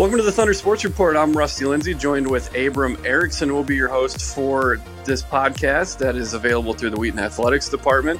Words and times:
Welcome 0.00 0.16
to 0.16 0.24
the 0.24 0.32
Thunder 0.32 0.54
Sports 0.54 0.82
Report. 0.82 1.14
I'm 1.14 1.36
Rusty 1.36 1.66
Lindsay, 1.66 1.92
joined 1.92 2.26
with 2.26 2.56
Abram 2.56 2.96
Erickson. 3.04 3.52
Will 3.52 3.62
be 3.62 3.76
your 3.76 3.90
host 3.90 4.34
for 4.34 4.80
this 5.04 5.22
podcast 5.22 5.98
that 5.98 6.16
is 6.16 6.32
available 6.32 6.72
through 6.72 6.88
the 6.88 6.96
Wheaton 6.96 7.18
Athletics 7.18 7.68
Department. 7.68 8.18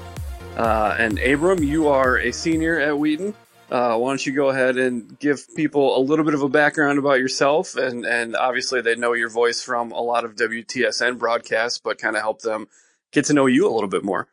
Uh, 0.59 0.95
and 0.99 1.19
Abram, 1.21 1.63
you 1.63 1.89
are 1.89 2.19
a 2.19 2.33
senior 2.33 2.79
at 2.79 2.99
Wheaton. 2.99 3.33
Uh, 3.71 3.97
why 3.97 4.11
don't 4.11 4.27
you 4.27 4.33
go 4.33 4.51
ahead 4.51 4.77
and 4.77 5.19
give 5.21 5.47
people 5.57 5.97
a 5.97 6.03
little 6.03 6.27
bit 6.27 6.35
of 6.35 6.43
a 6.43 6.51
background 6.51 6.99
about 6.99 7.19
yourself, 7.19 7.75
and 7.77 8.05
and 8.05 8.37
obviously 8.37 8.83
they 8.83 8.95
know 8.95 9.15
your 9.15 9.31
voice 9.31 9.63
from 9.63 9.91
a 9.91 10.03
lot 10.03 10.27
of 10.27 10.37
WTSN 10.37 11.17
broadcasts, 11.17 11.81
but 11.83 11.97
kind 11.97 12.15
of 12.15 12.21
help 12.21 12.43
them 12.43 12.69
get 13.11 13.25
to 13.25 13.33
know 13.33 13.47
you 13.47 13.67
a 13.67 13.73
little 13.73 13.89
bit 13.89 14.05
more. 14.05 14.29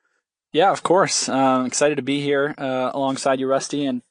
Yeah, 0.51 0.71
of 0.71 0.83
course. 0.83 1.29
I'm 1.29 1.65
excited 1.65 1.95
to 1.95 2.01
be 2.01 2.19
here 2.19 2.53
uh, 2.57 2.91
alongside 2.93 3.39
you, 3.39 3.47
Rusty, 3.47 3.85
and 3.85 4.01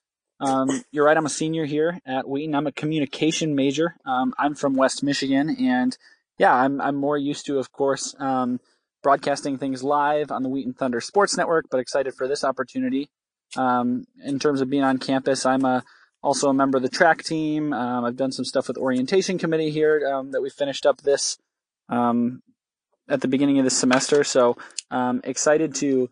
um, 0.40 0.84
you're 0.90 1.06
right. 1.06 1.16
I'm 1.16 1.26
a 1.26 1.30
senior 1.30 1.64
here 1.64 1.98
at 2.06 2.28
Wheaton. 2.28 2.54
I'm 2.54 2.66
a 2.66 2.72
communication 2.72 3.54
major. 3.54 3.96
Um, 4.04 4.34
I'm 4.38 4.54
from 4.54 4.74
West 4.74 5.02
Michigan, 5.02 5.56
and 5.58 5.96
yeah, 6.38 6.54
I'm 6.54 6.80
I'm 6.80 6.96
more 6.96 7.16
used 7.16 7.46
to, 7.46 7.58
of 7.58 7.72
course, 7.72 8.14
um, 8.18 8.60
broadcasting 9.02 9.56
things 9.56 9.82
live 9.82 10.30
on 10.30 10.42
the 10.42 10.48
Wheaton 10.48 10.74
Thunder 10.74 11.00
Sports 11.00 11.36
Network. 11.36 11.66
But 11.70 11.80
excited 11.80 12.14
for 12.14 12.28
this 12.28 12.44
opportunity. 12.44 13.08
Um, 13.56 14.06
in 14.24 14.38
terms 14.38 14.60
of 14.60 14.68
being 14.68 14.82
on 14.82 14.98
campus, 14.98 15.46
I'm 15.46 15.64
a 15.64 15.84
also 16.22 16.48
a 16.48 16.54
member 16.54 16.76
of 16.76 16.82
the 16.82 16.88
track 16.90 17.22
team. 17.22 17.72
Um, 17.72 18.04
I've 18.04 18.16
done 18.16 18.32
some 18.32 18.44
stuff 18.44 18.68
with 18.68 18.76
orientation 18.76 19.38
committee 19.38 19.70
here 19.70 20.06
um, 20.12 20.32
that 20.32 20.42
we 20.42 20.50
finished 20.50 20.84
up 20.84 21.00
this 21.02 21.38
at 21.88 23.20
the 23.20 23.28
beginning 23.28 23.58
of 23.58 23.64
this 23.64 23.78
semester. 23.78 24.24
So 24.24 24.56
excited 25.24 25.74
to 25.76 26.10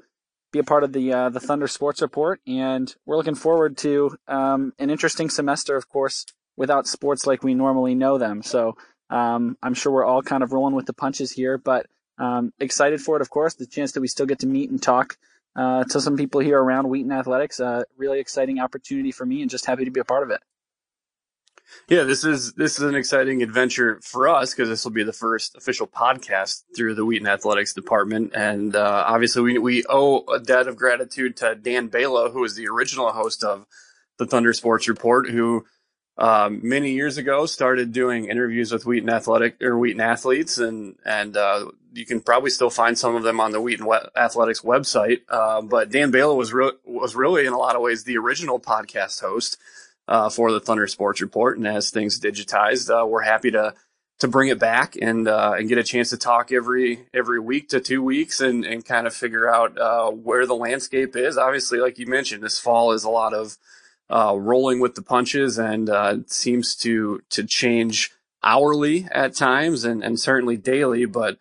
be 0.55 0.61
a 0.61 0.65
part 0.65 0.85
of 0.85 0.93
the 0.93 1.13
uh, 1.13 1.29
the 1.31 1.41
Thunder 1.41 1.67
Sports 1.67 2.01
Report, 2.01 2.41
and 2.47 2.95
we're 3.05 3.17
looking 3.17 3.35
forward 3.35 3.77
to 3.79 4.17
um, 4.29 4.73
an 4.79 4.89
interesting 4.89 5.29
semester, 5.29 5.77
of 5.77 5.89
course, 5.89 6.27
without 6.57 6.87
sports 6.87 7.27
like 7.27 7.43
we 7.43 7.55
normally 7.55 7.97
know 7.97 8.19
them. 8.19 8.41
So 8.43 8.77
um, 9.11 9.59
I'm 9.63 9.75
sure 9.75 9.93
we're 9.93 10.05
all 10.05 10.23
kind 10.23 10.45
of 10.45 10.53
rolling 10.53 10.77
with 10.77 10.87
the 10.87 10.93
punches 10.93 11.33
here, 11.33 11.59
but 11.59 11.87
um, 12.19 12.53
excited 12.61 13.01
for 13.01 13.17
it, 13.17 13.23
of 13.23 13.31
course. 13.31 13.55
The 13.55 13.67
chance 13.67 13.93
that 13.93 14.01
we 14.01 14.07
still 14.07 14.27
get 14.27 14.39
to 14.39 14.47
meet 14.47 14.71
and 14.71 14.81
talk 14.81 15.19
uh, 15.57 15.83
to 15.91 16.01
some 16.01 16.17
people 16.17 16.41
here 16.41 16.59
around 16.59 16.89
Wheaton 16.89 17.11
Athletics, 17.11 17.59
uh, 17.59 17.83
really 17.97 18.21
exciting 18.21 18.61
opportunity 18.61 19.11
for 19.11 19.27
me, 19.27 19.43
and 19.43 19.51
just 19.51 19.67
happy 19.67 19.85
to 19.85 19.91
be 19.91 20.01
a 20.01 20.05
part 20.05 20.23
of 20.23 20.31
it. 20.31 20.41
Yeah, 21.89 22.05
this 22.05 22.25
is 22.25 22.55
this 22.55 22.79
is 22.79 22.85
an 22.85 22.95
exciting 22.95 23.43
adventure 23.43 24.01
for 24.03 24.29
us 24.29 24.55
because 24.55 24.69
this 24.69 24.85
will 24.85 24.93
be 24.93 25.03
the 25.03 25.13
first 25.13 25.57
official 25.57 25.87
podcast 25.87 26.63
through 26.75 26.95
the 26.95 27.05
Wheaton 27.05 27.27
Athletics 27.27 27.75
Department, 27.75 28.33
and 28.35 28.75
uh, 28.75 29.05
obviously 29.07 29.43
we 29.43 29.59
we 29.59 29.85
owe 29.89 30.25
a 30.33 30.39
debt 30.39 30.69
of 30.69 30.77
gratitude 30.77 31.37
to 31.39 31.55
Dan 31.55 31.91
Balo, 31.91 32.33
who 32.33 32.41
was 32.41 32.55
the 32.55 32.69
original 32.69 33.11
host 33.13 33.45
of 33.45 33.67
the 34.19 34.27
Thunder 34.27 34.53
Sports 34.53 34.89
Report, 34.89 35.29
who 35.29 35.65
um, 36.17 36.61
many 36.63 36.93
years 36.93 37.19
ago 37.19 37.45
started 37.45 37.93
doing 37.93 38.27
interviews 38.27 38.71
with 38.71 38.87
Wheaton 38.87 39.11
Athletic 39.11 39.61
or 39.61 39.79
Wheaton 39.79 40.01
athletes, 40.01 40.59
and 40.59 40.97
and 41.05 41.37
uh, 41.37 41.67
you 41.93 42.07
can 42.07 42.21
probably 42.21 42.51
still 42.51 42.71
find 42.71 42.97
some 42.99 43.17
of 43.17 43.25
them 43.25 43.41
on 43.41 43.53
the 43.53 43.61
Wheaton 43.61 43.87
Athletics 44.17 44.61
website. 44.61 45.23
Uh, 45.29 45.61
but 45.61 45.91
Dan 45.91 46.13
Balo 46.13 46.37
was 46.37 46.53
re- 46.53 46.73
was 46.85 47.17
really 47.17 47.47
in 47.47 47.53
a 47.53 47.59
lot 47.59 47.75
of 47.75 47.83
ways 47.83 48.05
the 48.05 48.17
original 48.17 48.61
podcast 48.61 49.21
host 49.21 49.59
uh, 50.09 50.31
for 50.31 50.53
the 50.53 50.61
Thunder 50.61 50.87
Sports 50.87 51.21
Report. 51.21 51.59
And 51.59 51.67
as 51.67 51.91
things 51.91 52.21
digitized, 52.21 52.91
uh, 52.91 53.07
we're 53.07 53.23
happy 53.23 53.51
to 53.53 53.75
to 54.21 54.29
bring 54.29 54.49
it 54.49 54.59
back 54.59 54.97
and 55.01 55.27
uh, 55.27 55.55
and 55.59 55.69
get 55.69 55.79
a 55.79 55.83
chance 55.83 56.11
to 56.11 56.17
talk 56.17 56.53
every 56.53 57.07
every 57.13 57.41
week 57.41 57.69
to 57.71 57.81
two 57.81 58.03
weeks 58.03 58.41
and 58.41 58.65
and 58.65 58.85
kind 58.85 59.07
of 59.07 59.15
figure 59.15 59.49
out 59.49 59.79
uh, 59.79 60.11
where 60.11 60.47
the 60.47 60.55
landscape 60.55 61.17
is. 61.17 61.37
Obviously, 61.37 61.79
like 61.79 61.99
you 61.99 62.07
mentioned, 62.07 62.43
this 62.43 62.59
fall 62.59 62.93
is 62.93 63.05
a 63.05 63.11
lot 63.11 63.35
of 63.35 63.57
uh, 64.11 64.35
rolling 64.37 64.81
with 64.81 64.95
the 64.95 65.03
punches 65.03 65.59
and 65.59 65.91
uh, 65.91 66.19
seems 66.27 66.77
to 66.77 67.23
to 67.31 67.45
change 67.45 68.13
hourly 68.43 69.09
at 69.11 69.35
times 69.35 69.85
and 69.85 70.05
and 70.05 70.21
certainly 70.21 70.57
daily, 70.57 71.07
but 71.07 71.39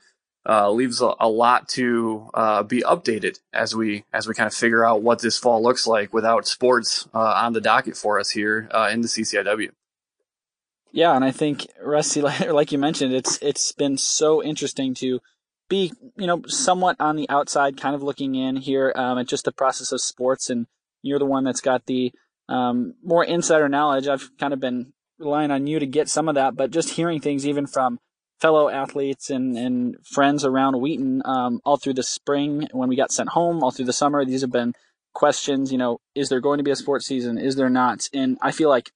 uh, 0.48 0.70
leaves 0.72 1.02
a, 1.02 1.14
a, 1.20 1.30
lot 1.30 1.70
to 1.70 2.30
uh, 2.34 2.64
be 2.64 2.82
updated 2.82 3.40
as 3.54 3.76
we 3.76 4.04
as 4.12 4.28
we 4.28 4.34
kind 4.34 4.48
of 4.48 4.54
figure 4.54 4.86
out 4.86 5.02
what 5.02 5.22
this 5.22 5.38
fall 5.38 5.64
looks 5.64 5.88
like 5.88 6.14
without 6.14 6.48
sports 6.48 7.08
uh, 7.14 7.20
on 7.20 7.54
the 7.54 7.62
docket 7.62 7.96
for 7.96 8.20
us 8.20 8.32
here 8.32 8.70
uh, 8.74 8.90
in 8.92 9.02
the 9.02 9.08
CCIW. 9.08 9.70
Yeah, 10.92 11.16
and 11.16 11.24
I 11.24 11.32
think 11.32 11.68
Rusty, 11.82 12.22
like 12.50 12.72
you 12.72 12.78
mentioned, 12.78 13.14
it's 13.14 13.40
it's 13.42 13.72
been 13.72 13.98
so 13.98 14.44
interesting 14.44 14.94
to 14.96 15.20
be 15.70 15.94
you 16.18 16.28
know 16.28 16.42
somewhat 16.48 16.98
on 17.00 17.16
the 17.16 17.30
outside, 17.30 17.80
kind 17.80 17.96
of 17.96 18.04
looking 18.04 18.36
in 18.36 18.58
here 18.58 18.92
um, 18.96 19.18
at 19.18 19.28
just 19.28 19.46
the 19.46 19.52
process 19.52 19.92
of 19.92 20.02
sports, 20.02 20.50
and 20.50 20.68
you're 21.02 21.20
the 21.20 21.26
one 21.26 21.44
that's 21.46 21.62
got 21.62 21.86
the 21.86 22.12
um, 22.50 22.96
more 23.04 23.24
insider 23.24 23.70
knowledge. 23.70 24.08
I've 24.08 24.30
kind 24.38 24.54
of 24.54 24.60
been 24.60 24.94
relying 25.18 25.52
on 25.52 25.68
you 25.68 25.80
to 25.80 25.86
get 25.86 26.10
some 26.10 26.28
of 26.28 26.36
that, 26.36 26.56
but 26.56 26.72
just 26.72 26.92
hearing 26.92 27.22
things 27.22 27.48
even 27.48 27.66
from 27.66 28.00
fellow 28.40 28.70
athletes 28.70 29.30
and, 29.30 29.58
and 29.58 29.96
friends 30.06 30.44
around 30.44 30.80
Wheaton 30.82 31.22
um, 31.26 31.62
all 31.64 31.78
through 31.78 31.94
the 31.94 32.04
spring 32.04 32.68
when 32.72 32.90
we 32.90 32.96
got 32.96 33.12
sent 33.12 33.30
home, 33.30 33.64
all 33.64 33.72
through 33.72 33.86
the 33.86 33.94
summer. 33.94 34.26
These 34.26 34.42
have 34.42 34.52
been 34.52 34.74
questions, 35.14 35.72
you 35.72 35.78
know, 35.78 36.00
is 36.16 36.30
there 36.30 36.42
going 36.42 36.58
to 36.58 36.64
be 36.64 36.72
a 36.72 36.76
sports 36.76 37.06
season? 37.06 37.38
Is 37.38 37.56
there 37.56 37.70
not? 37.70 38.10
And 38.14 38.38
I 38.42 38.52
feel 38.52 38.70
like 38.70 38.92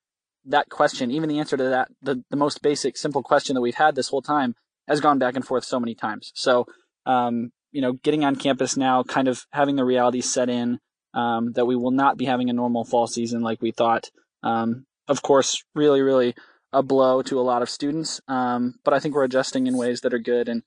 that 0.46 0.70
question, 0.70 1.12
even 1.12 1.30
the 1.30 1.40
answer 1.40 1.58
to 1.58 1.64
that, 1.64 1.90
the, 2.02 2.24
the 2.30 2.38
most 2.38 2.62
basic, 2.62 2.98
simple 2.98 3.24
question 3.24 3.54
that 3.54 3.62
we've 3.62 3.76
had 3.76 3.96
this 3.96 4.10
whole 4.10 4.22
time 4.22 4.56
has 4.88 5.02
gone 5.02 5.20
back 5.20 5.36
and 5.36 5.46
forth 5.46 5.64
so 5.64 5.80
many 5.80 5.94
times. 5.94 6.32
So, 6.36 6.66
um, 7.06 7.52
you 7.72 7.82
know, 7.82 7.94
getting 7.94 8.24
on 8.26 8.36
campus 8.36 8.78
now, 8.78 9.04
kind 9.04 9.28
of 9.28 9.46
having 9.52 9.76
the 9.76 9.86
reality 9.86 10.22
set 10.22 10.50
in 10.50 10.80
um, 11.14 11.52
that 11.54 11.66
we 11.66 11.76
will 11.76 11.92
not 11.92 12.18
be 12.18 12.26
having 12.26 12.50
a 12.50 12.54
normal 12.54 12.86
fall 12.86 13.08
season 13.08 13.42
like 13.42 13.62
we 13.62 13.72
thought. 13.72 14.10
Um, 14.44 14.86
of 15.08 15.22
course, 15.22 15.64
really, 15.76 16.02
really 16.02 16.36
a 16.74 16.84
blow 16.84 17.22
to 17.24 17.40
a 17.40 17.42
lot 17.42 17.62
of 17.62 17.70
students. 17.70 18.22
Um, 18.28 18.76
but 18.84 18.94
I 18.94 19.00
think 19.00 19.16
we're 19.16 19.24
adjusting 19.24 19.68
in 19.68 19.78
ways 19.78 20.02
that 20.02 20.14
are 20.14 20.20
good. 20.20 20.50
And, 20.50 20.64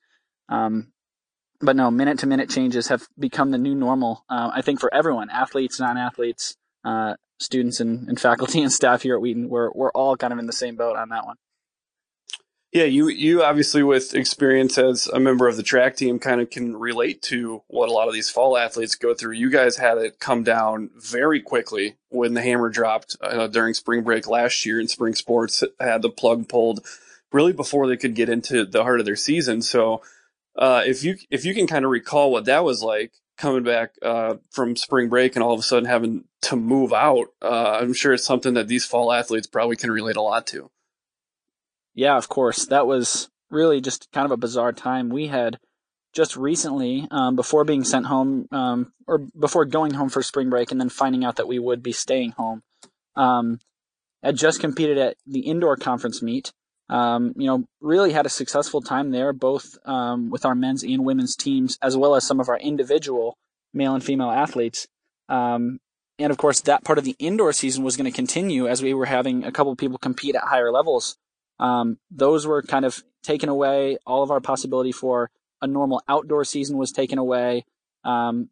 um, 0.49 0.91
but 1.59 1.75
no, 1.75 1.91
minute 1.91 2.19
to 2.19 2.27
minute 2.27 2.49
changes 2.49 2.87
have 2.87 3.07
become 3.17 3.51
the 3.51 3.57
new 3.57 3.75
normal. 3.75 4.25
Uh, 4.29 4.51
I 4.53 4.61
think 4.61 4.79
for 4.79 4.93
everyone, 4.93 5.29
athletes, 5.29 5.79
non 5.79 5.97
athletes, 5.97 6.55
uh, 6.83 7.15
students 7.39 7.79
and, 7.79 8.07
and 8.07 8.19
faculty 8.19 8.61
and 8.63 8.71
staff 8.71 9.03
here 9.03 9.15
at 9.15 9.21
Wheaton, 9.21 9.49
we're, 9.49 9.71
we're 9.73 9.91
all 9.91 10.17
kind 10.17 10.33
of 10.33 10.39
in 10.39 10.47
the 10.47 10.53
same 10.53 10.75
boat 10.75 10.95
on 10.95 11.09
that 11.09 11.25
one. 11.25 11.37
Yeah, 12.71 12.85
you 12.85 13.09
you 13.09 13.43
obviously 13.43 13.83
with 13.83 14.13
experience 14.13 14.77
as 14.77 15.05
a 15.07 15.19
member 15.19 15.49
of 15.49 15.57
the 15.57 15.63
track 15.63 15.97
team 15.97 16.19
kind 16.19 16.39
of 16.39 16.49
can 16.49 16.77
relate 16.77 17.21
to 17.23 17.63
what 17.67 17.89
a 17.89 17.91
lot 17.91 18.07
of 18.07 18.13
these 18.13 18.29
fall 18.29 18.57
athletes 18.57 18.95
go 18.95 19.13
through. 19.13 19.33
You 19.33 19.49
guys 19.49 19.75
had 19.75 19.97
it 19.97 20.19
come 20.19 20.43
down 20.43 20.89
very 20.95 21.41
quickly 21.41 21.97
when 22.07 22.33
the 22.33 22.41
hammer 22.41 22.69
dropped 22.69 23.17
uh, 23.21 23.47
during 23.47 23.73
spring 23.73 24.03
break 24.03 24.25
last 24.25 24.65
year, 24.65 24.79
and 24.79 24.89
spring 24.89 25.15
sports 25.15 25.65
had 25.81 26.01
the 26.01 26.09
plug 26.09 26.47
pulled 26.47 26.85
really 27.33 27.51
before 27.51 27.87
they 27.87 27.97
could 27.97 28.15
get 28.15 28.29
into 28.29 28.65
the 28.65 28.83
heart 28.83 29.01
of 29.01 29.05
their 29.05 29.17
season. 29.17 29.61
So, 29.61 30.01
uh, 30.55 30.83
if 30.85 31.03
you 31.03 31.17
if 31.29 31.43
you 31.43 31.53
can 31.53 31.67
kind 31.67 31.83
of 31.83 31.91
recall 31.91 32.31
what 32.31 32.45
that 32.45 32.63
was 32.63 32.81
like 32.81 33.11
coming 33.37 33.63
back 33.63 33.95
uh, 34.01 34.35
from 34.49 34.77
spring 34.77 35.09
break 35.09 35.35
and 35.35 35.43
all 35.43 35.53
of 35.53 35.59
a 35.59 35.63
sudden 35.63 35.89
having 35.89 36.23
to 36.43 36.55
move 36.55 36.93
out, 36.93 37.33
uh, 37.41 37.79
I'm 37.81 37.91
sure 37.91 38.13
it's 38.13 38.23
something 38.23 38.53
that 38.53 38.69
these 38.69 38.85
fall 38.85 39.11
athletes 39.11 39.47
probably 39.47 39.75
can 39.75 39.91
relate 39.91 40.15
a 40.15 40.21
lot 40.21 40.47
to. 40.47 40.71
Yeah, 41.93 42.17
of 42.17 42.29
course. 42.29 42.65
That 42.65 42.87
was 42.87 43.29
really 43.49 43.81
just 43.81 44.11
kind 44.11 44.25
of 44.25 44.31
a 44.31 44.37
bizarre 44.37 44.71
time. 44.71 45.09
We 45.09 45.27
had 45.27 45.59
just 46.13 46.35
recently, 46.35 47.07
um, 47.11 47.35
before 47.35 47.63
being 47.63 47.83
sent 47.83 48.05
home, 48.05 48.47
um, 48.51 48.91
or 49.07 49.19
before 49.37 49.65
going 49.65 49.93
home 49.93 50.09
for 50.09 50.21
spring 50.21 50.49
break 50.49 50.71
and 50.71 50.79
then 50.79 50.89
finding 50.89 51.23
out 51.23 51.37
that 51.37 51.47
we 51.47 51.59
would 51.59 51.81
be 51.81 51.91
staying 51.91 52.31
home, 52.31 52.63
um, 53.15 53.59
had 54.23 54.35
just 54.35 54.59
competed 54.59 54.97
at 54.97 55.17
the 55.25 55.41
indoor 55.41 55.75
conference 55.75 56.21
meet. 56.21 56.51
Um, 56.89 57.33
you 57.37 57.47
know, 57.47 57.63
really 57.79 58.11
had 58.11 58.25
a 58.25 58.29
successful 58.29 58.81
time 58.81 59.11
there, 59.11 59.31
both 59.31 59.77
um, 59.85 60.29
with 60.29 60.45
our 60.45 60.55
men's 60.55 60.83
and 60.83 61.05
women's 61.05 61.37
teams, 61.37 61.77
as 61.81 61.95
well 61.95 62.15
as 62.15 62.27
some 62.27 62.41
of 62.41 62.49
our 62.49 62.59
individual 62.59 63.37
male 63.73 63.95
and 63.95 64.03
female 64.03 64.29
athletes. 64.29 64.87
Um, 65.29 65.79
and 66.19 66.31
of 66.31 66.37
course, 66.37 66.59
that 66.61 66.83
part 66.83 66.97
of 66.97 67.05
the 67.05 67.15
indoor 67.17 67.53
season 67.53 67.85
was 67.85 67.95
going 67.95 68.11
to 68.11 68.15
continue 68.15 68.67
as 68.67 68.81
we 68.81 68.93
were 68.93 69.05
having 69.05 69.45
a 69.45 69.51
couple 69.53 69.71
of 69.71 69.77
people 69.77 69.97
compete 69.97 70.35
at 70.35 70.43
higher 70.43 70.71
levels 70.71 71.17
um, 71.61 71.99
those 72.09 72.45
were 72.45 72.63
kind 72.63 72.83
of 72.83 73.03
taken 73.23 73.47
away. 73.47 73.97
All 74.05 74.23
of 74.23 74.31
our 74.31 74.41
possibility 74.41 74.91
for 74.91 75.29
a 75.61 75.67
normal 75.67 76.01
outdoor 76.09 76.43
season 76.43 76.77
was 76.77 76.91
taken 76.91 77.19
away. 77.19 77.65
Um, 78.03 78.49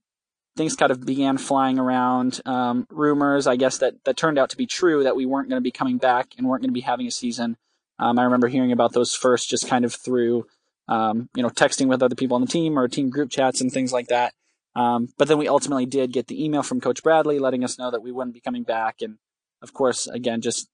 things 0.56 0.76
kind 0.76 0.92
of 0.92 1.06
began 1.06 1.38
flying 1.40 1.80
around. 1.80 2.40
Um, 2.46 2.86
rumors, 2.92 3.48
I 3.48 3.56
guess, 3.56 3.80
that, 3.80 3.96
that 4.06 4.16
turned 4.16 4.38
out 4.38 4.52
to 4.52 4.58
be 4.58 4.68
true 4.68 5.04
that 5.04 5.16
we 5.16 5.26
weren't 5.26 5.50
going 5.50 5.60
to 5.60 5.64
be 5.64 5.72
coming 5.72 5.98
back 5.98 6.34
and 6.38 6.48
weren't 6.48 6.62
going 6.62 6.70
to 6.70 6.74
be 6.74 6.82
having 6.82 7.08
a 7.08 7.12
season. 7.12 7.58
Um, 7.98 8.20
I 8.20 8.24
remember 8.24 8.48
hearing 8.48 8.72
about 8.72 8.94
those 8.94 9.16
first 9.16 9.50
just 9.50 9.68
kind 9.68 9.86
of 9.86 9.94
through, 9.94 10.46
um, 10.88 11.30
you 11.36 11.42
know, 11.42 11.50
texting 11.50 11.88
with 11.88 12.04
other 12.04 12.16
people 12.16 12.36
on 12.36 12.42
the 12.42 12.48
team 12.48 12.78
or 12.78 12.88
team 12.88 13.10
group 13.10 13.32
chats 13.32 13.60
and 13.60 13.72
things 13.72 13.92
like 13.92 14.08
that. 14.08 14.34
Um, 14.76 15.10
but 15.18 15.28
then 15.28 15.40
we 15.40 15.48
ultimately 15.48 15.88
did 15.88 16.14
get 16.14 16.28
the 16.28 16.44
email 16.44 16.62
from 16.62 16.80
Coach 16.80 17.02
Bradley 17.02 17.40
letting 17.40 17.64
us 17.64 17.80
know 17.80 17.90
that 17.90 18.04
we 18.04 18.12
wouldn't 18.12 18.36
be 18.36 18.40
coming 18.40 18.64
back. 18.64 18.98
And 19.02 19.18
of 19.64 19.74
course, 19.74 20.06
again, 20.08 20.42
just 20.42 20.70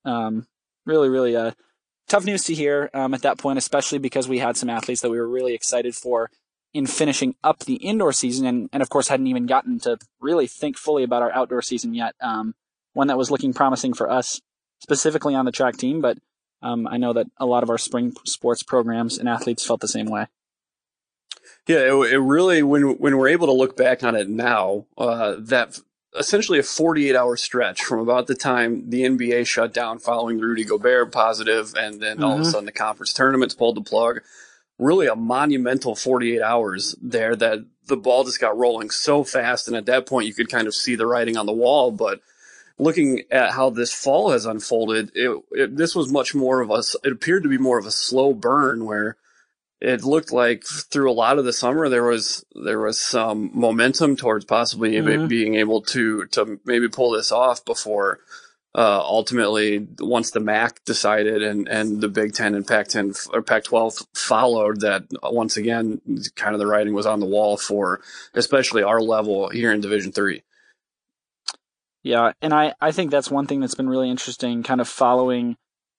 really, 0.85 1.09
really 1.09 1.35
a 1.35 1.55
tough 2.07 2.25
news 2.25 2.43
to 2.45 2.53
hear 2.53 2.89
um, 2.93 3.13
at 3.13 3.21
that 3.23 3.37
point, 3.37 3.57
especially 3.57 3.97
because 3.97 4.27
we 4.27 4.39
had 4.39 4.57
some 4.57 4.69
athletes 4.69 5.01
that 5.01 5.09
we 5.09 5.19
were 5.19 5.27
really 5.27 5.53
excited 5.53 5.95
for 5.95 6.29
in 6.73 6.85
finishing 6.85 7.35
up 7.43 7.59
the 7.59 7.75
indoor 7.75 8.11
season, 8.11 8.45
and, 8.45 8.69
and 8.73 8.83
of 8.83 8.89
course 8.89 9.07
hadn't 9.07 9.27
even 9.27 9.45
gotten 9.45 9.79
to 9.79 9.97
really 10.19 10.45
think 10.47 10.77
fully 10.77 11.03
about 11.03 11.21
our 11.21 11.31
outdoor 11.31 11.61
season 11.61 11.93
yet. 11.93 12.15
Um, 12.19 12.53
one 12.93 13.07
that 13.07 13.17
was 13.17 13.31
looking 13.31 13.53
promising 13.53 13.93
for 13.93 14.09
us 14.09 14.41
specifically 14.79 15.35
on 15.35 15.45
the 15.45 15.51
track 15.51 15.77
team, 15.77 16.01
but 16.01 16.17
um, 16.61 16.87
I 16.87 16.97
know 16.97 17.13
that 17.13 17.27
a 17.37 17.45
lot 17.45 17.63
of 17.63 17.69
our 17.69 17.77
spring 17.77 18.13
sports 18.25 18.63
programs 18.63 19.17
and 19.17 19.29
athletes 19.29 19.65
felt 19.65 19.81
the 19.81 19.87
same 19.87 20.07
way. 20.07 20.27
Yeah, 21.67 21.77
it, 21.77 22.13
it 22.13 22.19
really 22.19 22.61
when 22.63 22.97
when 22.97 23.17
we're 23.17 23.29
able 23.29 23.47
to 23.47 23.53
look 23.53 23.77
back 23.77 24.03
on 24.03 24.15
it 24.15 24.29
now, 24.29 24.85
uh, 24.97 25.35
that 25.39 25.79
essentially 26.17 26.59
a 26.59 26.63
48 26.63 27.15
hour 27.15 27.37
stretch 27.37 27.83
from 27.83 27.99
about 27.99 28.27
the 28.27 28.35
time 28.35 28.89
the 28.89 29.03
NBA 29.03 29.47
shut 29.47 29.73
down 29.73 29.99
following 29.99 30.39
Rudy 30.39 30.63
Gobert 30.63 31.11
positive, 31.11 31.73
and 31.75 32.01
then 32.01 32.17
mm-hmm. 32.17 32.23
all 32.23 32.33
of 32.33 32.39
a 32.39 32.41
mm-hmm. 32.43 32.51
sudden 32.51 32.65
the 32.65 32.71
conference 32.71 33.13
tournaments 33.13 33.55
pulled 33.55 33.75
the 33.75 33.81
plug. 33.81 34.21
Really 34.77 35.07
a 35.07 35.15
monumental 35.15 35.95
48 35.95 36.41
hours 36.41 36.95
there 37.01 37.35
that 37.35 37.59
the 37.87 37.97
ball 37.97 38.23
just 38.23 38.41
got 38.41 38.57
rolling 38.57 38.89
so 38.89 39.23
fast. 39.23 39.67
And 39.67 39.77
at 39.77 39.85
that 39.85 40.05
point, 40.05 40.27
you 40.27 40.33
could 40.33 40.49
kind 40.49 40.67
of 40.67 40.75
see 40.75 40.95
the 40.95 41.07
writing 41.07 41.37
on 41.37 41.45
the 41.45 41.53
wall. 41.53 41.91
But 41.91 42.19
looking 42.77 43.23
at 43.31 43.51
how 43.51 43.69
this 43.69 43.93
fall 43.93 44.31
has 44.31 44.45
unfolded, 44.45 45.11
it, 45.15 45.41
it, 45.51 45.77
this 45.77 45.95
was 45.95 46.11
much 46.11 46.35
more 46.35 46.61
of 46.61 46.69
a, 46.71 46.83
it 47.03 47.13
appeared 47.13 47.43
to 47.43 47.49
be 47.49 47.57
more 47.57 47.77
of 47.77 47.85
a 47.85 47.91
slow 47.91 48.33
burn 48.33 48.85
where 48.85 49.15
it 49.81 50.03
looked 50.03 50.31
like 50.31 50.63
through 50.65 51.11
a 51.11 51.13
lot 51.13 51.37
of 51.37 51.45
the 51.45 51.53
summer 51.53 51.89
there 51.89 52.03
was 52.03 52.45
there 52.63 52.79
was 52.79 52.99
some 52.99 53.51
momentum 53.53 54.15
towards 54.15 54.45
possibly 54.45 54.93
mm-hmm. 54.93 55.27
being 55.27 55.55
able 55.55 55.81
to 55.81 56.25
to 56.27 56.59
maybe 56.65 56.87
pull 56.87 57.11
this 57.11 57.31
off 57.31 57.63
before 57.65 58.19
uh, 58.73 58.99
ultimately 59.01 59.87
once 59.99 60.31
the 60.31 60.39
MAC 60.39 60.83
decided 60.83 61.41
and 61.41 61.67
and 61.67 62.01
the 62.01 62.09
Big 62.09 62.33
Ten 62.33 62.55
and 62.55 62.67
Pac-10 62.67 63.29
or 63.33 63.41
Pac-12 63.41 64.05
followed 64.13 64.81
that 64.81 65.03
once 65.23 65.55
again 65.55 66.01
kind 66.35 66.53
of 66.53 66.59
the 66.59 66.67
writing 66.67 66.93
was 66.93 67.05
on 67.05 67.21
the 67.21 67.25
wall 67.25 67.55
for 67.57 68.01
especially 68.33 68.83
our 68.83 69.01
level 69.01 69.49
here 69.49 69.71
in 69.71 69.79
Division 69.79 70.11
three. 70.11 70.43
Yeah, 72.03 72.33
and 72.41 72.53
I 72.53 72.73
I 72.81 72.91
think 72.91 73.11
that's 73.11 73.31
one 73.31 73.47
thing 73.47 73.61
that's 73.61 73.75
been 73.75 73.89
really 73.89 74.09
interesting, 74.09 74.61
kind 74.61 74.81
of 74.81 74.89
following 74.89 75.55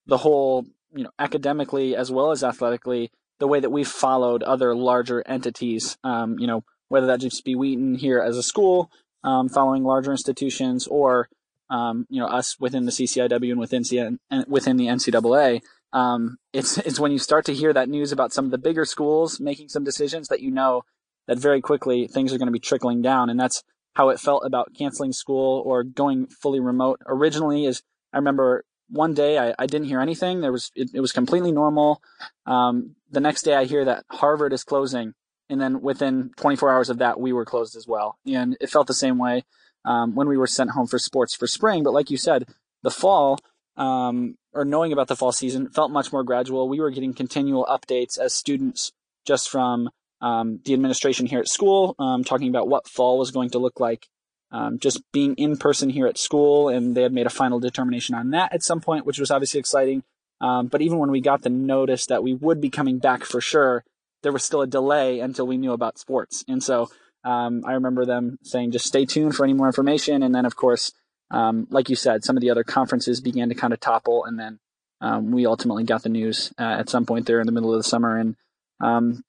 the 0.06 0.18
whole 0.18 0.66
you 0.94 1.02
know 1.02 1.10
academically 1.18 1.96
as 1.96 2.12
well 2.12 2.30
as 2.30 2.44
athletically 2.44 3.10
the 3.38 3.46
way 3.46 3.60
that 3.60 3.70
we've 3.70 3.88
followed 3.88 4.42
other 4.42 4.74
larger 4.74 5.22
entities, 5.26 5.98
um, 6.04 6.38
you 6.38 6.46
know, 6.46 6.64
whether 6.88 7.06
that 7.06 7.20
just 7.20 7.44
be 7.44 7.54
Wheaton 7.54 7.96
here 7.96 8.18
as 8.18 8.36
a 8.36 8.42
school, 8.42 8.90
um, 9.24 9.48
following 9.48 9.82
larger 9.82 10.12
institutions, 10.12 10.86
or 10.86 11.28
um, 11.68 12.06
you 12.08 12.20
know 12.20 12.28
us 12.28 12.58
within 12.60 12.84
the 12.84 12.92
CCIW 12.92 13.50
and 13.50 13.60
within 13.60 13.84
C- 13.84 14.16
within 14.46 14.76
the 14.76 14.86
NCAA. 14.86 15.62
Um, 15.92 16.38
it's 16.52 16.78
it's 16.78 17.00
when 17.00 17.12
you 17.12 17.18
start 17.18 17.44
to 17.46 17.54
hear 17.54 17.72
that 17.72 17.88
news 17.88 18.12
about 18.12 18.32
some 18.32 18.44
of 18.44 18.50
the 18.50 18.58
bigger 18.58 18.84
schools 18.84 19.40
making 19.40 19.68
some 19.68 19.84
decisions 19.84 20.28
that 20.28 20.40
you 20.40 20.50
know 20.50 20.82
that 21.26 21.38
very 21.38 21.60
quickly 21.60 22.06
things 22.06 22.32
are 22.32 22.38
going 22.38 22.46
to 22.46 22.52
be 22.52 22.60
trickling 22.60 23.02
down, 23.02 23.30
and 23.30 23.38
that's 23.38 23.62
how 23.94 24.10
it 24.10 24.20
felt 24.20 24.44
about 24.44 24.74
canceling 24.78 25.12
school 25.12 25.62
or 25.64 25.82
going 25.82 26.26
fully 26.26 26.60
remote. 26.60 27.00
Originally, 27.06 27.64
is 27.64 27.82
I 28.12 28.18
remember 28.18 28.64
one 28.88 29.14
day 29.14 29.38
I, 29.38 29.54
I 29.58 29.66
didn't 29.66 29.88
hear 29.88 30.00
anything. 30.00 30.40
There 30.40 30.52
was 30.52 30.70
it, 30.74 30.90
it 30.94 31.00
was 31.00 31.12
completely 31.12 31.52
normal. 31.52 32.02
Um, 32.44 32.96
the 33.10 33.20
next 33.20 33.42
day 33.42 33.54
I 33.54 33.64
hear 33.64 33.84
that 33.84 34.04
Harvard 34.10 34.52
is 34.52 34.64
closing, 34.64 35.14
and 35.48 35.60
then 35.60 35.80
within 35.80 36.30
24 36.36 36.72
hours 36.72 36.90
of 36.90 36.98
that 36.98 37.20
we 37.20 37.32
were 37.32 37.44
closed 37.44 37.76
as 37.76 37.86
well. 37.86 38.18
And 38.26 38.56
it 38.60 38.70
felt 38.70 38.86
the 38.86 38.94
same 38.94 39.18
way 39.18 39.44
um, 39.84 40.14
when 40.14 40.28
we 40.28 40.36
were 40.36 40.46
sent 40.46 40.70
home 40.70 40.86
for 40.86 40.98
sports 40.98 41.34
for 41.34 41.46
spring. 41.46 41.82
But 41.82 41.92
like 41.92 42.10
you 42.10 42.16
said, 42.16 42.48
the 42.82 42.90
fall 42.90 43.38
um, 43.76 44.36
or 44.52 44.64
knowing 44.64 44.92
about 44.92 45.08
the 45.08 45.16
fall 45.16 45.32
season 45.32 45.68
felt 45.68 45.90
much 45.90 46.12
more 46.12 46.24
gradual. 46.24 46.68
We 46.68 46.80
were 46.80 46.90
getting 46.90 47.14
continual 47.14 47.66
updates 47.66 48.18
as 48.18 48.34
students 48.34 48.92
just 49.26 49.50
from 49.50 49.90
um, 50.20 50.60
the 50.64 50.72
administration 50.72 51.26
here 51.26 51.40
at 51.40 51.48
school, 51.48 51.94
um, 51.98 52.24
talking 52.24 52.48
about 52.48 52.68
what 52.68 52.88
fall 52.88 53.18
was 53.18 53.30
going 53.30 53.50
to 53.50 53.58
look 53.58 53.78
like 53.80 54.08
um, 54.52 54.78
just 54.78 55.02
being 55.12 55.34
in 55.34 55.56
person 55.56 55.90
here 55.90 56.06
at 56.06 56.18
school, 56.18 56.68
and 56.68 56.94
they 56.94 57.02
had 57.02 57.12
made 57.12 57.26
a 57.26 57.30
final 57.30 57.60
determination 57.60 58.14
on 58.14 58.30
that 58.30 58.52
at 58.54 58.62
some 58.62 58.80
point, 58.80 59.06
which 59.06 59.18
was 59.18 59.30
obviously 59.30 59.60
exciting. 59.60 60.02
Um, 60.40 60.66
but 60.68 60.82
even 60.82 60.98
when 60.98 61.10
we 61.10 61.20
got 61.20 61.42
the 61.42 61.50
notice 61.50 62.06
that 62.06 62.22
we 62.22 62.34
would 62.34 62.60
be 62.60 62.70
coming 62.70 62.98
back 62.98 63.24
for 63.24 63.40
sure, 63.40 63.84
there 64.22 64.32
was 64.32 64.44
still 64.44 64.60
a 64.60 64.66
delay 64.66 65.20
until 65.20 65.46
we 65.46 65.56
knew 65.56 65.72
about 65.72 65.98
sports. 65.98 66.44
And 66.46 66.62
so 66.62 66.88
um, 67.24 67.64
I 67.66 67.72
remember 67.72 68.04
them 68.04 68.38
saying, 68.42 68.72
just 68.72 68.86
stay 68.86 69.04
tuned 69.04 69.34
for 69.34 69.44
any 69.44 69.54
more 69.54 69.66
information. 69.66 70.22
And 70.22 70.34
then, 70.34 70.44
of 70.44 70.54
course, 70.54 70.92
um, 71.30 71.66
like 71.70 71.88
you 71.88 71.96
said, 71.96 72.24
some 72.24 72.36
of 72.36 72.40
the 72.40 72.50
other 72.50 72.64
conferences 72.64 73.20
began 73.20 73.48
to 73.48 73.54
kind 73.54 73.72
of 73.72 73.80
topple, 73.80 74.24
and 74.24 74.38
then 74.38 74.60
um, 75.00 75.32
we 75.32 75.44
ultimately 75.44 75.84
got 75.84 76.02
the 76.02 76.08
news 76.08 76.52
uh, 76.58 76.62
at 76.62 76.88
some 76.88 77.04
point 77.04 77.26
there 77.26 77.40
in 77.40 77.46
the 77.46 77.52
middle 77.52 77.72
of 77.72 77.78
the 77.78 77.88
summer. 77.88 78.16
And 78.16 78.36
um, 78.80 79.22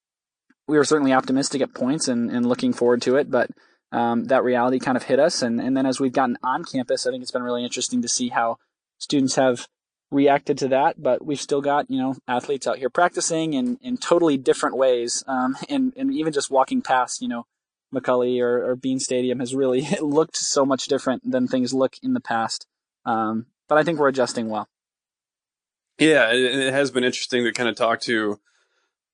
we 0.68 0.78
were 0.78 0.84
certainly 0.84 1.14
optimistic 1.14 1.62
at 1.62 1.74
points 1.74 2.08
and, 2.08 2.30
and 2.30 2.46
looking 2.46 2.74
forward 2.74 3.02
to 3.04 3.16
it, 3.16 3.32
but 3.32 3.50
um, 3.92 4.26
that 4.26 4.44
reality 4.44 4.80
kind 4.80 4.98
of 4.98 5.04
hit 5.04 5.20
us. 5.20 5.42
And, 5.42 5.60
and 5.60 5.76
then 5.76 5.86
as 5.86 6.00
we've 6.00 6.14
gotten 6.14 6.38
on 6.44 6.64
campus, 6.64 7.06
I 7.06 7.12
think 7.12 7.22
it's 7.22 7.32
been 7.32 7.44
really 7.44 7.64
interesting 7.64 8.02
to 8.02 8.10
see 8.10 8.30
how 8.30 8.58
students 8.98 9.36
have 9.36 9.68
reacted 10.12 10.58
to 10.60 10.68
that. 10.70 11.02
But 11.02 11.26
we've 11.26 11.42
still 11.42 11.62
got, 11.62 11.90
you 11.90 12.00
know, 12.00 12.16
athletes 12.28 12.68
out 12.68 12.78
here 12.78 12.90
practicing 12.90 13.54
in, 13.54 13.78
in 13.82 13.98
totally 13.98 14.38
different 14.38 14.78
ways. 14.78 15.24
Um, 15.28 15.58
and, 15.70 15.94
and 15.96 16.14
even 16.14 16.34
just 16.34 16.52
walking 16.52 16.82
past, 16.82 17.22
you 17.22 17.28
know, 17.28 17.46
McCully 17.94 18.42
or, 18.42 18.72
or 18.72 18.76
Bean 18.76 19.00
Stadium 19.00 19.40
has 19.40 19.56
really 19.56 19.88
looked 20.02 20.38
so 20.38 20.66
much 20.66 20.86
different 20.86 21.30
than 21.30 21.48
things 21.48 21.74
look 21.74 21.96
in 22.04 22.14
the 22.14 22.20
past. 22.20 22.68
Um, 23.06 23.48
but 23.70 23.78
I 23.78 23.84
think 23.84 24.00
we're 24.00 24.10
adjusting 24.10 24.50
well. 24.50 24.68
Yeah, 25.98 26.30
it 26.32 26.74
has 26.74 26.92
been 26.92 27.04
interesting 27.04 27.44
to 27.44 27.52
kind 27.52 27.68
of 27.68 27.76
talk 27.76 28.02
to 28.02 28.40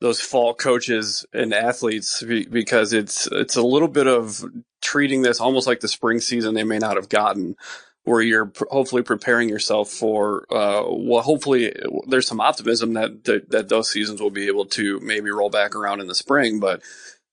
those 0.04 0.20
fall 0.20 0.54
coaches 0.54 1.26
and 1.32 1.54
athletes 1.54 2.22
because 2.52 2.92
it's 2.92 3.26
it's 3.32 3.56
a 3.56 3.62
little 3.62 3.88
bit 3.88 4.06
of 4.06 4.44
treating 4.82 5.22
this 5.22 5.40
almost 5.40 5.66
like 5.66 5.80
the 5.80 5.88
spring 5.88 6.20
season 6.20 6.54
they 6.54 6.66
may 6.66 6.78
not 6.78 6.98
have 6.98 7.08
gotten 7.08 7.56
where 8.04 8.20
you're 8.20 8.52
hopefully 8.70 9.02
preparing 9.02 9.48
yourself 9.48 9.90
for 9.90 10.46
uh, 10.52 10.84
well 10.90 11.22
hopefully 11.22 11.74
there's 12.06 12.28
some 12.28 12.42
optimism 12.42 12.92
that, 12.96 13.24
that, 13.24 13.50
that 13.50 13.70
those 13.70 13.90
seasons 13.90 14.22
will 14.22 14.30
be 14.30 14.48
able 14.48 14.66
to 14.66 15.00
maybe 15.00 15.32
roll 15.32 15.50
back 15.50 15.74
around 15.74 16.02
in 16.02 16.08
the 16.08 16.16
spring 16.16 16.60
but 16.60 16.82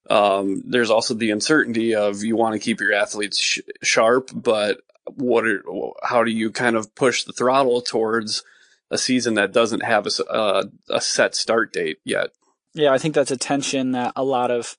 um, 0.08 0.62
there's 0.64 0.90
also 0.90 1.12
the 1.12 1.32
uncertainty 1.32 1.96
of 1.96 2.23
you 2.23 2.37
want 2.37 2.52
to 2.52 2.61
keep 2.61 2.78
your 2.78 2.93
athletes 2.93 3.37
sh- 3.37 3.58
sharp 3.82 4.31
but 4.32 4.78
what 5.16 5.44
are, 5.44 5.64
how 6.05 6.23
do 6.23 6.31
you 6.31 6.52
kind 6.52 6.76
of 6.76 6.94
push 6.94 7.25
the 7.25 7.32
throttle 7.32 7.81
towards 7.81 8.44
a 8.93 8.99
season 8.99 9.34
that 9.34 9.52
doesn't 9.52 9.82
have 9.82 10.06
a, 10.06 10.25
uh, 10.31 10.64
a 10.88 11.00
set 11.00 11.34
start 11.34 11.73
date 11.73 11.99
yet 12.04 12.30
yeah, 12.75 12.93
I 12.93 12.99
think 12.99 13.15
that's 13.15 13.31
a 13.31 13.37
tension 13.37 13.93
that 13.93 14.12
a 14.17 14.25
lot 14.25 14.50
of 14.50 14.77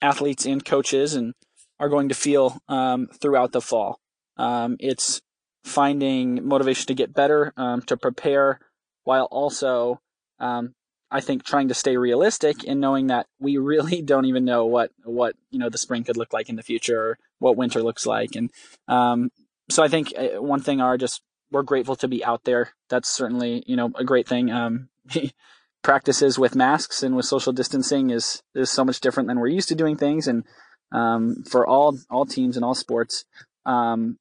athletes 0.00 0.46
and 0.46 0.64
coaches 0.64 1.14
and 1.14 1.34
are 1.80 1.88
going 1.88 2.08
to 2.08 2.14
feel 2.14 2.58
um, 2.68 3.08
throughout 3.20 3.52
the 3.52 3.60
fall. 3.60 3.98
Um, 4.36 4.76
it's 4.80 5.20
finding 5.64 6.46
motivation 6.46 6.86
to 6.86 6.94
get 6.94 7.14
better, 7.14 7.52
um, 7.56 7.82
to 7.82 7.96
prepare, 7.96 8.60
while 9.04 9.24
also, 9.26 10.00
um, 10.40 10.74
I 11.10 11.20
think, 11.20 11.44
trying 11.44 11.68
to 11.68 11.74
stay 11.74 11.96
realistic 11.96 12.66
and 12.66 12.80
knowing 12.80 13.08
that 13.08 13.26
we 13.38 13.56
really 13.58 14.02
don't 14.02 14.26
even 14.26 14.44
know 14.44 14.66
what 14.66 14.90
what 15.04 15.34
you 15.50 15.58
know 15.58 15.68
the 15.68 15.78
spring 15.78 16.04
could 16.04 16.16
look 16.16 16.32
like 16.32 16.48
in 16.48 16.56
the 16.56 16.62
future, 16.62 17.00
or 17.00 17.18
what 17.38 17.56
winter 17.56 17.82
looks 17.82 18.06
like, 18.06 18.34
and 18.34 18.50
um, 18.86 19.30
so 19.70 19.82
I 19.82 19.88
think 19.88 20.12
uh, 20.16 20.40
one 20.40 20.60
thing 20.60 20.80
are 20.80 20.96
just 20.96 21.22
we're 21.50 21.62
grateful 21.62 21.96
to 21.96 22.08
be 22.08 22.24
out 22.24 22.44
there. 22.44 22.70
That's 22.88 23.08
certainly 23.08 23.62
you 23.66 23.76
know 23.76 23.90
a 23.94 24.04
great 24.04 24.28
thing. 24.28 24.50
Practices 25.82 26.38
with 26.38 26.54
masks 26.54 27.02
and 27.02 27.16
with 27.16 27.24
social 27.24 27.52
distancing 27.52 28.10
is 28.10 28.42
is 28.54 28.70
so 28.70 28.84
much 28.84 29.00
different 29.00 29.28
than 29.28 29.38
we're 29.38 29.48
used 29.48 29.68
to 29.68 29.74
doing 29.74 29.96
things, 29.96 30.26
and 30.26 30.44
um, 30.92 31.44
for 31.48 31.66
all 31.66 31.96
all 32.10 32.26
teams 32.26 32.56
and 32.56 32.64
all 32.64 32.74
sports. 32.74 33.24
Um, 33.64 34.18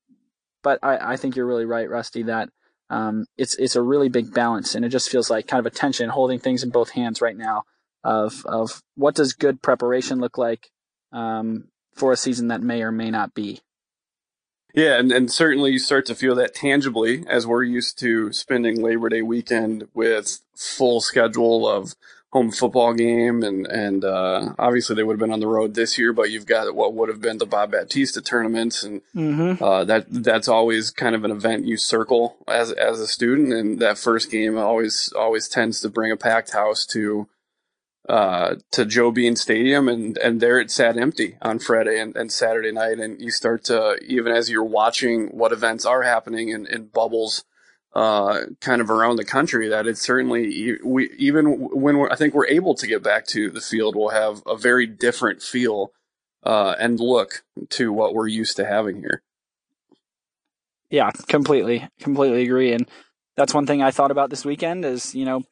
but 0.64 0.80
I, 0.84 1.14
I 1.14 1.18
think 1.18 1.36
you're 1.36 1.48
really 1.48 1.66
right, 1.66 1.90
Rusty, 1.90 2.24
that 2.24 2.50
um, 2.90 3.26
it's 3.38 3.56
it's 3.56 3.76
a 3.76 3.82
really 3.82 4.10
big 4.10 4.34
balance, 4.34 4.76
and 4.76 4.86
it 4.86 4.90
just 4.90 5.10
feels 5.10 5.30
like 5.30 5.48
kind 5.48 5.60
of 5.60 5.66
a 5.66 5.76
tension, 5.76 6.10
holding 6.10 6.40
things 6.40 6.64
in 6.64 6.70
both 6.70 6.92
hands 6.92 7.22
right 7.22 7.38
now. 7.38 7.64
Of 8.04 8.46
of 8.46 8.82
what 8.96 9.16
does 9.16 9.34
good 9.34 9.62
preparation 9.62 10.20
look 10.20 10.38
like 10.38 10.70
um, 11.12 11.70
for 11.96 12.12
a 12.12 12.18
season 12.18 12.50
that 12.50 12.62
may 12.62 12.82
or 12.84 12.92
may 12.92 13.10
not 13.12 13.34
be. 13.34 13.60
Yeah, 14.78 15.00
and, 15.00 15.12
and 15.12 15.32
certainly 15.32 15.72
you 15.72 15.80
start 15.80 16.06
to 16.06 16.14
feel 16.14 16.36
that 16.36 16.54
tangibly 16.54 17.24
as 17.28 17.48
we're 17.48 17.64
used 17.64 17.98
to 17.98 18.32
spending 18.32 18.80
Labor 18.80 19.10
Day 19.10 19.24
weekend 19.24 19.88
with 19.96 20.40
full 20.56 21.02
schedule 21.02 21.68
of 21.68 21.96
home 22.32 22.52
football 22.52 22.94
game 22.94 23.42
and 23.42 23.66
and 23.66 24.06
uh, 24.06 24.54
obviously 24.60 24.96
they 24.96 25.02
would 25.02 25.14
have 25.14 25.20
been 25.20 25.34
on 25.34 25.40
the 25.40 25.48
road 25.48 25.74
this 25.74 25.98
year, 25.98 26.14
but 26.14 26.30
you've 26.30 26.46
got 26.46 26.76
what 26.76 26.94
would 26.94 27.10
have 27.10 27.20
been 27.20 27.40
the 27.40 27.48
Bob 27.48 27.72
Baptista 27.72 28.22
tournaments 28.22 28.84
and 28.84 29.02
mm-hmm. 29.16 29.64
uh, 29.64 29.84
that 29.86 30.06
that's 30.10 30.48
always 30.48 30.92
kind 30.92 31.16
of 31.16 31.24
an 31.24 31.32
event 31.32 31.66
you 31.66 31.78
circle 31.78 32.38
as 32.48 32.72
as 32.72 33.00
a 33.00 33.08
student, 33.08 33.52
and 33.52 33.80
that 33.80 33.98
first 33.98 34.30
game 34.30 34.60
always 34.60 35.12
always 35.18 35.48
tends 35.48 35.82
to 35.82 35.90
bring 35.90 36.12
a 36.12 36.18
packed 36.18 36.54
house 36.54 36.86
to 36.86 37.28
uh, 38.08 38.56
to 38.72 38.86
Joe 38.86 39.12
Bean 39.12 39.36
Stadium, 39.36 39.90
and 39.90 40.18
and 40.18 40.40
there 40.40 40.60
it 40.60 40.72
sat 40.72 40.98
empty 40.98 41.38
on 41.42 41.60
Friday 41.60 42.00
and, 42.00 42.16
and 42.16 42.32
Saturday 42.32 42.72
night, 42.72 43.00
and 43.00 43.22
you 43.22 43.32
start 43.32 43.66
to 43.66 43.98
even 44.06 44.32
as 44.32 44.50
you're 44.50 44.64
watching 44.64 45.28
what 45.28 45.52
events 45.52 45.86
are 45.86 46.04
happening 46.04 46.50
in, 46.50 46.66
in 46.68 46.86
bubbles, 46.86 47.44
uh, 47.94 48.42
kind 48.62 48.80
of 48.80 48.90
around 48.90 49.18
the 49.18 49.26
country, 49.26 49.68
that 49.68 49.88
it's 49.88 50.02
certainly 50.02 50.78
we 50.84 51.10
even 51.18 51.46
when 51.72 52.08
I 52.10 52.16
think 52.16 52.34
we're 52.34 52.48
able 52.48 52.76
to 52.76 52.88
get 52.88 53.04
back 53.04 53.26
to 53.28 53.50
the 53.50 53.62
field, 53.62 53.96
we'll 53.96 54.10
have 54.10 54.42
a 54.48 54.56
very 54.56 54.88
different 54.88 55.42
feel 55.42 55.92
uh, 56.44 56.76
and 56.80 57.00
look 57.00 57.44
to 57.72 57.92
what 57.92 58.14
we're 58.14 58.28
used 58.28 58.56
to 58.56 58.66
having 58.66 58.98
here. 58.98 59.22
Yeah, 60.90 61.12
completely, 61.28 61.90
completely 62.00 62.44
agree, 62.44 62.72
and 62.72 62.88
that's 63.36 63.54
one 63.54 63.68
thing 63.68 63.82
I 63.82 63.92
thought 63.92 64.12
about 64.12 64.30
this 64.30 64.46
weekend. 64.46 64.86
Is 64.86 65.14
you 65.14 65.26
know, 65.26 65.44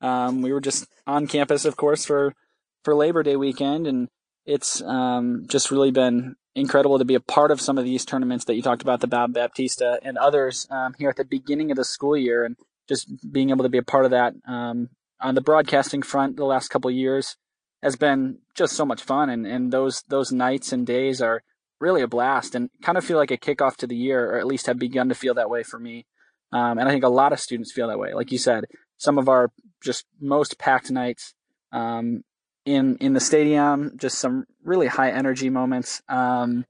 um, 0.00 0.42
we 0.42 0.52
were 0.52 0.60
just 0.60 0.86
on 1.06 1.26
campus, 1.26 1.64
of 1.64 1.76
course, 1.76 2.04
for 2.04 2.34
for 2.82 2.94
Labor 2.94 3.22
Day 3.22 3.36
weekend, 3.36 3.86
and 3.86 4.08
it's 4.44 4.82
um, 4.82 5.44
just 5.46 5.70
really 5.70 5.90
been 5.90 6.36
incredible 6.54 6.98
to 6.98 7.04
be 7.04 7.14
a 7.14 7.20
part 7.20 7.50
of 7.50 7.60
some 7.60 7.78
of 7.78 7.84
these 7.84 8.04
tournaments 8.04 8.44
that 8.44 8.54
you 8.54 8.62
talked 8.62 8.82
about, 8.82 9.00
the 9.00 9.06
Bob 9.06 9.32
Baptista 9.32 9.98
and 10.02 10.18
others 10.18 10.68
um, 10.70 10.94
here 10.98 11.08
at 11.08 11.16
the 11.16 11.24
beginning 11.24 11.70
of 11.70 11.76
the 11.76 11.84
school 11.84 12.16
year, 12.16 12.44
and 12.44 12.56
just 12.88 13.08
being 13.32 13.50
able 13.50 13.64
to 13.64 13.70
be 13.70 13.78
a 13.78 13.82
part 13.82 14.04
of 14.04 14.10
that 14.10 14.34
um, 14.46 14.90
on 15.20 15.34
the 15.34 15.40
broadcasting 15.40 16.02
front 16.02 16.36
the 16.36 16.44
last 16.44 16.68
couple 16.68 16.90
years 16.90 17.36
has 17.82 17.96
been 17.96 18.38
just 18.54 18.74
so 18.74 18.86
much 18.86 19.02
fun, 19.02 19.28
and, 19.30 19.46
and 19.46 19.72
those 19.72 20.02
those 20.08 20.32
nights 20.32 20.72
and 20.72 20.86
days 20.86 21.20
are 21.20 21.42
really 21.80 22.02
a 22.02 22.08
blast, 22.08 22.54
and 22.54 22.70
kind 22.82 22.96
of 22.96 23.04
feel 23.04 23.18
like 23.18 23.30
a 23.30 23.36
kickoff 23.36 23.76
to 23.76 23.86
the 23.86 23.96
year, 23.96 24.30
or 24.30 24.38
at 24.38 24.46
least 24.46 24.66
have 24.66 24.78
begun 24.78 25.08
to 25.08 25.14
feel 25.14 25.34
that 25.34 25.50
way 25.50 25.62
for 25.62 25.78
me. 25.78 26.06
Um, 26.52 26.78
and 26.78 26.88
I 26.88 26.92
think 26.92 27.04
a 27.04 27.08
lot 27.08 27.32
of 27.32 27.40
students 27.40 27.72
feel 27.72 27.88
that 27.88 27.98
way. 27.98 28.14
Like 28.14 28.30
you 28.30 28.38
said, 28.38 28.64
some 28.96 29.18
of 29.18 29.28
our 29.28 29.50
just 29.84 30.06
most 30.20 30.58
packed 30.58 30.90
nights 30.90 31.34
um, 31.72 32.24
in 32.64 32.96
in 32.96 33.12
the 33.12 33.20
stadium, 33.20 33.92
just 33.96 34.18
some 34.18 34.46
really 34.64 34.86
high 34.86 35.10
energy 35.10 35.50
moments. 35.50 36.02
Um, 36.08 36.64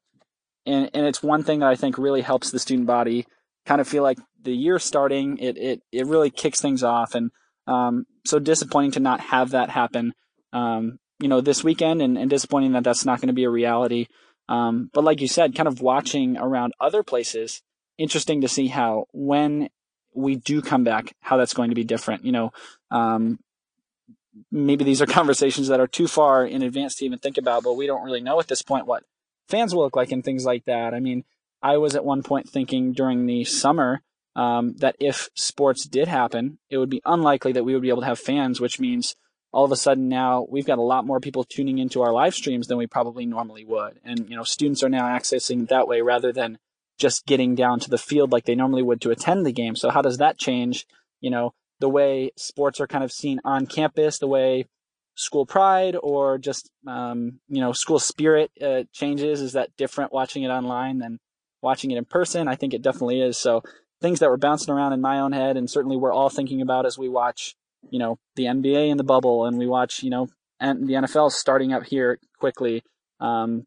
and 0.66 0.90
and 0.92 1.06
it's 1.06 1.22
one 1.22 1.44
thing 1.44 1.60
that 1.60 1.68
I 1.68 1.76
think 1.76 1.98
really 1.98 2.22
helps 2.22 2.50
the 2.50 2.58
student 2.58 2.86
body 2.86 3.26
kind 3.66 3.80
of 3.80 3.88
feel 3.88 4.02
like 4.02 4.18
the 4.42 4.52
year 4.52 4.78
starting. 4.78 5.38
It 5.38 5.56
it 5.56 5.82
it 5.92 6.06
really 6.06 6.30
kicks 6.30 6.60
things 6.60 6.82
off, 6.82 7.14
and 7.14 7.30
um, 7.66 8.06
so 8.26 8.38
disappointing 8.38 8.92
to 8.92 9.00
not 9.00 9.20
have 9.20 9.50
that 9.50 9.70
happen. 9.70 10.12
Um, 10.52 10.98
you 11.20 11.28
know, 11.28 11.40
this 11.40 11.62
weekend, 11.62 12.02
and, 12.02 12.18
and 12.18 12.28
disappointing 12.28 12.72
that 12.72 12.84
that's 12.84 13.04
not 13.04 13.20
going 13.20 13.28
to 13.28 13.34
be 13.34 13.44
a 13.44 13.50
reality. 13.50 14.06
Um, 14.48 14.90
but 14.92 15.04
like 15.04 15.20
you 15.20 15.28
said, 15.28 15.54
kind 15.54 15.68
of 15.68 15.80
watching 15.80 16.36
around 16.36 16.74
other 16.80 17.02
places, 17.02 17.62
interesting 17.96 18.40
to 18.40 18.48
see 18.48 18.68
how 18.68 19.06
when 19.12 19.68
we 20.14 20.36
do 20.36 20.62
come 20.62 20.84
back, 20.84 21.14
how 21.20 21.36
that's 21.36 21.54
going 21.54 21.70
to 21.70 21.74
be 21.74 21.84
different. 21.84 22.24
You 22.24 22.32
know, 22.32 22.52
um, 22.90 23.38
maybe 24.50 24.84
these 24.84 25.02
are 25.02 25.06
conversations 25.20 25.68
that 25.68 25.80
are 25.80 25.86
too 25.86 26.08
far 26.08 26.46
in 26.46 26.62
advance 26.62 26.96
to 26.96 27.04
even 27.04 27.18
think 27.18 27.38
about, 27.38 27.62
but 27.62 27.74
we 27.74 27.86
don't 27.86 28.04
really 28.04 28.20
know 28.20 28.40
at 28.40 28.48
this 28.48 28.62
point 28.62 28.86
what 28.86 29.04
fans 29.48 29.74
will 29.74 29.82
look 29.82 29.96
like 29.96 30.12
and 30.12 30.24
things 30.24 30.44
like 30.44 30.64
that. 30.64 30.94
I 30.94 31.00
mean, 31.00 31.24
I 31.62 31.76
was 31.78 31.94
at 31.94 32.04
one 32.04 32.22
point 32.22 32.48
thinking 32.48 32.92
during 32.92 33.26
the 33.26 33.44
summer 33.44 34.02
um, 34.36 34.74
that 34.78 34.96
if 34.98 35.30
sports 35.34 35.86
did 35.86 36.08
happen, 36.08 36.58
it 36.68 36.78
would 36.78 36.90
be 36.90 37.02
unlikely 37.04 37.52
that 37.52 37.64
we 37.64 37.72
would 37.72 37.82
be 37.82 37.88
able 37.88 38.02
to 38.02 38.08
have 38.08 38.18
fans, 38.18 38.60
which 38.60 38.80
means 38.80 39.14
all 39.52 39.64
of 39.64 39.72
a 39.72 39.76
sudden 39.76 40.08
now 40.08 40.46
we've 40.50 40.66
got 40.66 40.78
a 40.78 40.82
lot 40.82 41.06
more 41.06 41.20
people 41.20 41.44
tuning 41.44 41.78
into 41.78 42.02
our 42.02 42.12
live 42.12 42.34
streams 42.34 42.66
than 42.66 42.76
we 42.76 42.86
probably 42.86 43.24
normally 43.24 43.64
would. 43.64 44.00
And, 44.04 44.28
you 44.28 44.36
know, 44.36 44.42
students 44.42 44.82
are 44.82 44.88
now 44.88 45.04
accessing 45.04 45.68
that 45.68 45.86
way 45.86 46.00
rather 46.00 46.32
than 46.32 46.58
just 46.98 47.26
getting 47.26 47.54
down 47.54 47.80
to 47.80 47.90
the 47.90 47.98
field 47.98 48.32
like 48.32 48.44
they 48.44 48.54
normally 48.54 48.82
would 48.82 49.00
to 49.00 49.10
attend 49.10 49.44
the 49.44 49.52
game. 49.52 49.76
So 49.76 49.90
how 49.90 50.02
does 50.02 50.18
that 50.18 50.38
change, 50.38 50.86
you 51.20 51.30
know, 51.30 51.54
the 51.80 51.88
way 51.88 52.30
sports 52.36 52.80
are 52.80 52.86
kind 52.86 53.04
of 53.04 53.12
seen 53.12 53.40
on 53.44 53.66
campus, 53.66 54.18
the 54.18 54.28
way 54.28 54.66
school 55.16 55.46
pride 55.46 55.96
or 56.02 56.38
just 56.38 56.70
um, 56.86 57.40
you 57.48 57.60
know 57.60 57.72
school 57.72 57.98
spirit 57.98 58.50
uh, 58.62 58.84
changes? 58.92 59.40
Is 59.40 59.52
that 59.52 59.76
different 59.76 60.12
watching 60.12 60.42
it 60.42 60.48
online 60.48 60.98
than 60.98 61.18
watching 61.62 61.90
it 61.90 61.98
in 61.98 62.04
person? 62.04 62.48
I 62.48 62.56
think 62.56 62.74
it 62.74 62.82
definitely 62.82 63.20
is. 63.20 63.36
So 63.36 63.62
things 64.00 64.20
that 64.20 64.30
were 64.30 64.36
bouncing 64.36 64.72
around 64.72 64.92
in 64.92 65.00
my 65.00 65.20
own 65.20 65.32
head, 65.32 65.56
and 65.56 65.68
certainly 65.68 65.96
we're 65.96 66.12
all 66.12 66.30
thinking 66.30 66.60
about 66.60 66.86
as 66.86 66.98
we 66.98 67.08
watch, 67.08 67.54
you 67.90 67.98
know, 67.98 68.18
the 68.36 68.44
NBA 68.44 68.88
in 68.88 68.96
the 68.96 69.04
bubble, 69.04 69.46
and 69.46 69.58
we 69.58 69.66
watch, 69.66 70.02
you 70.02 70.10
know, 70.10 70.28
and 70.60 70.86
the 70.86 70.94
NFL 70.94 71.32
starting 71.32 71.72
up 71.72 71.84
here 71.84 72.18
quickly, 72.38 72.82
um, 73.20 73.64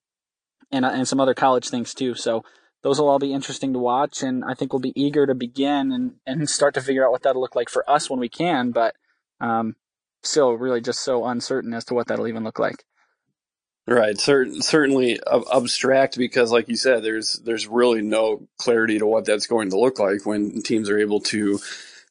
and 0.72 0.86
and 0.86 1.08
some 1.08 1.20
other 1.20 1.34
college 1.34 1.70
things 1.70 1.94
too. 1.94 2.14
So 2.14 2.44
those 2.84 3.00
will 3.00 3.10
all 3.10 3.20
be 3.20 3.34
interesting 3.34 3.74
to 3.74 3.80
watch, 3.80 4.24
and 4.24 4.44
I 4.46 4.54
think 4.54 4.72
we'll 4.72 4.80
be 4.80 5.00
eager 5.00 5.26
to 5.26 5.36
begin 5.36 5.92
and 5.92 6.16
and 6.26 6.50
start 6.58 6.74
to 6.76 6.82
figure 6.82 7.06
out 7.06 7.12
what 7.12 7.24
that'll 7.24 7.42
look 7.42 7.56
like 7.56 7.70
for 7.70 7.90
us 7.90 8.10
when 8.10 8.20
we 8.20 8.30
can. 8.30 8.72
But 8.72 8.96
um, 9.40 9.76
still, 10.24 10.54
really 10.54 10.82
just 10.82 11.02
so 11.02 11.26
uncertain 11.26 11.74
as 11.74 11.86
to 11.86 11.94
what 11.94 12.08
that'll 12.08 12.28
even 12.28 12.44
look 12.44 12.60
like. 12.60 12.84
Right, 13.90 14.20
Cer- 14.20 14.54
certainly 14.62 15.18
abstract 15.54 16.18
because, 16.18 16.52
like 16.52 16.68
you 16.68 16.76
said, 16.76 17.04
there's 17.04 17.40
there's 17.46 17.68
really 17.68 18.02
no 18.02 18.48
clarity 18.58 19.00
to 19.00 19.06
what 19.06 19.26
that's 19.26 19.48
going 19.48 19.70
to 19.70 19.80
look 19.80 19.98
like 19.98 20.26
when 20.26 20.62
teams 20.62 20.90
are 20.90 21.00
able 21.00 21.22
to 21.22 21.60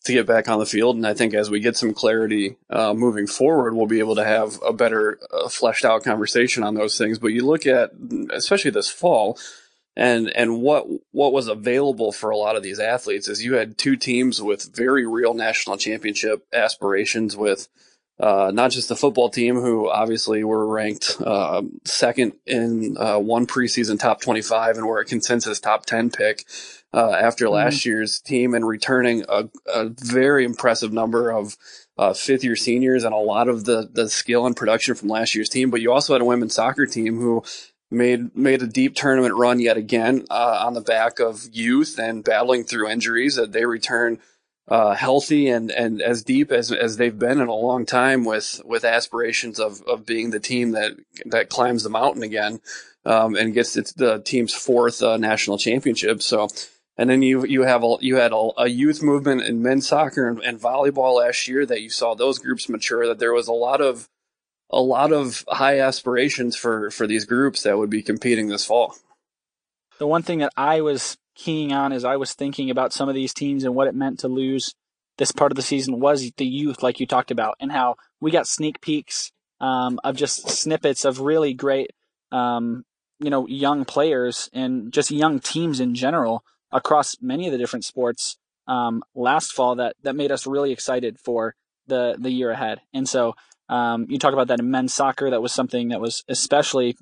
to 0.07 0.13
get 0.13 0.27
back 0.27 0.49
on 0.49 0.59
the 0.59 0.67
field. 0.67 0.97
And 0.97 1.07
I 1.07 1.13
think 1.13 1.35
as 1.35 1.51
we 1.51 1.61
get 1.61 1.77
some 1.77 1.93
clarity 1.93 2.57
uh, 2.71 2.95
moving 2.95 3.27
forward, 3.27 3.75
we'll 3.75 3.87
be 3.87 3.99
able 3.99 4.15
to 4.15 4.25
have 4.25 4.59
a 4.67 4.73
better 4.73 5.19
uh, 5.31 5.49
fleshed 5.49 5.85
out 5.85 6.03
conversation 6.03 6.63
on 6.63 6.75
those 6.75 6.97
things. 6.97 7.19
But 7.19 7.29
you 7.29 7.45
look 7.45 7.67
at, 7.67 7.91
especially 8.31 8.71
this 8.71 8.89
fall, 8.89 9.39
and 9.97 10.29
and 10.37 10.61
what 10.61 10.87
what 11.13 11.33
was 11.33 11.49
available 11.49 12.13
for 12.13 12.31
a 12.31 12.37
lot 12.37 12.57
of 12.57 12.63
these 12.63 12.79
athletes 12.79 13.29
is 13.29 13.43
you 13.43 13.55
had 13.55 13.79
two 13.79 13.97
teams 13.97 14.43
with 14.43 14.75
very 14.77 15.07
real 15.07 15.35
national 15.35 15.79
championship 15.79 16.47
aspirations 16.53 17.37
with 17.37 17.69
uh, 18.19 18.51
not 18.53 18.71
just 18.71 18.89
the 18.89 18.97
football 18.97 19.29
team, 19.29 19.57
who 19.57 19.91
obviously 19.91 20.43
were 20.43 20.67
ranked 20.67 21.17
uh, 21.21 21.63
second 21.85 22.33
in 22.47 22.97
uh, 22.99 23.19
one 23.19 23.47
preseason 23.47 23.99
top 23.99 24.23
25 24.23 24.79
and 24.79 24.87
were 24.87 25.01
a 25.01 25.05
consensus 25.05 25.61
top 25.61 25.85
10 25.85 26.11
pick 26.11 26.45
uh, 26.95 27.11
after 27.11 27.45
mm-hmm. 27.45 27.55
last 27.55 27.85
year's 27.85 28.21
team, 28.21 28.55
and 28.55 28.67
returning 28.67 29.25
a, 29.29 29.49
a 29.67 29.91
very 29.91 30.47
impressive 30.47 30.95
number 30.95 31.31
of 31.31 31.59
uh, 31.99 32.15
fifth 32.15 32.43
year 32.43 32.57
seniors 32.57 33.05
and 33.05 33.13
a 33.15 33.19
lot 33.19 33.49
of 33.49 33.65
the, 33.67 33.89
the 33.93 34.09
skill 34.09 34.47
and 34.47 34.57
production 34.57 34.95
from 34.95 35.09
last 35.09 35.35
year's 35.35 35.51
team. 35.51 35.71
But 35.71 35.83
you 35.83 35.93
also 35.93 36.15
had 36.15 36.23
a 36.23 36.27
women's 36.27 36.55
soccer 36.55 36.87
team 36.87 37.19
who 37.19 37.45
made 37.91 38.37
made 38.37 38.63
a 38.63 38.67
deep 38.67 38.95
tournament 38.95 39.35
run 39.35 39.61
yet 39.61 39.77
again 39.77 40.25
uh, 40.31 40.65
on 40.67 40.75
the 40.75 40.81
back 40.81 41.21
of 41.21 41.47
youth 41.53 41.99
and 41.99 42.25
battling 42.25 42.65
through 42.65 42.89
injuries. 42.89 43.37
That 43.37 43.53
they 43.53 43.65
return 43.65 44.19
uh, 44.69 44.95
healthy 44.95 45.49
and, 45.49 45.71
and 45.71 46.03
as 46.03 46.25
deep 46.25 46.51
as, 46.51 46.73
as 46.73 46.97
they've 46.97 47.19
been 47.19 47.41
in 47.41 47.49
a 47.49 47.55
long 47.55 47.87
time 47.87 48.25
with, 48.25 48.61
with 48.65 48.85
aspirations 48.85 49.61
of, 49.61 49.81
of 49.83 50.05
being 50.05 50.31
the 50.31 50.41
team 50.41 50.73
that, 50.73 50.93
that 51.27 51.49
climbs 51.49 51.85
the 51.85 51.91
mountain 51.91 52.23
again, 52.23 52.61
um, 53.05 53.37
and 53.37 53.55
gets 53.55 53.77
its, 53.77 53.93
the 53.93 54.19
team's 54.19 54.53
fourth, 54.53 55.03
uh, 55.03 55.17
national 55.17 55.59
championship. 55.59 56.21
So, 56.23 56.49
and 56.97 57.09
then 57.09 57.23
you, 57.23 57.47
you 57.47 57.63
have 57.63 57.85
a, 57.85 57.97
you 58.01 58.17
had 58.17 58.33
a, 58.33 58.49
a 58.59 58.67
youth 58.69 59.03
movement 59.03 59.43
in 59.43 59.63
men's 59.63 59.87
soccer 59.87 60.29
and, 60.29 60.41
and 60.41 60.61
volleyball 60.61 61.19
last 61.19 61.47
year 61.47 61.65
that 61.67 61.83
you 61.83 61.91
saw 61.91 62.15
those 62.15 62.41
groups 62.41 62.69
mature, 62.69 63.07
that 63.07 63.21
there 63.21 63.35
was 63.35 63.47
a 63.49 63.53
lot 63.53 63.81
of, 63.81 64.09
a 64.71 64.81
lot 64.81 65.13
of 65.13 65.45
high 65.49 65.79
aspirations 65.81 66.57
for, 66.57 66.91
for 66.91 67.07
these 67.07 67.25
groups 67.25 67.63
that 67.63 67.79
would 67.79 67.91
be 67.91 68.03
competing 68.03 68.49
this 68.49 68.65
fall. 68.65 68.95
The 69.99 70.07
one 70.07 70.23
thing 70.23 70.41
that 70.41 70.53
I 70.57 70.81
was 70.81 71.17
keying 71.35 71.73
on 71.73 71.93
as 71.93 72.05
I 72.05 72.17
was 72.17 72.35
thinking 72.35 72.71
about 72.71 72.93
some 72.93 73.09
of 73.09 73.15
these 73.15 73.33
teams 73.33 73.65
and 73.65 73.75
what 73.75 73.89
it 73.89 73.95
meant 73.95 74.21
to 74.21 74.29
lose 74.29 74.75
this 75.19 75.33
part 75.33 75.53
of 75.53 75.57
the 75.57 75.63
season 75.63 76.01
was 76.01 76.31
the 76.37 76.47
youth, 76.47 76.83
like 76.83 77.01
you 77.01 77.07
talked 77.07 77.31
about, 77.31 77.57
and 77.61 77.73
how 77.73 77.97
we 78.21 78.31
got 78.31 78.47
sneak 78.47 78.81
peeks 78.81 79.33
um, 79.61 79.99
of 80.05 80.17
just 80.17 80.49
snippets 80.49 81.05
of 81.05 81.21
really 81.21 81.55
great, 81.55 81.91
um, 82.33 82.85
you 83.19 83.31
know, 83.31 83.47
young 83.47 83.85
players 83.85 84.51
and 84.53 84.93
just 84.93 85.11
young 85.11 85.41
teams 85.41 85.81
in 85.81 85.95
general 85.95 86.45
across 86.73 87.17
many 87.23 87.47
of 87.47 87.53
the 87.53 87.59
different 87.59 87.85
sports 87.85 88.37
um, 88.69 89.03
last 89.15 89.53
fall 89.53 89.77
that 89.77 89.95
that 90.03 90.17
made 90.17 90.33
us 90.33 90.47
really 90.47 90.73
excited 90.73 91.19
for 91.19 91.55
the 91.87 92.17
the 92.19 92.31
year 92.31 92.51
ahead. 92.51 92.81
And 92.93 93.09
so 93.09 93.35
um, 93.69 94.07
you 94.09 94.19
talk 94.19 94.33
about 94.33 94.49
that 94.49 94.61
in 94.61 94.71
men's 94.71 94.95
soccer. 94.95 95.31
That 95.31 95.43
was 95.43 95.53
something 95.53 95.89
that 95.89 96.01
was 96.01 96.25
especially 96.29 96.97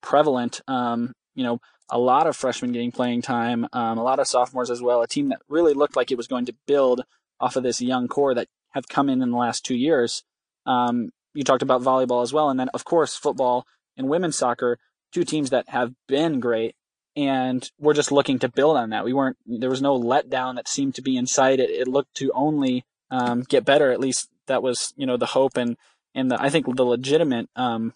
prevalent. 0.00 0.60
Um, 0.68 1.12
you 1.34 1.44
know, 1.44 1.60
a 1.90 1.98
lot 1.98 2.26
of 2.26 2.36
freshmen 2.36 2.72
getting 2.72 2.92
playing 2.92 3.22
time, 3.22 3.66
um, 3.72 3.98
a 3.98 4.02
lot 4.02 4.18
of 4.18 4.26
sophomores 4.26 4.70
as 4.70 4.80
well. 4.80 5.02
A 5.02 5.08
team 5.08 5.28
that 5.28 5.42
really 5.48 5.74
looked 5.74 5.96
like 5.96 6.10
it 6.10 6.16
was 6.16 6.26
going 6.26 6.46
to 6.46 6.54
build 6.66 7.02
off 7.40 7.56
of 7.56 7.62
this 7.62 7.80
young 7.80 8.08
core 8.08 8.34
that 8.34 8.48
have 8.70 8.88
come 8.88 9.08
in 9.08 9.22
in 9.22 9.30
the 9.30 9.36
last 9.36 9.64
two 9.64 9.74
years. 9.74 10.22
Um, 10.66 11.10
you 11.34 11.44
talked 11.44 11.62
about 11.62 11.82
volleyball 11.82 12.22
as 12.22 12.32
well, 12.32 12.48
and 12.48 12.58
then 12.58 12.68
of 12.74 12.84
course 12.84 13.16
football 13.16 13.66
and 13.96 14.08
women's 14.08 14.36
soccer, 14.36 14.78
two 15.12 15.24
teams 15.24 15.50
that 15.50 15.68
have 15.68 15.92
been 16.08 16.40
great, 16.40 16.74
and 17.16 17.68
we're 17.78 17.94
just 17.94 18.12
looking 18.12 18.38
to 18.38 18.48
build 18.48 18.76
on 18.76 18.90
that. 18.90 19.04
We 19.04 19.12
weren't 19.12 19.36
there 19.44 19.70
was 19.70 19.82
no 19.82 19.98
letdown 20.00 20.54
that 20.56 20.68
seemed 20.68 20.94
to 20.94 21.02
be 21.02 21.16
in 21.16 21.26
sight. 21.26 21.60
It, 21.60 21.70
it 21.70 21.88
looked 21.88 22.14
to 22.16 22.30
only 22.34 22.84
um, 23.10 23.42
get 23.42 23.64
better. 23.64 23.90
At 23.90 24.00
least 24.00 24.28
that 24.46 24.62
was 24.62 24.94
you 24.96 25.06
know 25.06 25.16
the 25.16 25.26
hope 25.26 25.56
and 25.56 25.76
and 26.14 26.30
the, 26.30 26.40
I 26.40 26.50
think 26.50 26.74
the 26.76 26.84
legitimate 26.84 27.48
um, 27.56 27.92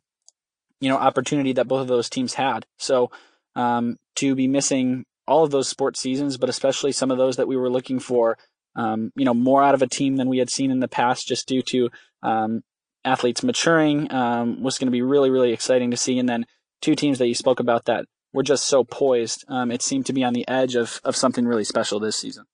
you 0.81 0.89
know 0.89 0.97
opportunity 0.97 1.53
that 1.55 1.69
both 1.69 1.83
of 1.83 1.89
those 1.89 2.11
teams 2.11 2.35
had. 2.35 2.67
So 2.79 3.11
um, 3.55 3.97
to 4.17 4.35
be 4.35 4.47
missing 4.49 5.05
all 5.27 5.45
of 5.45 5.51
those 5.51 5.69
sports 5.69 6.01
seasons, 6.01 6.37
but 6.37 6.49
especially 6.49 6.93
some 6.93 7.11
of 7.11 7.19
those 7.19 7.37
that 7.37 7.49
we 7.49 7.57
were 7.57 7.71
looking 7.71 7.99
for, 7.99 8.39
um, 8.77 9.13
you 9.15 9.25
know, 9.25 9.35
more 9.35 9.63
out 9.63 9.75
of 9.75 9.83
a 9.83 9.87
team 9.87 10.17
than 10.17 10.29
we 10.29 10.39
had 10.39 10.51
seen 10.51 10.71
in 10.71 10.81
the 10.81 10.89
past, 10.89 11.29
just 11.29 11.47
due 11.47 11.63
to 11.63 11.91
um, 12.23 12.63
athletes 13.05 13.43
maturing, 13.43 14.11
um, 14.13 14.63
was 14.63 14.79
going 14.79 14.87
to 14.87 14.93
be 14.93 15.03
really, 15.03 15.31
really 15.31 15.53
exciting 15.53 15.91
to 15.91 15.97
see. 15.97 16.19
And 16.19 16.29
then 16.29 16.47
two 16.81 16.95
teams 16.95 17.19
that 17.19 17.29
you 17.29 17.35
spoke 17.35 17.61
about 17.61 17.85
that 17.85 18.07
were 18.33 18.43
just 18.43 18.67
so 18.67 18.85
poised. 18.85 19.45
Um, 19.49 19.71
it 19.71 19.83
seemed 19.83 20.07
to 20.07 20.13
be 20.13 20.25
on 20.25 20.33
the 20.33 20.47
edge 20.49 20.75
of 20.75 21.01
of 21.05 21.17
something 21.17 21.47
really 21.47 21.65
special 21.65 22.01
this 22.01 22.17
season. 22.17 22.45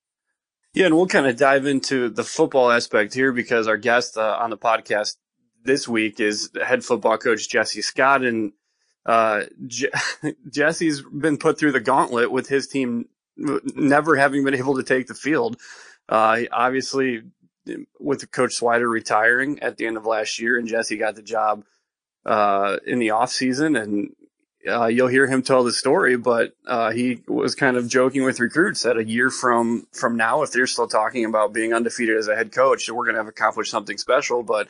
Yeah, 0.73 0.87
and 0.87 0.97
we'll 0.97 1.07
kind 1.07 1.27
of 1.27 1.37
dive 1.37 1.67
into 1.67 2.09
the 2.09 2.25
football 2.25 2.73
aspect 2.73 3.15
here 3.15 3.33
because 3.33 3.69
our 3.69 3.77
guest 3.77 4.17
uh, 4.17 4.37
on 4.41 4.51
the 4.51 4.59
podcast 4.59 5.17
this 5.65 5.89
week 5.89 6.21
is 6.21 6.51
head 6.65 6.85
football 6.85 7.19
coach 7.19 7.49
Jesse 7.49 7.83
Scott, 7.83 8.23
and 8.25 8.53
uh, 9.07 9.45
Je- 9.67 9.91
Jesse's 10.51 11.03
been 11.03 11.39
put 11.39 11.59
through 11.59 11.73
the 11.73 11.81
gauntlet 11.81 12.33
with 12.33 12.49
his 12.49 12.69
team 12.69 13.07
never 13.39 14.17
having 14.17 14.45
been 14.45 14.55
able 14.55 14.77
to 14.77 14.85
take 14.85 15.09
the 15.09 15.15
field 15.15 15.53
Uh, 16.09 16.43
obviously, 16.53 17.25
with 18.01 18.31
Coach 18.33 18.61
Swider 18.61 18.91
retiring 18.91 19.61
at 19.61 19.79
the 19.79 19.89
end 19.89 19.99
of 19.99 20.07
last 20.07 20.41
year, 20.41 20.59
and 20.59 20.69
Jesse 20.69 20.99
got 20.99 21.17
the 21.17 21.23
job 21.25 21.65
uh, 22.27 22.79
in 22.87 22.99
the 23.01 23.11
off 23.11 23.31
season, 23.31 23.77
and 23.77 24.15
uh, 24.69 24.87
you'll 24.87 25.09
hear 25.09 25.27
him 25.27 25.43
tell 25.43 25.65
the 25.65 25.73
story. 25.73 26.17
But 26.17 26.55
uh, 26.67 26.93
he 26.93 27.23
was 27.29 27.55
kind 27.55 27.77
of 27.77 27.89
joking 27.89 28.25
with 28.25 28.41
recruits 28.41 28.83
that 28.85 28.99
a 28.99 29.05
year 29.05 29.31
from 29.31 29.87
from 29.93 30.17
now, 30.17 30.43
if 30.43 30.53
they're 30.53 30.67
still 30.69 30.89
talking 30.89 31.25
about 31.25 31.55
being 31.55 31.75
undefeated 31.75 32.19
as 32.19 32.29
a 32.29 32.37
head 32.37 32.53
coach, 32.53 32.89
we're 32.91 33.05
going 33.05 33.17
to 33.17 33.21
have 33.21 33.29
accomplished 33.29 33.71
something 33.73 33.99
special. 33.99 34.43
But 34.43 34.69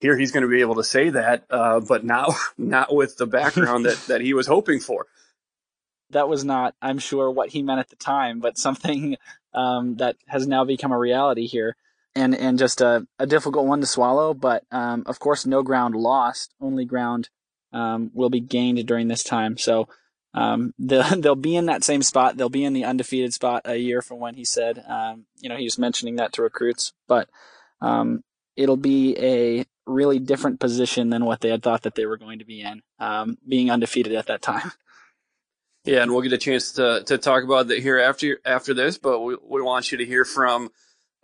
here 0.00 0.16
he's 0.16 0.32
going 0.32 0.42
to 0.42 0.48
be 0.48 0.60
able 0.60 0.76
to 0.76 0.84
say 0.84 1.10
that, 1.10 1.44
uh, 1.50 1.80
but 1.80 2.04
now 2.04 2.34
not 2.58 2.94
with 2.94 3.16
the 3.16 3.26
background 3.26 3.86
that 3.86 3.98
that 4.08 4.20
he 4.20 4.34
was 4.34 4.46
hoping 4.46 4.80
for. 4.80 5.06
That 6.10 6.28
was 6.28 6.44
not, 6.44 6.74
I'm 6.82 6.98
sure, 6.98 7.30
what 7.30 7.50
he 7.50 7.62
meant 7.62 7.78
at 7.78 7.88
the 7.88 7.96
time, 7.96 8.40
but 8.40 8.58
something 8.58 9.16
um, 9.54 9.96
that 9.96 10.16
has 10.26 10.46
now 10.46 10.64
become 10.64 10.90
a 10.90 10.98
reality 10.98 11.46
here 11.46 11.76
and 12.14 12.34
and 12.34 12.58
just 12.58 12.80
a, 12.80 13.06
a 13.18 13.26
difficult 13.26 13.66
one 13.66 13.80
to 13.80 13.86
swallow. 13.86 14.34
But 14.34 14.64
um, 14.70 15.04
of 15.06 15.18
course, 15.18 15.46
no 15.46 15.62
ground 15.62 15.94
lost, 15.94 16.54
only 16.60 16.84
ground 16.84 17.28
um, 17.72 18.10
will 18.14 18.30
be 18.30 18.40
gained 18.40 18.84
during 18.86 19.08
this 19.08 19.22
time. 19.22 19.56
So 19.56 19.88
um, 20.34 20.74
they'll 20.78 21.20
they'll 21.20 21.34
be 21.34 21.56
in 21.56 21.66
that 21.66 21.84
same 21.84 22.02
spot. 22.02 22.36
They'll 22.36 22.48
be 22.48 22.64
in 22.64 22.72
the 22.72 22.84
undefeated 22.84 23.32
spot 23.32 23.62
a 23.64 23.76
year 23.76 24.02
from 24.02 24.18
when 24.18 24.34
he 24.34 24.44
said. 24.44 24.82
Um, 24.88 25.26
you 25.40 25.48
know, 25.48 25.56
he 25.56 25.64
was 25.64 25.78
mentioning 25.78 26.16
that 26.16 26.32
to 26.34 26.42
recruits, 26.42 26.92
but 27.06 27.28
um, 27.80 28.22
it'll 28.56 28.76
be 28.76 29.16
a 29.18 29.64
really 29.86 30.18
different 30.18 30.60
position 30.60 31.10
than 31.10 31.24
what 31.24 31.40
they 31.40 31.50
had 31.50 31.62
thought 31.62 31.82
that 31.82 31.94
they 31.94 32.06
were 32.06 32.16
going 32.16 32.38
to 32.38 32.44
be 32.44 32.60
in, 32.60 32.82
um, 32.98 33.38
being 33.46 33.70
undefeated 33.70 34.14
at 34.14 34.26
that 34.26 34.42
time. 34.42 34.72
Yeah, 35.84 36.02
and 36.02 36.12
we'll 36.12 36.20
get 36.20 36.34
a 36.34 36.38
chance 36.38 36.72
to 36.72 37.02
to 37.06 37.16
talk 37.16 37.42
about 37.42 37.68
that 37.68 37.78
here 37.78 37.98
after 37.98 38.38
after 38.44 38.74
this. 38.74 38.98
But 38.98 39.20
we 39.20 39.36
we 39.42 39.62
want 39.62 39.90
you 39.90 39.96
to 39.96 40.04
hear 40.04 40.26
from 40.26 40.68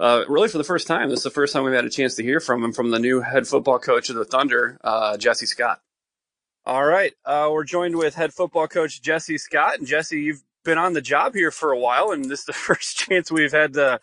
uh, 0.01 0.25
really 0.29 0.49
for 0.49 0.59
the 0.59 0.65
first 0.65 0.87
time. 0.87 1.11
This 1.11 1.19
is 1.19 1.25
the 1.25 1.31
first 1.31 1.53
time 1.53 1.65
we've 1.65 1.75
had 1.75 1.85
a 1.85 1.91
chance 1.91 2.15
to 2.17 2.23
hear 2.23 2.41
from 2.41 2.65
him 2.65 2.73
from 2.73 2.91
the 2.91 2.99
new 2.99 3.21
head 3.21 3.47
football 3.47 3.79
coach 3.79 4.09
of 4.09 4.17
the 4.17 4.25
Thunder, 4.25 4.79
uh, 4.83 5.19
Jesse 5.19 5.47
Scott. 5.47 5.81
All 6.65 6.85
right, 6.85 7.13
uh, 7.25 7.51
we're 7.53 7.65
joined 7.65 7.97
with 7.97 8.15
head 8.15 8.33
football 8.33 8.67
coach 8.67 9.03
Jesse 9.03 9.39
Scott, 9.39 9.79
and 9.79 9.87
Jesse, 9.87 10.21
you've 10.21 10.43
been 10.65 10.79
on 10.79 10.95
the 10.95 11.03
job 11.03 11.35
here 11.35 11.51
for 11.51 11.71
a 11.71 11.79
while, 11.79 12.11
and 12.11 12.25
this 12.25 12.41
is 12.41 12.47
the 12.47 12.53
first 12.55 12.97
chance 12.97 13.31
we've 13.31 13.53
had 13.53 13.75
to 13.75 14.01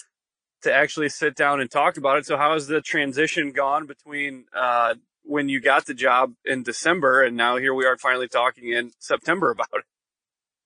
to 0.63 0.74
actually 0.74 1.10
sit 1.10 1.36
down 1.36 1.62
and 1.62 1.70
talk 1.70 1.98
about 1.98 2.17
it. 2.17 2.25
So, 2.25 2.38
how 2.38 2.53
has 2.53 2.67
the 2.67 2.82
transition 2.82 3.51
gone 3.51 3.86
between 3.86 4.46
uh, 4.55 4.96
when 5.24 5.50
you 5.50 5.62
got 5.62 5.86
the 5.86 5.93
job 5.93 6.34
in 6.46 6.63
December 6.63 7.24
and 7.24 7.38
now 7.38 7.58
here 7.58 7.74
we 7.74 7.86
are 7.86 7.98
finally 7.98 8.27
talking 8.27 8.70
in 8.70 8.91
September 9.00 9.51
about 9.51 9.70
it? 9.74 9.84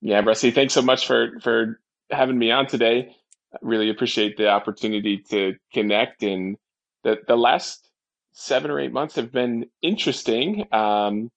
Yeah, 0.02 0.22
Rusty, 0.24 0.52
thanks 0.52 0.74
so 0.74 0.82
much 0.82 1.08
for 1.08 1.40
for 1.42 1.80
having 2.12 2.38
me 2.38 2.52
on 2.52 2.68
today 2.68 3.16
really 3.62 3.90
appreciate 3.90 4.38
the 4.38 4.50
opportunity 4.50 5.24
to 5.30 5.56
connect. 5.74 6.24
And 6.24 6.58
the, 7.04 7.18
the 7.28 7.36
last 7.36 7.90
seven 8.34 8.72
or 8.72 8.80
eight 8.80 8.92
months 8.92 9.16
have 9.16 9.32
been 9.32 9.68
interesting. 9.82 10.68
Um, 10.72 11.30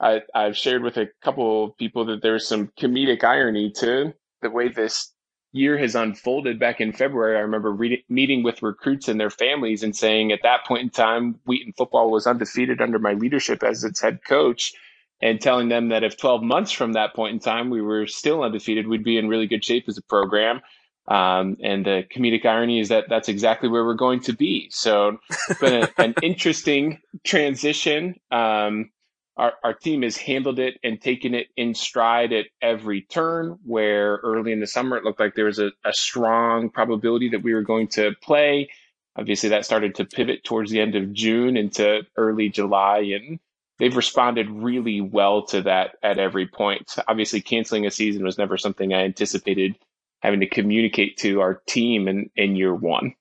I, 0.00 0.22
I've 0.34 0.56
shared 0.56 0.82
with 0.82 0.96
a 0.96 1.08
couple 1.22 1.64
of 1.64 1.76
people 1.76 2.06
that 2.06 2.22
there's 2.22 2.46
some 2.46 2.70
comedic 2.78 3.24
irony 3.24 3.72
to 3.78 4.14
the 4.42 4.50
way 4.50 4.68
this 4.68 5.12
year 5.58 5.76
has 5.78 5.94
unfolded 5.94 6.58
back 6.58 6.80
in 6.80 6.92
February. 6.92 7.36
I 7.36 7.40
remember 7.40 7.70
reading, 7.70 8.02
meeting 8.08 8.42
with 8.42 8.62
recruits 8.62 9.08
and 9.08 9.20
their 9.20 9.30
families 9.30 9.82
and 9.82 9.94
saying 9.94 10.32
at 10.32 10.40
that 10.42 10.64
point 10.66 10.82
in 10.82 10.90
time, 10.90 11.38
Wheaton 11.44 11.74
football 11.76 12.10
was 12.10 12.26
undefeated 12.26 12.80
under 12.80 12.98
my 12.98 13.14
leadership 13.14 13.62
as 13.62 13.84
its 13.84 14.00
head 14.00 14.20
coach 14.26 14.72
and 15.20 15.40
telling 15.40 15.68
them 15.68 15.88
that 15.88 16.04
if 16.04 16.16
12 16.16 16.42
months 16.42 16.70
from 16.72 16.92
that 16.92 17.14
point 17.14 17.34
in 17.34 17.40
time 17.40 17.70
we 17.70 17.82
were 17.82 18.06
still 18.06 18.42
undefeated, 18.42 18.86
we'd 18.86 19.04
be 19.04 19.18
in 19.18 19.28
really 19.28 19.46
good 19.46 19.64
shape 19.64 19.84
as 19.88 19.98
a 19.98 20.02
program. 20.02 20.60
Um, 21.08 21.56
and 21.62 21.86
the 21.86 22.04
comedic 22.14 22.44
irony 22.44 22.80
is 22.80 22.90
that 22.90 23.04
that's 23.08 23.28
exactly 23.28 23.68
where 23.68 23.84
we're 23.84 23.94
going 23.94 24.20
to 24.20 24.34
be. 24.34 24.68
So 24.70 25.18
it's 25.48 25.60
been 25.60 25.82
a, 25.82 25.88
an 25.98 26.14
interesting 26.22 27.00
transition. 27.24 28.16
Um, 28.30 28.90
our, 29.38 29.52
our 29.62 29.72
team 29.72 30.02
has 30.02 30.16
handled 30.16 30.58
it 30.58 30.78
and 30.82 31.00
taken 31.00 31.32
it 31.34 31.46
in 31.56 31.74
stride 31.74 32.32
at 32.32 32.46
every 32.60 33.02
turn 33.02 33.58
where 33.64 34.16
early 34.16 34.52
in 34.52 34.60
the 34.60 34.66
summer 34.66 34.96
it 34.96 35.04
looked 35.04 35.20
like 35.20 35.34
there 35.34 35.44
was 35.44 35.60
a, 35.60 35.70
a 35.84 35.92
strong 35.92 36.68
probability 36.70 37.30
that 37.30 37.42
we 37.42 37.54
were 37.54 37.62
going 37.62 37.86
to 37.86 38.12
play. 38.20 38.68
Obviously 39.16 39.48
that 39.50 39.64
started 39.64 39.94
to 39.94 40.04
pivot 40.04 40.42
towards 40.42 40.70
the 40.70 40.80
end 40.80 40.96
of 40.96 41.12
June 41.12 41.56
into 41.56 42.02
early 42.16 42.48
July 42.48 42.98
and 42.98 43.38
they've 43.78 43.96
responded 43.96 44.50
really 44.50 45.00
well 45.00 45.46
to 45.46 45.62
that 45.62 45.96
at 46.02 46.18
every 46.18 46.48
point. 46.48 46.96
Obviously 47.06 47.40
canceling 47.40 47.86
a 47.86 47.90
season 47.92 48.24
was 48.24 48.38
never 48.38 48.58
something 48.58 48.92
I 48.92 49.04
anticipated 49.04 49.76
having 50.20 50.40
to 50.40 50.48
communicate 50.48 51.16
to 51.18 51.40
our 51.40 51.62
team 51.66 52.08
in, 52.08 52.28
in 52.34 52.56
year 52.56 52.74
one. 52.74 53.14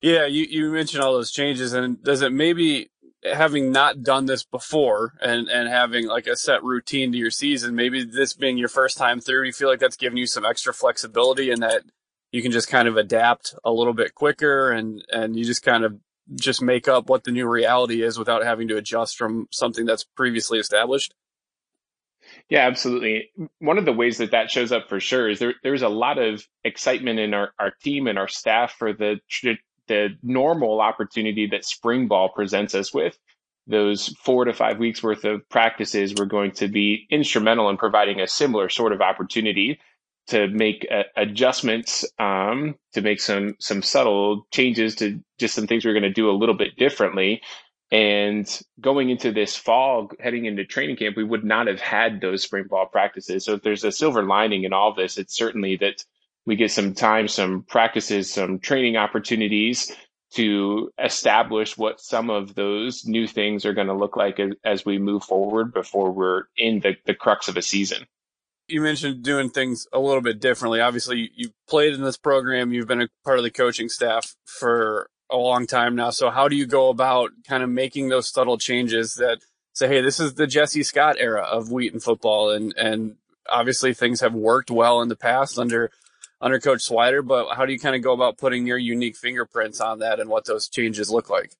Yeah, 0.00 0.26
you, 0.26 0.44
you 0.48 0.70
mentioned 0.70 1.02
all 1.02 1.14
those 1.14 1.32
changes, 1.32 1.72
and 1.72 2.02
does 2.02 2.22
it 2.22 2.32
maybe 2.32 2.90
having 3.24 3.72
not 3.72 4.02
done 4.02 4.26
this 4.26 4.44
before 4.44 5.14
and, 5.20 5.48
and 5.48 5.68
having 5.68 6.06
like 6.06 6.26
a 6.26 6.36
set 6.36 6.62
routine 6.62 7.12
to 7.12 7.18
your 7.18 7.30
season, 7.30 7.74
maybe 7.74 8.04
this 8.04 8.34
being 8.34 8.58
your 8.58 8.68
first 8.68 8.96
time 8.96 9.20
through, 9.20 9.44
you 9.44 9.52
feel 9.52 9.68
like 9.68 9.80
that's 9.80 9.96
giving 9.96 10.18
you 10.18 10.26
some 10.26 10.44
extra 10.44 10.72
flexibility 10.72 11.50
and 11.50 11.62
that 11.62 11.82
you 12.30 12.42
can 12.42 12.52
just 12.52 12.68
kind 12.68 12.86
of 12.86 12.96
adapt 12.96 13.54
a 13.64 13.72
little 13.72 13.94
bit 13.94 14.14
quicker 14.14 14.70
and, 14.70 15.04
and 15.10 15.36
you 15.36 15.44
just 15.44 15.62
kind 15.62 15.84
of 15.84 15.98
just 16.34 16.62
make 16.62 16.86
up 16.86 17.08
what 17.08 17.24
the 17.24 17.32
new 17.32 17.48
reality 17.48 18.02
is 18.02 18.18
without 18.18 18.44
having 18.44 18.68
to 18.68 18.76
adjust 18.76 19.16
from 19.16 19.48
something 19.50 19.86
that's 19.86 20.04
previously 20.04 20.58
established? 20.58 21.14
Yeah, 22.48 22.66
absolutely. 22.66 23.30
One 23.58 23.78
of 23.78 23.84
the 23.84 23.92
ways 23.92 24.18
that 24.18 24.32
that 24.32 24.50
shows 24.50 24.72
up 24.72 24.88
for 24.88 25.00
sure 25.00 25.28
is 25.30 25.38
there. 25.38 25.54
There's 25.62 25.82
a 25.82 25.88
lot 25.88 26.18
of 26.18 26.46
excitement 26.64 27.18
in 27.18 27.32
our, 27.32 27.52
our 27.58 27.72
team 27.82 28.06
and 28.06 28.18
our 28.18 28.28
staff 28.28 28.74
for 28.78 28.92
the 28.92 29.20
the 29.88 30.10
normal 30.22 30.80
opportunity 30.80 31.46
that 31.48 31.64
spring 31.64 32.08
ball 32.08 32.28
presents 32.28 32.74
us 32.74 32.92
with. 32.92 33.18
Those 33.66 34.08
four 34.24 34.46
to 34.46 34.54
five 34.54 34.78
weeks 34.78 35.02
worth 35.02 35.24
of 35.24 35.46
practices 35.50 36.14
were 36.14 36.26
going 36.26 36.52
to 36.52 36.68
be 36.68 37.06
instrumental 37.10 37.68
in 37.68 37.76
providing 37.76 38.20
a 38.20 38.26
similar 38.26 38.68
sort 38.68 38.92
of 38.92 39.02
opportunity 39.02 39.78
to 40.28 40.48
make 40.48 40.86
uh, 40.90 41.04
adjustments, 41.16 42.04
um, 42.18 42.76
to 42.94 43.02
make 43.02 43.20
some 43.20 43.56
some 43.58 43.82
subtle 43.82 44.46
changes 44.52 44.94
to 44.96 45.20
just 45.38 45.54
some 45.54 45.66
things 45.66 45.84
we're 45.84 45.92
going 45.92 46.02
to 46.02 46.10
do 46.10 46.30
a 46.30 46.32
little 46.32 46.56
bit 46.56 46.76
differently 46.76 47.42
and 47.90 48.60
going 48.80 49.08
into 49.08 49.32
this 49.32 49.56
fall, 49.56 50.10
heading 50.20 50.44
into 50.44 50.64
training 50.64 50.96
camp, 50.96 51.16
we 51.16 51.24
would 51.24 51.44
not 51.44 51.68
have 51.68 51.80
had 51.80 52.20
those 52.20 52.42
spring 52.42 52.66
ball 52.68 52.86
practices. 52.86 53.44
So 53.44 53.54
if 53.54 53.62
there's 53.62 53.84
a 53.84 53.92
silver 53.92 54.22
lining 54.24 54.64
in 54.64 54.74
all 54.74 54.94
this, 54.94 55.16
it's 55.16 55.34
certainly 55.34 55.76
that 55.76 56.04
we 56.48 56.56
get 56.56 56.70
some 56.70 56.94
time, 56.94 57.28
some 57.28 57.62
practices, 57.62 58.32
some 58.32 58.58
training 58.58 58.96
opportunities 58.96 59.92
to 60.32 60.90
establish 61.02 61.76
what 61.76 62.00
some 62.00 62.30
of 62.30 62.54
those 62.54 63.04
new 63.06 63.26
things 63.26 63.66
are 63.66 63.74
going 63.74 63.86
to 63.86 63.94
look 63.94 64.16
like 64.16 64.40
as, 64.40 64.52
as 64.64 64.84
we 64.84 64.98
move 64.98 65.22
forward 65.22 65.74
before 65.74 66.10
we're 66.10 66.44
in 66.56 66.80
the, 66.80 66.96
the 67.04 67.14
crux 67.14 67.48
of 67.48 67.56
a 67.58 67.62
season 67.62 68.06
you 68.68 68.82
mentioned 68.82 69.22
doing 69.22 69.48
things 69.48 69.86
a 69.94 69.98
little 69.98 70.20
bit 70.20 70.40
differently. 70.40 70.80
Obviously, 70.80 71.30
you, 71.34 71.46
have 71.46 71.66
played 71.66 71.94
in 71.94 72.02
this 72.02 72.18
program. 72.18 72.70
You've 72.70 72.86
been 72.86 73.00
a 73.00 73.08
part 73.24 73.38
of 73.38 73.44
the 73.44 73.50
coaching 73.50 73.88
staff 73.88 74.36
for 74.44 75.08
a 75.30 75.38
long 75.38 75.66
time 75.66 75.96
now. 75.96 76.10
So 76.10 76.28
how 76.28 76.48
do 76.48 76.56
you 76.56 76.66
go 76.66 76.90
about 76.90 77.30
kind 77.48 77.62
of 77.62 77.70
making 77.70 78.10
those 78.10 78.28
subtle 78.28 78.58
changes 78.58 79.14
that 79.14 79.38
say, 79.72 79.88
hey, 79.88 80.02
this 80.02 80.20
is 80.20 80.34
the 80.34 80.46
Jesse 80.46 80.82
Scott 80.82 81.16
era 81.18 81.42
of 81.42 81.72
Wheaton 81.72 82.00
football, 82.00 82.50
and 82.50 82.74
and 82.76 83.16
obviously 83.48 83.94
things 83.94 84.20
have 84.20 84.34
worked 84.34 84.70
well 84.70 85.00
in 85.00 85.08
the 85.08 85.16
past 85.16 85.58
under 85.58 85.90
under 86.40 86.60
Coach 86.60 86.88
Swider, 86.88 87.26
but 87.26 87.54
how 87.54 87.66
do 87.66 87.72
you 87.72 87.78
kind 87.78 87.96
of 87.96 88.02
go 88.02 88.12
about 88.12 88.38
putting 88.38 88.66
your 88.66 88.78
unique 88.78 89.16
fingerprints 89.16 89.80
on 89.80 89.98
that 90.00 90.20
and 90.20 90.30
what 90.30 90.44
those 90.44 90.68
changes 90.68 91.10
look 91.10 91.28
like? 91.28 91.52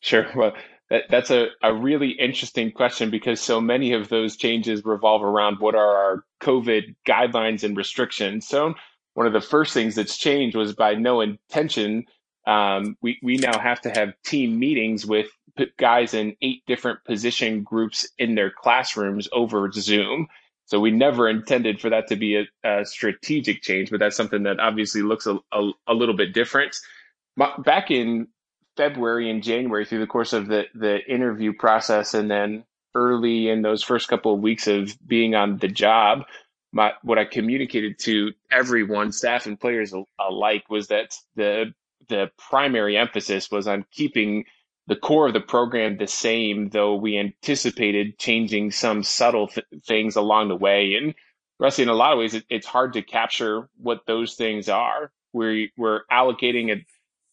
Sure. 0.00 0.26
Well, 0.36 0.52
that, 0.90 1.04
that's 1.10 1.30
a, 1.30 1.48
a 1.62 1.74
really 1.74 2.10
interesting 2.10 2.70
question 2.70 3.10
because 3.10 3.40
so 3.40 3.60
many 3.60 3.92
of 3.92 4.08
those 4.08 4.36
changes 4.36 4.84
revolve 4.84 5.22
around 5.22 5.58
what 5.58 5.74
are 5.74 5.96
our 5.96 6.24
COVID 6.40 6.94
guidelines 7.06 7.64
and 7.64 7.76
restrictions. 7.76 8.46
So 8.46 8.74
one 9.14 9.26
of 9.26 9.32
the 9.32 9.40
first 9.40 9.74
things 9.74 9.94
that's 9.96 10.16
changed 10.16 10.56
was 10.56 10.74
by 10.74 10.94
no 10.94 11.20
intention 11.20 12.04
um, 12.46 12.96
we, 13.02 13.18
we 13.22 13.36
now 13.36 13.58
have 13.58 13.80
to 13.82 13.90
have 13.90 14.14
team 14.24 14.58
meetings 14.58 15.04
with 15.04 15.26
guys 15.78 16.14
in 16.14 16.36
eight 16.40 16.62
different 16.66 17.04
position 17.04 17.62
groups 17.62 18.08
in 18.18 18.34
their 18.34 18.50
classrooms 18.50 19.28
over 19.32 19.70
Zoom. 19.72 20.28
So 20.66 20.80
we 20.80 20.90
never 20.90 21.28
intended 21.28 21.80
for 21.80 21.90
that 21.90 22.08
to 22.08 22.16
be 22.16 22.36
a, 22.36 22.44
a 22.68 22.84
strategic 22.84 23.62
change, 23.62 23.90
but 23.90 24.00
that's 24.00 24.16
something 24.16 24.42
that 24.44 24.60
obviously 24.60 25.02
looks 25.02 25.26
a, 25.26 25.38
a, 25.52 25.70
a 25.86 25.94
little 25.94 26.16
bit 26.16 26.34
different. 26.34 26.76
Back 27.36 27.90
in 27.90 28.28
February 28.76 29.30
and 29.30 29.42
January, 29.42 29.84
through 29.84 30.00
the 30.00 30.06
course 30.06 30.32
of 30.32 30.48
the, 30.48 30.64
the 30.74 30.98
interview 31.06 31.52
process, 31.52 32.14
and 32.14 32.30
then 32.30 32.64
early 32.94 33.48
in 33.48 33.62
those 33.62 33.82
first 33.82 34.08
couple 34.08 34.34
of 34.34 34.40
weeks 34.40 34.66
of 34.66 34.96
being 35.06 35.34
on 35.34 35.58
the 35.58 35.68
job, 35.68 36.24
my, 36.72 36.92
what 37.02 37.18
I 37.18 37.24
communicated 37.24 37.98
to 38.00 38.32
everyone, 38.50 39.12
staff 39.12 39.46
and 39.46 39.58
players 39.58 39.94
alike, 40.18 40.64
was 40.68 40.88
that 40.88 41.14
the 41.36 41.72
the 42.08 42.30
primary 42.38 42.96
emphasis 42.96 43.50
was 43.50 43.66
on 43.66 43.84
keeping 43.90 44.44
the 44.86 44.96
core 44.96 45.26
of 45.26 45.32
the 45.32 45.40
program 45.40 45.96
the 45.96 46.06
same, 46.06 46.68
though 46.70 46.94
we 46.94 47.18
anticipated 47.18 48.18
changing 48.18 48.70
some 48.70 49.02
subtle 49.02 49.48
th- 49.48 49.66
things 49.84 50.16
along 50.16 50.48
the 50.48 50.56
way. 50.56 50.94
And 50.94 51.14
Rusty, 51.58 51.82
in 51.82 51.88
a 51.88 51.94
lot 51.94 52.12
of 52.12 52.18
ways, 52.18 52.34
it, 52.34 52.44
it's 52.48 52.66
hard 52.66 52.92
to 52.94 53.02
capture 53.02 53.68
what 53.78 54.06
those 54.06 54.34
things 54.34 54.68
are. 54.68 55.10
we 55.32 55.72
we're 55.76 56.02
allocating 56.10 56.70
a 56.72 56.86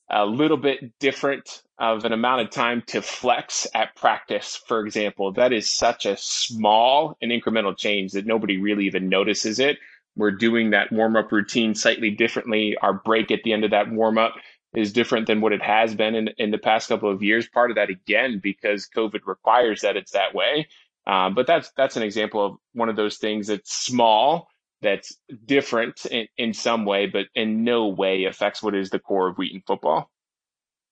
a 0.09 0.25
little 0.25 0.57
bit 0.57 0.99
different 0.99 1.63
of 1.79 2.05
an 2.05 2.11
amount 2.11 2.41
of 2.41 2.49
time 2.51 2.83
to 2.87 3.01
flex 3.01 3.67
at 3.73 3.95
practice, 3.95 4.61
for 4.67 4.85
example. 4.85 5.33
That 5.33 5.53
is 5.53 5.69
such 5.69 6.05
a 6.05 6.17
small 6.17 7.17
and 7.21 7.31
incremental 7.31 7.75
change 7.75 8.11
that 8.11 8.25
nobody 8.25 8.57
really 8.57 8.85
even 8.85 9.09
notices 9.09 9.59
it. 9.59 9.77
We're 10.15 10.31
doing 10.31 10.71
that 10.71 10.91
warm 10.91 11.15
up 11.15 11.31
routine 11.31 11.73
slightly 11.73 12.11
differently. 12.11 12.77
Our 12.79 12.93
break 12.93 13.31
at 13.31 13.39
the 13.43 13.53
end 13.53 13.63
of 13.63 13.71
that 13.71 13.91
warm 13.91 14.17
up 14.17 14.35
is 14.75 14.93
different 14.93 15.27
than 15.27 15.41
what 15.41 15.53
it 15.53 15.61
has 15.61 15.93
been 15.95 16.15
in, 16.15 16.29
in 16.37 16.51
the 16.51 16.57
past 16.57 16.89
couple 16.89 17.11
of 17.11 17.21
years. 17.21 17.47
Part 17.47 17.71
of 17.71 17.75
that, 17.75 17.89
again, 17.89 18.39
because 18.41 18.87
COVID 18.95 19.21
requires 19.25 19.81
that 19.81 19.97
it's 19.97 20.11
that 20.11 20.33
way. 20.33 20.67
Um, 21.05 21.35
but 21.35 21.47
that's 21.47 21.71
that's 21.75 21.97
an 21.97 22.03
example 22.03 22.45
of 22.45 22.55
one 22.73 22.89
of 22.89 22.95
those 22.95 23.17
things 23.17 23.47
that's 23.47 23.73
small 23.73 24.47
that's 24.81 25.17
different 25.45 26.05
in, 26.05 26.27
in 26.37 26.53
some 26.53 26.85
way, 26.85 27.07
but 27.07 27.27
in 27.35 27.63
no 27.63 27.87
way 27.87 28.25
affects 28.25 28.61
what 28.61 28.75
is 28.75 28.89
the 28.89 28.99
core 28.99 29.29
of 29.29 29.37
Wheaton 29.37 29.63
football. 29.65 30.09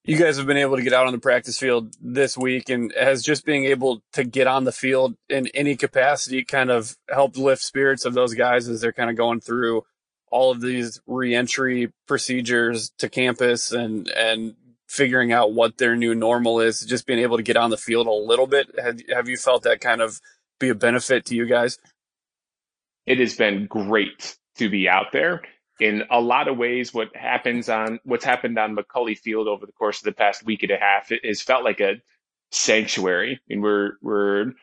You 0.03 0.17
guys 0.17 0.37
have 0.37 0.47
been 0.47 0.57
able 0.57 0.77
to 0.77 0.81
get 0.81 0.93
out 0.93 1.05
on 1.05 1.13
the 1.13 1.19
practice 1.19 1.59
field 1.59 1.95
this 2.01 2.35
week, 2.35 2.69
and 2.69 2.91
has 2.99 3.21
just 3.21 3.45
being 3.45 3.65
able 3.65 4.01
to 4.13 4.23
get 4.23 4.47
on 4.47 4.63
the 4.63 4.71
field 4.71 5.15
in 5.29 5.47
any 5.53 5.75
capacity 5.75 6.43
kind 6.43 6.71
of 6.71 6.97
helped 7.09 7.37
lift 7.37 7.61
spirits 7.61 8.03
of 8.03 8.15
those 8.15 8.33
guys 8.33 8.67
as 8.67 8.81
they're 8.81 8.93
kind 8.93 9.11
of 9.11 9.15
going 9.15 9.41
through 9.41 9.83
all 10.31 10.51
of 10.51 10.61
these 10.61 11.01
reentry 11.07 11.91
procedures 12.07 12.91
to 12.97 13.09
campus 13.09 13.71
and 13.71 14.07
and 14.09 14.55
figuring 14.87 15.31
out 15.31 15.53
what 15.53 15.77
their 15.77 15.95
new 15.95 16.15
normal 16.15 16.59
is. 16.59 16.81
Just 16.81 17.05
being 17.05 17.19
able 17.19 17.37
to 17.37 17.43
get 17.43 17.57
on 17.57 17.69
the 17.69 17.77
field 17.77 18.07
a 18.07 18.11
little 18.11 18.47
bit. 18.47 18.67
Have, 18.81 18.99
have 19.13 19.29
you 19.29 19.37
felt 19.37 19.63
that 19.63 19.81
kind 19.81 20.01
of 20.01 20.19
be 20.59 20.69
a 20.69 20.75
benefit 20.75 21.25
to 21.25 21.35
you 21.35 21.45
guys? 21.45 21.77
it 23.05 23.19
has 23.19 23.35
been 23.35 23.67
great 23.67 24.37
to 24.57 24.69
be 24.69 24.87
out 24.87 25.11
there. 25.11 25.41
In 25.79 26.03
a 26.11 26.21
lot 26.21 26.47
of 26.47 26.57
ways, 26.57 26.93
what 26.93 27.15
happens 27.15 27.67
on 27.67 27.99
what's 28.03 28.25
happened 28.25 28.57
on 28.59 28.75
McCully 28.75 29.17
Field 29.17 29.47
over 29.47 29.65
the 29.65 29.71
course 29.71 29.99
of 29.99 30.05
the 30.05 30.11
past 30.11 30.45
week 30.45 30.63
and 30.63 30.71
a 30.71 30.77
half 30.77 31.11
it 31.11 31.25
has 31.25 31.41
felt 31.41 31.63
like 31.63 31.79
a 31.79 31.95
sanctuary. 32.51 33.41
And 33.49 33.63
we're 33.63 33.93
we're 34.01 34.53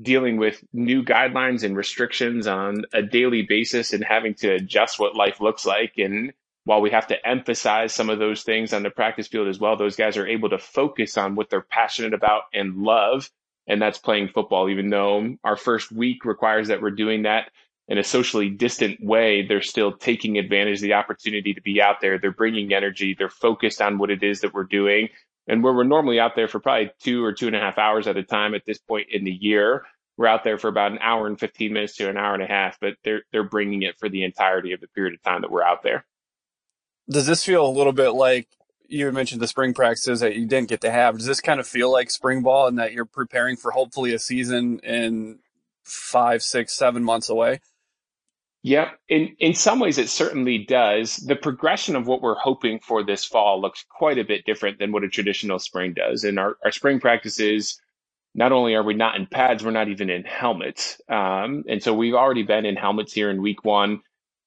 dealing 0.00 0.36
with 0.36 0.62
new 0.72 1.02
guidelines 1.02 1.62
and 1.62 1.76
restrictions 1.76 2.46
on 2.46 2.84
a 2.92 3.02
daily 3.02 3.42
basis 3.42 3.92
and 3.92 4.04
having 4.04 4.34
to 4.34 4.52
adjust 4.52 4.98
what 4.98 5.16
life 5.16 5.40
looks 5.40 5.64
like. 5.64 5.94
And 5.96 6.32
while 6.64 6.80
we 6.80 6.90
have 6.90 7.06
to 7.08 7.26
emphasize 7.26 7.92
some 7.94 8.10
of 8.10 8.18
those 8.18 8.42
things 8.42 8.72
on 8.72 8.82
the 8.82 8.90
practice 8.90 9.28
field 9.28 9.48
as 9.48 9.58
well, 9.58 9.76
those 9.76 9.96
guys 9.96 10.16
are 10.16 10.26
able 10.26 10.50
to 10.50 10.58
focus 10.58 11.16
on 11.16 11.34
what 11.34 11.48
they're 11.48 11.62
passionate 11.62 12.12
about 12.12 12.42
and 12.52 12.76
love. 12.76 13.30
And 13.66 13.80
that's 13.80 13.98
playing 13.98 14.28
football, 14.28 14.68
even 14.68 14.90
though 14.90 15.36
our 15.42 15.56
first 15.56 15.90
week 15.90 16.24
requires 16.24 16.68
that 16.68 16.82
we're 16.82 16.90
doing 16.90 17.22
that 17.22 17.50
in 17.88 17.98
a 17.98 18.04
socially 18.04 18.50
distant 18.50 19.02
way, 19.02 19.46
they're 19.46 19.62
still 19.62 19.92
taking 19.92 20.38
advantage 20.38 20.78
of 20.78 20.82
the 20.82 20.94
opportunity 20.94 21.54
to 21.54 21.60
be 21.60 21.80
out 21.80 22.00
there. 22.00 22.18
They're 22.18 22.32
bringing 22.32 22.72
energy. 22.72 23.14
They're 23.16 23.28
focused 23.28 23.80
on 23.80 23.98
what 23.98 24.10
it 24.10 24.22
is 24.22 24.40
that 24.40 24.54
we're 24.54 24.64
doing. 24.64 25.08
And 25.48 25.62
where 25.62 25.72
we're 25.72 25.84
normally 25.84 26.18
out 26.18 26.34
there 26.34 26.48
for 26.48 26.58
probably 26.58 26.90
two 27.00 27.24
or 27.24 27.32
two 27.32 27.46
and 27.46 27.56
a 27.56 27.60
half 27.60 27.78
hours 27.78 28.06
at 28.06 28.16
a 28.16 28.22
time 28.22 28.54
at 28.54 28.64
this 28.66 28.78
point 28.78 29.08
in 29.10 29.24
the 29.24 29.32
year, 29.32 29.84
we're 30.16 30.26
out 30.26 30.44
there 30.44 30.58
for 30.58 30.68
about 30.68 30.92
an 30.92 30.98
hour 31.00 31.26
and 31.26 31.38
15 31.38 31.72
minutes 31.72 31.96
to 31.96 32.08
an 32.08 32.16
hour 32.16 32.34
and 32.34 32.42
a 32.42 32.46
half, 32.46 32.78
but 32.80 32.94
they're, 33.04 33.22
they're 33.32 33.44
bringing 33.44 33.82
it 33.82 33.98
for 33.98 34.08
the 34.08 34.24
entirety 34.24 34.72
of 34.72 34.80
the 34.80 34.88
period 34.88 35.14
of 35.14 35.22
time 35.22 35.42
that 35.42 35.50
we're 35.50 35.62
out 35.62 35.82
there. 35.82 36.04
Does 37.08 37.26
this 37.26 37.44
feel 37.44 37.66
a 37.66 37.70
little 37.70 37.92
bit 37.92 38.10
like 38.10 38.48
you 38.88 39.10
mentioned 39.12 39.40
the 39.40 39.48
spring 39.48 39.74
practices 39.74 40.20
that 40.20 40.36
you 40.36 40.46
didn't 40.46 40.68
get 40.68 40.80
to 40.80 40.90
have? 40.90 41.16
Does 41.16 41.26
this 41.26 41.40
kind 41.40 41.60
of 41.60 41.66
feel 41.66 41.90
like 41.92 42.10
spring 42.10 42.42
ball 42.42 42.66
and 42.66 42.78
that 42.78 42.92
you're 42.92 43.04
preparing 43.04 43.56
for 43.56 43.70
hopefully 43.70 44.12
a 44.14 44.18
season 44.18 44.80
in 44.80 45.38
five, 45.84 46.42
six, 46.42 46.72
seven 46.72 47.04
months 47.04 47.28
away? 47.28 47.60
Yep. 48.66 48.98
In 49.08 49.36
in 49.38 49.54
some 49.54 49.78
ways 49.78 49.96
it 49.96 50.08
certainly 50.08 50.58
does. 50.58 51.18
The 51.18 51.36
progression 51.36 51.94
of 51.94 52.08
what 52.08 52.20
we're 52.20 52.34
hoping 52.34 52.80
for 52.80 53.04
this 53.04 53.24
fall 53.24 53.60
looks 53.60 53.84
quite 53.88 54.18
a 54.18 54.24
bit 54.24 54.44
different 54.44 54.80
than 54.80 54.90
what 54.90 55.04
a 55.04 55.08
traditional 55.08 55.60
spring 55.60 55.94
does. 55.94 56.24
And 56.24 56.36
our, 56.36 56.56
our 56.64 56.72
spring 56.72 56.98
practices, 56.98 57.80
not 58.34 58.50
only 58.50 58.74
are 58.74 58.82
we 58.82 58.94
not 58.94 59.14
in 59.14 59.26
pads, 59.26 59.62
we're 59.64 59.70
not 59.70 59.86
even 59.88 60.10
in 60.10 60.24
helmets. 60.24 61.00
Um, 61.08 61.62
and 61.68 61.80
so 61.80 61.94
we've 61.94 62.14
already 62.14 62.42
been 62.42 62.66
in 62.66 62.74
helmets 62.74 63.12
here 63.12 63.30
in 63.30 63.40
week 63.40 63.64
one. 63.64 64.00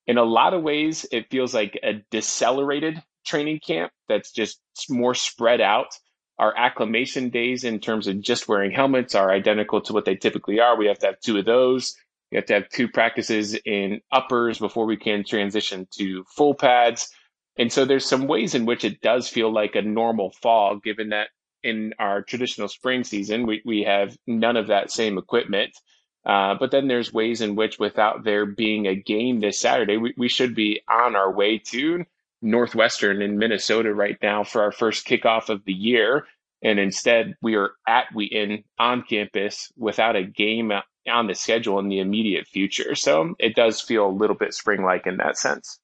In 0.05 0.17
a 0.17 0.25
lot 0.25 0.53
of 0.53 0.63
ways, 0.63 1.05
it 1.13 1.29
feels 1.31 1.53
like 1.53 1.79
a 1.81 2.03
decelerated 2.11 3.01
training 3.25 3.61
camp 3.65 3.93
that's 4.09 4.33
just 4.33 4.59
more 4.89 5.15
spread 5.15 5.61
out. 5.61 5.97
Our 6.37 6.53
acclimation 6.57 7.29
days 7.29 7.63
in 7.63 7.79
terms 7.79 8.07
of 8.07 8.19
just 8.19 8.49
wearing 8.49 8.71
helmets 8.71 9.15
are 9.15 9.31
identical 9.31 9.79
to 9.83 9.93
what 9.93 10.03
they 10.03 10.15
typically 10.15 10.59
are. 10.59 10.77
We 10.77 10.87
have 10.87 10.99
to 10.99 11.05
have 11.05 11.21
two 11.21 11.37
of 11.37 11.45
those 11.45 11.95
you 12.31 12.37
have 12.37 12.45
to 12.45 12.53
have 12.53 12.69
two 12.69 12.87
practices 12.87 13.55
in 13.65 14.01
uppers 14.11 14.59
before 14.59 14.85
we 14.85 14.97
can 14.97 15.23
transition 15.23 15.87
to 15.97 16.23
full 16.35 16.53
pads. 16.53 17.09
And 17.57 17.71
so 17.71 17.85
there's 17.85 18.05
some 18.05 18.27
ways 18.27 18.55
in 18.55 18.65
which 18.65 18.85
it 18.85 19.01
does 19.01 19.27
feel 19.27 19.51
like 19.51 19.75
a 19.75 19.81
normal 19.81 20.31
fall, 20.41 20.77
given 20.77 21.09
that 21.09 21.29
in 21.63 21.93
our 21.99 22.21
traditional 22.21 22.67
spring 22.67 23.03
season, 23.03 23.45
we, 23.45 23.61
we 23.65 23.83
have 23.83 24.15
none 24.27 24.57
of 24.57 24.67
that 24.67 24.91
same 24.91 25.17
equipment. 25.17 25.71
Uh, 26.25 26.55
but 26.59 26.71
then 26.71 26.87
there's 26.87 27.13
ways 27.13 27.41
in 27.41 27.55
which, 27.55 27.79
without 27.79 28.23
there 28.23 28.45
being 28.45 28.85
a 28.87 28.95
game 28.95 29.39
this 29.39 29.59
Saturday, 29.59 29.97
we, 29.97 30.13
we 30.17 30.29
should 30.29 30.53
be 30.53 30.81
on 30.89 31.15
our 31.15 31.31
way 31.31 31.57
to 31.57 32.05
Northwestern 32.41 33.21
in 33.21 33.37
Minnesota 33.37 33.93
right 33.93 34.17
now 34.21 34.43
for 34.43 34.61
our 34.61 34.71
first 34.71 35.07
kickoff 35.07 35.49
of 35.49 35.63
the 35.65 35.73
year. 35.73 36.25
And 36.61 36.77
instead, 36.77 37.35
we 37.41 37.55
are 37.55 37.71
at 37.87 38.13
Wheaton 38.13 38.63
on 38.77 39.03
campus 39.03 39.71
without 39.77 40.15
a 40.15 40.23
game 40.23 40.71
on 41.07 41.27
the 41.27 41.35
schedule 41.35 41.79
in 41.79 41.89
the 41.89 41.99
immediate 41.99 42.47
future. 42.47 42.95
So 42.95 43.35
it 43.39 43.55
does 43.55 43.81
feel 43.81 44.07
a 44.07 44.09
little 44.09 44.35
bit 44.35 44.53
spring 44.53 44.83
like 44.83 45.07
in 45.07 45.17
that 45.17 45.37
sense. 45.37 45.79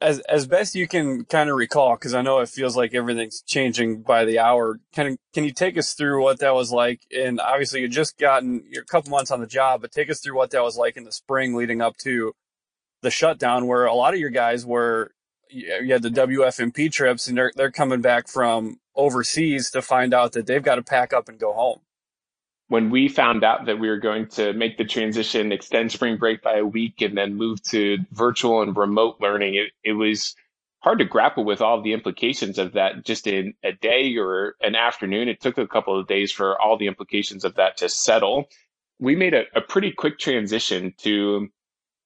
As 0.00 0.18
as 0.20 0.46
best 0.48 0.74
you 0.74 0.88
can 0.88 1.24
kind 1.26 1.48
of 1.48 1.54
recall, 1.54 1.94
because 1.94 2.12
I 2.12 2.22
know 2.22 2.40
it 2.40 2.48
feels 2.48 2.76
like 2.76 2.92
everything's 2.92 3.40
changing 3.42 4.02
by 4.02 4.24
the 4.24 4.40
hour. 4.40 4.80
Of, 4.96 5.16
can 5.32 5.44
you 5.44 5.52
take 5.52 5.78
us 5.78 5.94
through 5.94 6.22
what 6.22 6.40
that 6.40 6.54
was 6.54 6.72
like? 6.72 7.02
And 7.16 7.40
obviously, 7.40 7.82
you 7.82 7.88
just 7.88 8.18
gotten 8.18 8.64
you're 8.68 8.82
a 8.82 8.86
couple 8.86 9.10
months 9.10 9.30
on 9.30 9.40
the 9.40 9.46
job, 9.46 9.80
but 9.80 9.92
take 9.92 10.10
us 10.10 10.18
through 10.18 10.36
what 10.36 10.50
that 10.50 10.62
was 10.62 10.76
like 10.76 10.96
in 10.96 11.04
the 11.04 11.12
spring 11.12 11.54
leading 11.54 11.80
up 11.80 11.96
to 11.98 12.32
the 13.02 13.12
shutdown, 13.12 13.68
where 13.68 13.84
a 13.84 13.94
lot 13.94 14.12
of 14.12 14.18
your 14.18 14.30
guys 14.30 14.66
were 14.66 15.12
you 15.48 15.92
had 15.92 16.02
the 16.02 16.08
WFMP 16.08 16.90
trips, 16.90 17.28
and 17.28 17.38
they're 17.38 17.52
they're 17.54 17.70
coming 17.70 18.00
back 18.00 18.26
from 18.26 18.80
overseas 18.96 19.70
to 19.70 19.82
find 19.82 20.12
out 20.12 20.32
that 20.32 20.48
they've 20.48 20.64
got 20.64 20.76
to 20.76 20.82
pack 20.82 21.12
up 21.12 21.28
and 21.28 21.38
go 21.38 21.52
home 21.52 21.78
when 22.72 22.88
we 22.88 23.06
found 23.06 23.44
out 23.44 23.66
that 23.66 23.78
we 23.78 23.86
were 23.86 23.98
going 23.98 24.26
to 24.26 24.54
make 24.54 24.78
the 24.78 24.84
transition, 24.86 25.52
extend 25.52 25.92
spring 25.92 26.16
break 26.16 26.40
by 26.40 26.56
a 26.56 26.64
week, 26.64 27.02
and 27.02 27.18
then 27.18 27.34
move 27.34 27.62
to 27.62 27.98
virtual 28.12 28.62
and 28.62 28.74
remote 28.74 29.18
learning, 29.20 29.56
it, 29.56 29.72
it 29.84 29.92
was 29.92 30.34
hard 30.78 30.98
to 30.98 31.04
grapple 31.04 31.44
with 31.44 31.60
all 31.60 31.82
the 31.82 31.92
implications 31.92 32.58
of 32.58 32.72
that 32.72 33.04
just 33.04 33.26
in 33.26 33.52
a 33.62 33.72
day 33.72 34.16
or 34.16 34.54
an 34.62 34.74
afternoon. 34.74 35.28
It 35.28 35.38
took 35.38 35.58
a 35.58 35.68
couple 35.68 36.00
of 36.00 36.06
days 36.06 36.32
for 36.32 36.58
all 36.58 36.78
the 36.78 36.86
implications 36.86 37.44
of 37.44 37.56
that 37.56 37.76
to 37.76 37.90
settle. 37.90 38.48
We 38.98 39.16
made 39.16 39.34
a, 39.34 39.42
a 39.54 39.60
pretty 39.60 39.92
quick 39.92 40.18
transition 40.18 40.94
to 41.02 41.48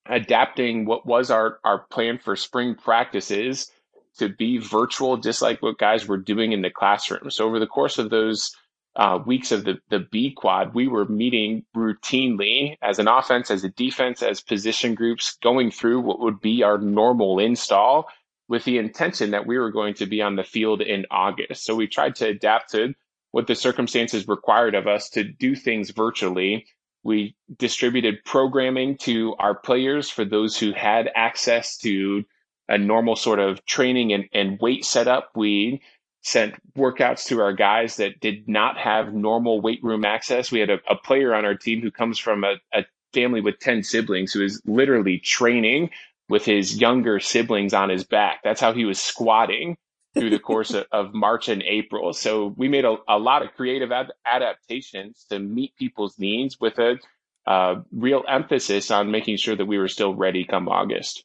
adapting 0.05 0.85
what 0.85 1.07
was 1.07 1.31
our, 1.31 1.61
our 1.63 1.87
plan 1.93 2.19
for 2.19 2.35
spring 2.35 2.75
practices 2.75 3.71
to 4.19 4.29
be 4.29 4.59
virtual, 4.59 5.17
just 5.17 5.43
like 5.43 5.63
what 5.63 5.79
guys 5.79 6.09
were 6.09 6.19
doing 6.19 6.51
in 6.51 6.63
the 6.63 6.71
classroom. 6.71 7.31
So 7.31 7.47
over 7.47 7.61
the 7.61 7.69
course 7.69 7.99
of 7.99 8.11
those 8.11 8.51
uh, 8.97 9.19
weeks 9.25 9.53
of 9.53 9.65
the, 9.65 9.79
the 9.91 10.01
B 10.01 10.33
quad, 10.35 10.75
we 10.75 10.89
were 10.89 11.05
meeting 11.05 11.65
routinely 11.77 12.77
as 12.83 12.99
an 12.99 13.09
offense, 13.09 13.51
as 13.51 13.63
a 13.63 13.69
defense, 13.69 14.23
as 14.23 14.41
position 14.41 14.95
groups, 14.95 15.37
going 15.43 15.71
through 15.71 16.01
what 16.01 16.21
would 16.21 16.41
be 16.41 16.63
our 16.63 16.79
normal 16.79 17.39
install 17.39 18.09
with 18.49 18.65
the 18.65 18.79
intention 18.79 19.33
that 19.33 19.47
we 19.47 19.59
were 19.59 19.71
going 19.71 19.95
to 19.95 20.07
be 20.07 20.23
on 20.23 20.37
the 20.37 20.45
field 20.45 20.81
in 20.81 21.05
August. 21.11 21.65
So 21.65 21.75
we 21.75 21.87
tried 21.87 22.17
to 22.17 22.29
adapt 22.29 22.73
to 22.73 22.95
what 23.33 23.47
the 23.47 23.55
circumstances 23.55 24.27
required 24.29 24.75
of 24.75 24.87
us 24.87 25.11
to 25.11 25.25
do 25.25 25.55
things 25.55 25.91
virtually. 25.91 26.67
We 27.03 27.37
distributed 27.59 28.25
programming 28.25 28.97
to 28.99 29.35
our 29.39 29.55
players 29.55 30.09
for 30.09 30.25
those 30.25 30.59
who 30.59 30.73
had 30.73 31.11
access 31.15 31.77
to 31.79 32.25
a 32.69 32.79
normal 32.79 33.15
sort 33.15 33.41
of 33.41 33.65
training 33.67 34.13
and, 34.13 34.25
and 34.33 34.59
weight 34.59 34.85
setup. 34.85 35.31
We 35.37 35.83
sent 36.27 36.57
workouts 36.77 37.25
to 37.27 37.41
our 37.41 37.53
guys 37.53 37.97
that 37.97 38.19
did 38.19 38.49
not 38.49 38.77
have 38.77 39.15
normal 39.15 39.61
weight 39.61 39.79
room 39.85 40.05
access. 40.05 40.51
We 40.51 40.59
had 40.59 40.71
a, 40.71 40.81
a 40.91 40.97
player 40.97 41.33
on 41.33 41.45
our 41.45 41.55
team 41.55 41.81
who 41.81 41.93
comes 41.93 42.19
from 42.19 42.43
a, 42.43 42.57
a 42.75 42.85
family 43.15 43.41
with 43.41 43.61
10 43.61 43.85
siblings 43.85 44.33
who 44.33 44.43
is 44.43 44.61
literally 44.67 45.21
training 45.21 45.91
with 46.29 46.45
his 46.45 46.81
younger 46.81 47.21
siblings 47.21 47.73
on 47.73 47.91
his 47.91 48.03
back. 48.03 48.41
That's 48.43 48.61
how 48.61 48.73
he 48.73 48.85
was 48.85 48.99
squatting 48.99 49.77
through 50.19 50.31
the 50.31 50.41
course 50.41 50.71
of, 50.75 50.87
of, 50.91 51.15
March 51.15 51.49
and 51.49 51.63
April. 51.63 52.13
So 52.13 52.53
we 52.57 52.67
made 52.67 52.85
a, 52.85 52.97
a 53.07 53.21
lot 53.21 53.43
of 53.43 53.55
creative 53.55 53.93
ad- 53.93 54.13
adaptations 54.25 55.27
to 55.31 55.39
meet 55.39 55.77
people's 55.77 56.19
needs 56.19 56.59
with 56.59 56.77
a 56.81 56.99
uh, 57.47 57.83
real 57.93 58.25
emphasis 58.29 58.91
on 58.91 59.13
making 59.13 59.37
sure 59.37 59.55
that 59.55 59.67
we 59.67 59.79
were 59.79 59.87
still 59.87 60.13
ready 60.13 60.45
come 60.45 60.69
August. 60.69 61.23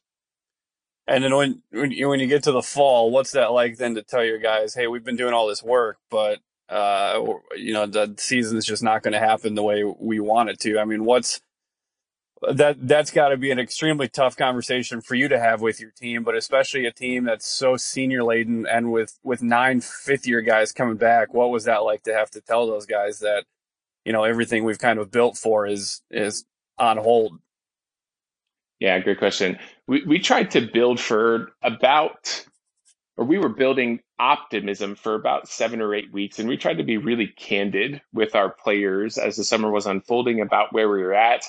And 1.06 1.24
then 1.24 1.34
when 1.34 1.62
when 1.70 1.90
you, 1.90 2.08
when 2.08 2.20
you 2.20 2.26
get 2.26 2.44
to 2.44 2.52
the 2.52 2.62
fall, 2.62 3.10
what's 3.10 3.32
that 3.32 3.52
like 3.52 3.76
then 3.76 3.94
to 3.96 4.02
tell 4.02 4.24
your 4.24 4.38
guys, 4.38 4.74
hey, 4.74 4.86
we've 4.86 5.04
been 5.04 5.16
doing 5.16 5.34
all 5.34 5.48
this 5.48 5.62
work, 5.62 5.98
but 6.10 6.38
uh, 6.68 7.20
you 7.56 7.72
know 7.72 7.86
the 7.86 8.14
season's 8.18 8.64
just 8.64 8.82
not 8.82 9.02
going 9.02 9.12
to 9.12 9.18
happen 9.18 9.54
the 9.54 9.62
way 9.62 9.84
we 9.84 10.20
want 10.20 10.48
it 10.48 10.60
to. 10.60 10.78
I 10.78 10.84
mean, 10.84 11.04
what's 11.04 11.40
that 12.50 12.88
that's 12.88 13.10
got 13.10 13.28
to 13.28 13.36
be 13.36 13.50
an 13.50 13.58
extremely 13.58 14.08
tough 14.08 14.36
conversation 14.36 15.00
for 15.00 15.14
you 15.14 15.28
to 15.28 15.38
have 15.38 15.60
with 15.60 15.80
your 15.80 15.90
team, 15.90 16.24
but 16.24 16.36
especially 16.36 16.86
a 16.86 16.92
team 16.92 17.24
that's 17.24 17.46
so 17.46 17.76
senior 17.76 18.24
laden 18.24 18.66
and 18.66 18.90
with 18.90 19.18
with 19.22 19.42
nine 19.42 19.80
fifth 19.80 20.26
year 20.26 20.40
guys 20.40 20.72
coming 20.72 20.96
back. 20.96 21.34
What 21.34 21.50
was 21.50 21.64
that 21.64 21.84
like 21.84 22.02
to 22.04 22.14
have 22.14 22.30
to 22.30 22.40
tell 22.40 22.66
those 22.66 22.86
guys 22.86 23.20
that 23.20 23.44
you 24.04 24.12
know 24.12 24.24
everything 24.24 24.64
we've 24.64 24.78
kind 24.78 24.98
of 24.98 25.10
built 25.10 25.36
for 25.36 25.66
is 25.66 26.02
is 26.10 26.44
on 26.78 26.96
hold? 26.96 27.38
Yeah, 28.82 28.98
good 28.98 29.18
question. 29.18 29.58
We 29.86 30.04
we 30.04 30.18
tried 30.18 30.52
to 30.52 30.60
build 30.60 30.98
for 30.98 31.52
about, 31.62 32.44
or 33.16 33.24
we 33.24 33.38
were 33.38 33.48
building 33.48 34.00
optimism 34.18 34.96
for 34.96 35.14
about 35.14 35.48
seven 35.48 35.80
or 35.80 35.94
eight 35.94 36.12
weeks, 36.12 36.38
and 36.38 36.48
we 36.48 36.56
tried 36.56 36.78
to 36.78 36.84
be 36.84 36.96
really 36.96 37.28
candid 37.28 38.00
with 38.12 38.34
our 38.34 38.50
players 38.50 39.18
as 39.18 39.36
the 39.36 39.44
summer 39.44 39.70
was 39.70 39.86
unfolding 39.86 40.40
about 40.40 40.72
where 40.72 40.88
we 40.88 41.02
were 41.02 41.14
at 41.14 41.44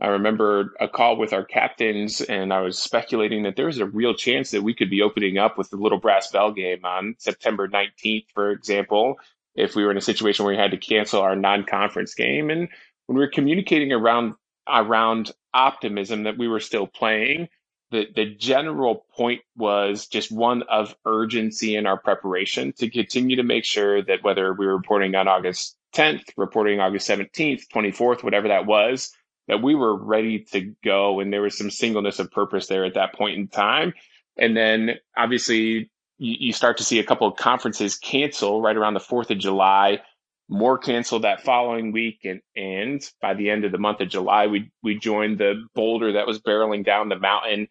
I 0.00 0.08
remember 0.08 0.74
a 0.80 0.88
call 0.88 1.16
with 1.16 1.32
our 1.32 1.44
captains, 1.44 2.20
and 2.20 2.52
I 2.52 2.60
was 2.60 2.78
speculating 2.78 3.44
that 3.44 3.56
there 3.56 3.66
was 3.66 3.78
a 3.78 3.86
real 3.86 4.14
chance 4.14 4.50
that 4.50 4.62
we 4.62 4.74
could 4.74 4.90
be 4.90 5.02
opening 5.02 5.38
up 5.38 5.56
with 5.56 5.70
the 5.70 5.76
Little 5.76 5.98
Brass 5.98 6.30
Bell 6.30 6.52
game 6.52 6.84
on 6.84 7.14
September 7.18 7.68
19th, 7.68 8.26
for 8.34 8.50
example, 8.50 9.16
if 9.54 9.76
we 9.76 9.84
were 9.84 9.92
in 9.92 9.96
a 9.96 10.02
situation 10.02 10.44
where 10.44 10.54
we 10.54 10.60
had 10.60 10.72
to 10.72 10.76
cancel 10.76 11.22
our 11.22 11.36
non-conference 11.36 12.14
game. 12.14 12.50
And 12.50 12.68
when 13.06 13.16
we 13.16 13.24
were 13.24 13.30
communicating 13.30 13.92
around 13.92 14.34
around 14.68 15.32
optimism 15.52 16.24
that 16.24 16.38
we 16.38 16.48
were 16.48 16.60
still 16.60 16.86
playing, 16.86 17.48
the, 17.90 18.06
the 18.14 18.34
general 18.34 19.06
point 19.16 19.42
was 19.56 20.06
just 20.06 20.32
one 20.32 20.62
of 20.64 20.96
urgency 21.06 21.76
in 21.76 21.86
our 21.86 21.98
preparation 21.98 22.72
to 22.78 22.90
continue 22.90 23.36
to 23.36 23.42
make 23.42 23.64
sure 23.64 24.02
that 24.02 24.24
whether 24.24 24.52
we 24.52 24.66
were 24.66 24.76
reporting 24.76 25.14
on 25.14 25.28
August 25.28 25.76
10th, 25.94 26.24
reporting 26.36 26.80
August 26.80 27.08
17th, 27.08 27.62
24th, 27.72 28.24
whatever 28.24 28.48
that 28.48 28.66
was, 28.66 29.12
that 29.46 29.62
we 29.62 29.74
were 29.74 29.96
ready 29.96 30.40
to 30.40 30.74
go 30.82 31.20
and 31.20 31.32
there 31.32 31.42
was 31.42 31.56
some 31.56 31.70
singleness 31.70 32.18
of 32.18 32.30
purpose 32.30 32.66
there 32.66 32.84
at 32.84 32.94
that 32.94 33.14
point 33.14 33.38
in 33.38 33.48
time. 33.48 33.92
And 34.36 34.56
then 34.56 34.94
obviously 35.16 35.90
you, 36.18 36.36
you 36.40 36.52
start 36.52 36.78
to 36.78 36.84
see 36.84 36.98
a 36.98 37.04
couple 37.04 37.28
of 37.28 37.36
conferences 37.36 37.96
cancel 37.96 38.60
right 38.60 38.76
around 38.76 38.94
the 38.94 39.00
4th 39.00 39.30
of 39.30 39.38
July, 39.38 40.00
more 40.48 40.78
canceled 40.78 41.22
that 41.24 41.42
following 41.42 41.92
week. 41.92 42.20
And, 42.24 42.40
and 42.54 43.10
by 43.20 43.34
the 43.34 43.50
end 43.50 43.64
of 43.64 43.72
the 43.72 43.78
month 43.78 44.00
of 44.00 44.08
July, 44.08 44.46
we, 44.46 44.70
we 44.82 44.98
joined 44.98 45.38
the 45.38 45.64
boulder 45.74 46.12
that 46.12 46.26
was 46.26 46.40
barreling 46.40 46.84
down 46.84 47.08
the 47.08 47.18
mountain. 47.18 47.68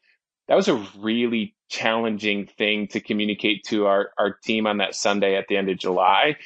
That 0.48 0.56
was 0.56 0.68
a 0.68 0.86
really 0.98 1.56
challenging 1.70 2.48
thing 2.58 2.88
to 2.90 3.00
communicate 3.00 3.64
to 3.66 3.86
our, 3.86 4.10
our 4.18 4.38
team 4.44 4.68
on 4.68 4.78
that 4.78 4.96
Sunday 4.96 5.36
at 5.36 5.48
the 5.48 5.58
end 5.58 5.70
of 5.70 5.78
July 5.78 6.38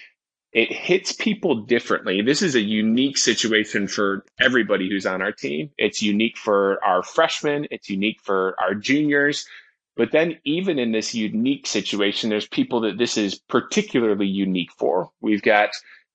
it 0.54 0.72
hits 0.72 1.12
people 1.12 1.56
differently. 1.66 2.22
This 2.22 2.42
is 2.42 2.56
a 2.56 2.62
unique 2.62 3.18
situation 3.18 3.88
for 3.88 4.26
everybody 4.40 4.90
who's 4.90 5.06
on 5.06 5.22
our 5.22 5.32
team. 5.32 5.70
It's 5.78 6.02
unique 6.02 6.38
for 6.38 6.84
our 6.84 7.04
freshmen, 7.04 7.68
it's 7.70 7.90
unique 7.90 8.20
for 8.24 8.56
our 8.60 8.74
juniors. 8.74 9.46
But 9.98 10.12
then, 10.12 10.38
even 10.46 10.80
in 10.80 10.92
this 10.92 11.14
unique 11.16 11.68
situation, 11.68 12.30
there's 12.30 12.48
people 12.48 12.82
that 12.82 12.98
this 12.98 13.18
is 13.18 13.40
particularly 13.50 14.28
unique 14.28 14.72
for. 14.78 15.10
We've 15.22 15.42
got 15.42 15.70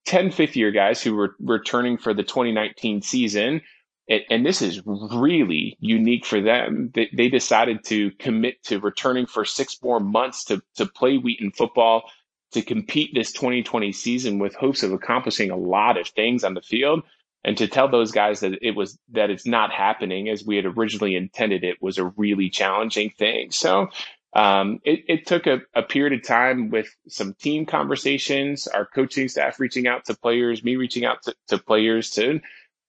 10 0.07 0.31
fifth 0.31 0.57
year 0.57 0.71
guys 0.71 1.03
who 1.03 1.15
were 1.15 1.37
returning 1.41 1.99
for 1.99 2.15
the 2.15 2.23
2019 2.23 3.03
season. 3.03 3.63
And 4.09 4.45
this 4.45 4.61
is 4.61 4.83
really 4.85 5.77
unique 5.81 6.27
for 6.27 6.41
them. 6.41 6.93
They 6.95 7.29
decided 7.29 7.85
to 7.85 8.11
commit 8.13 8.63
to 8.65 8.81
returning 8.81 9.27
for 9.27 9.45
six 9.45 9.79
more 9.83 10.01
months 10.01 10.45
to, 10.47 10.61
to 10.77 10.87
play 10.87 11.17
Wheaton 11.17 11.53
football 11.53 12.11
to 12.53 12.63
compete 12.63 13.15
this 13.15 13.33
2020 13.33 13.93
season 13.93 14.39
with 14.39 14.55
hopes 14.55 14.83
of 14.83 14.93
accomplishing 14.93 15.51
a 15.51 15.57
lot 15.57 15.99
of 15.99 16.09
things 16.09 16.45
on 16.45 16.55
the 16.55 16.63
field 16.63 17.03
and 17.45 17.57
to 17.59 17.67
tell 17.67 17.89
those 17.89 18.13
guys 18.13 18.41
that 18.41 18.59
it 18.63 18.77
was 18.77 18.99
that 19.11 19.31
it's 19.31 19.47
not 19.47 19.73
happening 19.73 20.29
as 20.29 20.45
we 20.45 20.57
had 20.57 20.67
originally 20.67 21.17
intended 21.17 21.65
it 21.65 21.81
was 21.81 21.99
a 21.99 22.07
really 22.17 22.51
challenging 22.51 23.11
thing 23.19 23.51
so 23.51 23.89
um, 24.35 24.81
it, 24.85 25.05
it, 25.09 25.27
took 25.27 25.47
a, 25.47 25.61
a, 25.75 25.83
period 25.83 26.19
of 26.19 26.27
time 26.27 26.71
with 26.71 26.89
some 27.09 27.35
team 27.35 27.67
conversations 27.67 28.67
our 28.67 28.87
coaching 28.87 29.29
staff 29.29 29.61
reaching 29.61 29.87
out 29.87 30.07
to 30.07 30.15
players 30.15 30.65
me 30.65 30.77
reaching 30.77 31.05
out 31.05 31.23
to, 31.23 31.35
to 31.49 31.59
players 31.59 32.11
to 32.11 32.41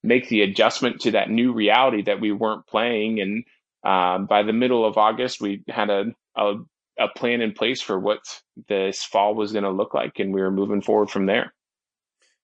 make 0.04 0.30
the 0.30 0.42
adjustment 0.42 1.02
to 1.02 1.12
that 1.12 1.30
new 1.30 1.54
reality 1.54 2.04
that 2.04 2.22
we 2.22 2.32
weren't 2.32 2.66
playing 2.68 3.20
and 3.20 3.44
um, 3.84 4.26
by 4.26 4.44
the 4.44 4.54
middle 4.54 4.86
of 4.86 4.98
august 4.98 5.42
we 5.42 5.64
had 5.68 5.90
a, 5.90 6.06
a 6.36 6.56
a 7.00 7.08
plan 7.08 7.42
in 7.42 7.54
place 7.54 7.82
for 7.82 8.00
what 8.00 8.20
this 8.68 9.04
fall 9.04 9.36
was 9.36 9.52
going 9.52 9.64
to 9.64 9.72
look 9.72 9.94
like, 9.94 10.20
and 10.20 10.34
we 10.34 10.42
were 10.42 10.52
moving 10.52 10.82
forward 10.82 11.10
from 11.10 11.26
there. 11.26 11.54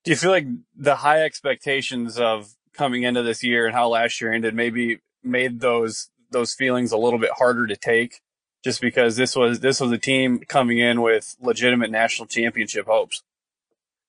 Do 0.03 0.12
you 0.12 0.17
feel 0.17 0.31
like 0.31 0.47
the 0.75 0.95
high 0.95 1.21
expectations 1.21 2.17
of 2.17 2.53
coming 2.73 3.03
into 3.03 3.21
this 3.21 3.43
year 3.43 3.65
and 3.65 3.75
how 3.75 3.89
last 3.89 4.21
year 4.21 4.31
ended 4.31 4.55
maybe 4.55 4.99
made 5.23 5.59
those 5.59 6.09
those 6.31 6.53
feelings 6.53 6.91
a 6.91 6.97
little 6.97 7.19
bit 7.19 7.31
harder 7.31 7.67
to 7.67 7.75
take, 7.75 8.21
just 8.63 8.81
because 8.81 9.15
this 9.15 9.35
was 9.35 9.59
this 9.59 9.79
was 9.79 9.91
a 9.91 9.97
team 9.97 10.39
coming 10.47 10.79
in 10.79 11.01
with 11.01 11.35
legitimate 11.39 11.91
national 11.91 12.27
championship 12.27 12.87
hopes? 12.87 13.23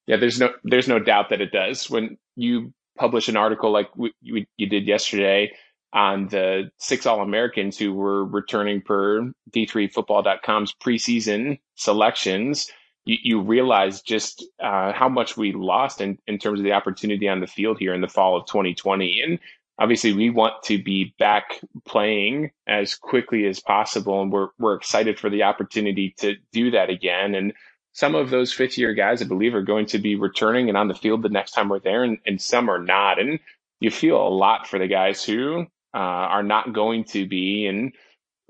Yeah, 0.06 0.16
there's 0.16 0.40
no 0.40 0.50
there's 0.64 0.88
no 0.88 0.98
doubt 0.98 1.30
that 1.30 1.40
it 1.40 1.52
does. 1.52 1.88
When 1.88 2.18
you 2.36 2.72
publish 2.96 3.28
an 3.28 3.36
article 3.36 3.70
like 3.70 3.88
we, 3.96 4.12
you, 4.20 4.44
you 4.56 4.68
did 4.68 4.86
yesterday 4.86 5.52
on 5.92 6.28
the 6.28 6.70
six 6.78 7.06
All 7.06 7.20
Americans 7.20 7.78
who 7.78 7.92
were 7.92 8.24
returning 8.24 8.82
per 8.82 9.32
D3Football.com's 9.50 10.74
preseason 10.74 11.58
selections, 11.74 12.70
you, 13.04 13.16
you 13.22 13.40
realize 13.40 14.02
just 14.02 14.44
uh, 14.62 14.92
how 14.92 15.08
much 15.08 15.36
we 15.36 15.52
lost 15.52 16.00
in, 16.00 16.18
in 16.26 16.38
terms 16.38 16.60
of 16.60 16.64
the 16.64 16.72
opportunity 16.72 17.28
on 17.28 17.40
the 17.40 17.46
field 17.46 17.78
here 17.78 17.94
in 17.94 18.00
the 18.00 18.08
fall 18.08 18.36
of 18.36 18.46
2020. 18.46 19.20
And 19.22 19.38
obviously, 19.80 20.12
we 20.12 20.30
want 20.30 20.62
to 20.64 20.80
be 20.80 21.14
back 21.18 21.58
playing 21.86 22.50
as 22.68 22.94
quickly 22.94 23.46
as 23.46 23.60
possible. 23.60 24.22
And 24.22 24.30
we're, 24.30 24.48
we're 24.58 24.74
excited 24.74 25.18
for 25.18 25.30
the 25.30 25.42
opportunity 25.42 26.14
to 26.18 26.36
do 26.52 26.70
that 26.72 26.90
again. 26.90 27.34
And 27.34 27.54
some 27.92 28.14
of 28.14 28.30
those 28.30 28.52
fifth 28.52 28.78
year 28.78 28.94
guys, 28.94 29.22
I 29.22 29.24
believe, 29.24 29.54
are 29.54 29.62
going 29.62 29.86
to 29.86 29.98
be 29.98 30.14
returning 30.14 30.68
and 30.68 30.78
on 30.78 30.88
the 30.88 30.94
field 30.94 31.22
the 31.22 31.28
next 31.28 31.52
time 31.52 31.68
we're 31.68 31.80
there, 31.80 32.04
and, 32.04 32.18
and 32.24 32.40
some 32.40 32.68
are 32.70 32.78
not. 32.78 33.18
And 33.18 33.40
you 33.80 33.90
feel 33.90 34.16
a 34.16 34.28
lot 34.28 34.68
for 34.68 34.78
the 34.78 34.86
guys 34.86 35.24
who 35.24 35.66
uh, 35.92 35.96
are 35.96 36.44
not 36.44 36.72
going 36.72 37.04
to 37.04 37.26
be. 37.26 37.66
And 37.66 37.92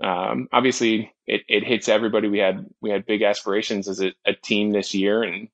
um, 0.03 0.49
obviously, 0.53 1.13
it, 1.27 1.43
it 1.49 1.65
hits 1.65 1.89
everybody. 1.89 2.29
We 2.29 2.39
had 2.39 2.67
we 2.83 2.91
had 2.91 3.07
big 3.07 3.23
aspirations 3.23 3.89
as 3.89 4.03
a, 4.03 4.13
a 4.27 4.35
team 4.35 4.73
this 4.73 4.95
year, 4.95 5.23
and 5.23 5.49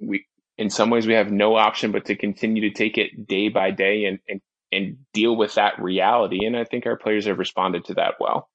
we 0.00 0.26
in 0.56 0.70
some 0.70 0.90
ways 0.90 1.06
we 1.06 1.14
have 1.14 1.30
no 1.30 1.56
option 1.56 1.92
but 1.92 2.06
to 2.06 2.16
continue 2.16 2.68
to 2.68 2.74
take 2.74 2.98
it 2.98 3.26
day 3.26 3.48
by 3.48 3.70
day 3.70 4.04
and, 4.04 4.18
and 4.28 4.40
and 4.70 4.98
deal 5.12 5.36
with 5.36 5.54
that 5.54 5.80
reality. 5.80 6.44
And 6.44 6.56
I 6.56 6.64
think 6.64 6.86
our 6.86 6.96
players 6.96 7.26
have 7.26 7.38
responded 7.38 7.84
to 7.86 7.94
that 7.94 8.14
well. 8.20 8.48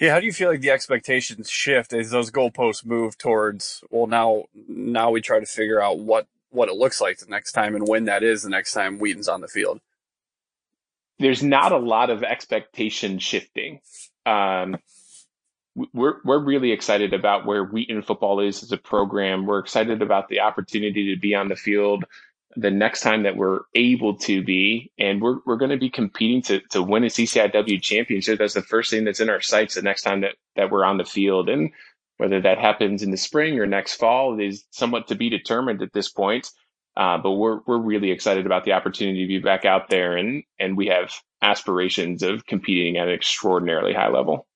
Yeah, 0.00 0.12
how 0.12 0.20
do 0.20 0.26
you 0.26 0.32
feel 0.32 0.50
like 0.50 0.60
the 0.60 0.70
expectations 0.70 1.48
shift 1.48 1.92
as 1.92 2.10
those 2.10 2.30
goalposts 2.30 2.84
move 2.84 3.16
towards? 3.16 3.82
Well, 3.90 4.06
now 4.06 4.44
now 4.68 5.10
we 5.10 5.20
try 5.20 5.40
to 5.40 5.46
figure 5.46 5.80
out 5.80 5.98
what 5.98 6.26
what 6.50 6.68
it 6.68 6.74
looks 6.74 7.00
like 7.00 7.18
the 7.18 7.26
next 7.26 7.52
time 7.52 7.74
and 7.74 7.86
when 7.86 8.04
that 8.04 8.22
is 8.22 8.42
the 8.42 8.50
next 8.50 8.72
time 8.72 8.98
Wheaton's 8.98 9.28
on 9.28 9.40
the 9.40 9.48
field 9.48 9.80
there's 11.18 11.42
not 11.42 11.72
a 11.72 11.78
lot 11.78 12.10
of 12.10 12.22
expectation 12.22 13.18
shifting. 13.18 13.80
Um, 14.26 14.76
we're 15.92 16.20
we're 16.24 16.38
really 16.38 16.72
excited 16.72 17.12
about 17.14 17.46
where 17.46 17.64
Wheaton 17.64 18.02
football 18.02 18.40
is 18.40 18.62
as 18.62 18.72
a 18.72 18.76
program. 18.76 19.46
We're 19.46 19.58
excited 19.58 20.02
about 20.02 20.28
the 20.28 20.40
opportunity 20.40 21.14
to 21.14 21.20
be 21.20 21.34
on 21.34 21.48
the 21.48 21.56
field 21.56 22.04
the 22.56 22.70
next 22.70 23.00
time 23.00 23.24
that 23.24 23.36
we're 23.36 23.60
able 23.74 24.16
to 24.18 24.42
be, 24.42 24.92
and 24.98 25.20
we're 25.20 25.38
we're 25.46 25.56
going 25.56 25.70
to 25.70 25.76
be 25.76 25.90
competing 25.90 26.42
to 26.42 26.60
to 26.70 26.82
win 26.82 27.04
a 27.04 27.08
CCIW 27.08 27.82
championship. 27.82 28.38
That's 28.38 28.54
the 28.54 28.62
first 28.62 28.90
thing 28.90 29.04
that's 29.04 29.20
in 29.20 29.30
our 29.30 29.40
sights 29.40 29.74
the 29.74 29.82
next 29.82 30.02
time 30.02 30.20
that 30.22 30.36
that 30.56 30.70
we're 30.70 30.84
on 30.84 30.98
the 30.98 31.04
field, 31.04 31.48
and 31.48 31.70
whether 32.18 32.40
that 32.40 32.58
happens 32.58 33.02
in 33.02 33.10
the 33.10 33.16
spring 33.16 33.58
or 33.58 33.66
next 33.66 33.94
fall 33.94 34.38
is 34.38 34.64
somewhat 34.70 35.08
to 35.08 35.14
be 35.14 35.28
determined 35.30 35.82
at 35.82 35.92
this 35.92 36.08
point. 36.08 36.50
Uh, 36.96 37.18
but 37.18 37.32
we're 37.32 37.60
we're 37.66 37.78
really 37.78 38.12
excited 38.12 38.46
about 38.46 38.64
the 38.64 38.72
opportunity 38.72 39.22
to 39.22 39.28
be 39.28 39.40
back 39.40 39.64
out 39.64 39.90
there, 39.90 40.16
and 40.16 40.44
and 40.58 40.76
we 40.76 40.86
have 40.86 41.12
aspirations 41.42 42.22
of 42.22 42.46
competing 42.46 42.96
at 42.96 43.08
an 43.08 43.14
extraordinarily 43.14 43.92
high 43.92 44.08
level. 44.08 44.46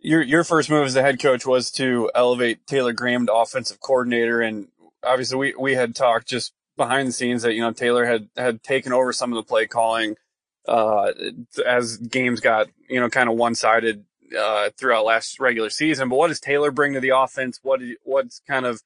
Your 0.00 0.22
your 0.22 0.42
first 0.42 0.68
move 0.68 0.86
as 0.86 0.96
a 0.96 1.02
head 1.02 1.20
coach 1.20 1.46
was 1.46 1.70
to 1.72 2.10
elevate 2.14 2.66
Taylor 2.66 2.92
Graham 2.92 3.26
to 3.26 3.34
offensive 3.34 3.80
coordinator, 3.80 4.40
and 4.40 4.68
obviously 5.04 5.36
we 5.36 5.54
we 5.58 5.74
had 5.74 5.94
talked 5.94 6.28
just 6.28 6.52
behind 6.76 7.08
the 7.08 7.12
scenes 7.12 7.42
that 7.42 7.54
you 7.54 7.60
know 7.60 7.72
Taylor 7.72 8.04
had 8.04 8.28
had 8.36 8.62
taken 8.62 8.92
over 8.92 9.12
some 9.12 9.32
of 9.32 9.36
the 9.36 9.48
play 9.48 9.66
calling 9.66 10.16
uh, 10.66 11.12
as 11.66 11.96
games 11.96 12.40
got 12.40 12.68
you 12.88 13.00
know 13.00 13.08
kind 13.08 13.28
of 13.28 13.36
one 13.36 13.54
sided 13.54 14.04
uh, 14.38 14.70
throughout 14.78 15.04
last 15.04 15.40
regular 15.40 15.70
season. 15.70 16.08
But 16.08 16.16
what 16.16 16.28
does 16.28 16.40
Taylor 16.40 16.70
bring 16.70 16.94
to 16.94 17.00
the 17.00 17.10
offense? 17.10 17.58
What 17.62 17.80
what's 18.02 18.40
kind 18.46 18.66
of 18.66 18.80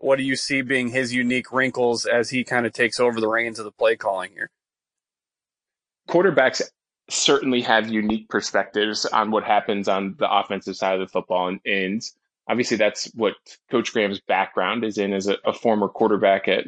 what 0.00 0.16
do 0.16 0.22
you 0.22 0.36
see 0.36 0.62
being 0.62 0.88
his 0.88 1.12
unique 1.12 1.52
wrinkles 1.52 2.06
as 2.06 2.30
he 2.30 2.44
kind 2.44 2.66
of 2.66 2.72
takes 2.72 3.00
over 3.00 3.20
the 3.20 3.28
reins 3.28 3.58
of 3.58 3.64
the 3.64 3.72
play 3.72 3.96
calling 3.96 4.30
here? 4.32 4.50
Quarterbacks 6.08 6.62
certainly 7.10 7.62
have 7.62 7.88
unique 7.88 8.28
perspectives 8.28 9.04
on 9.06 9.30
what 9.30 9.44
happens 9.44 9.88
on 9.88 10.14
the 10.18 10.30
offensive 10.30 10.76
side 10.76 10.94
of 10.94 11.00
the 11.00 11.10
football, 11.10 11.48
and, 11.48 11.60
and 11.64 12.02
obviously 12.48 12.76
that's 12.76 13.06
what 13.14 13.34
Coach 13.70 13.92
Graham's 13.92 14.20
background 14.20 14.84
is 14.84 14.98
in 14.98 15.12
as 15.12 15.26
a, 15.26 15.36
a 15.44 15.52
former 15.52 15.88
quarterback 15.88 16.48
at 16.48 16.64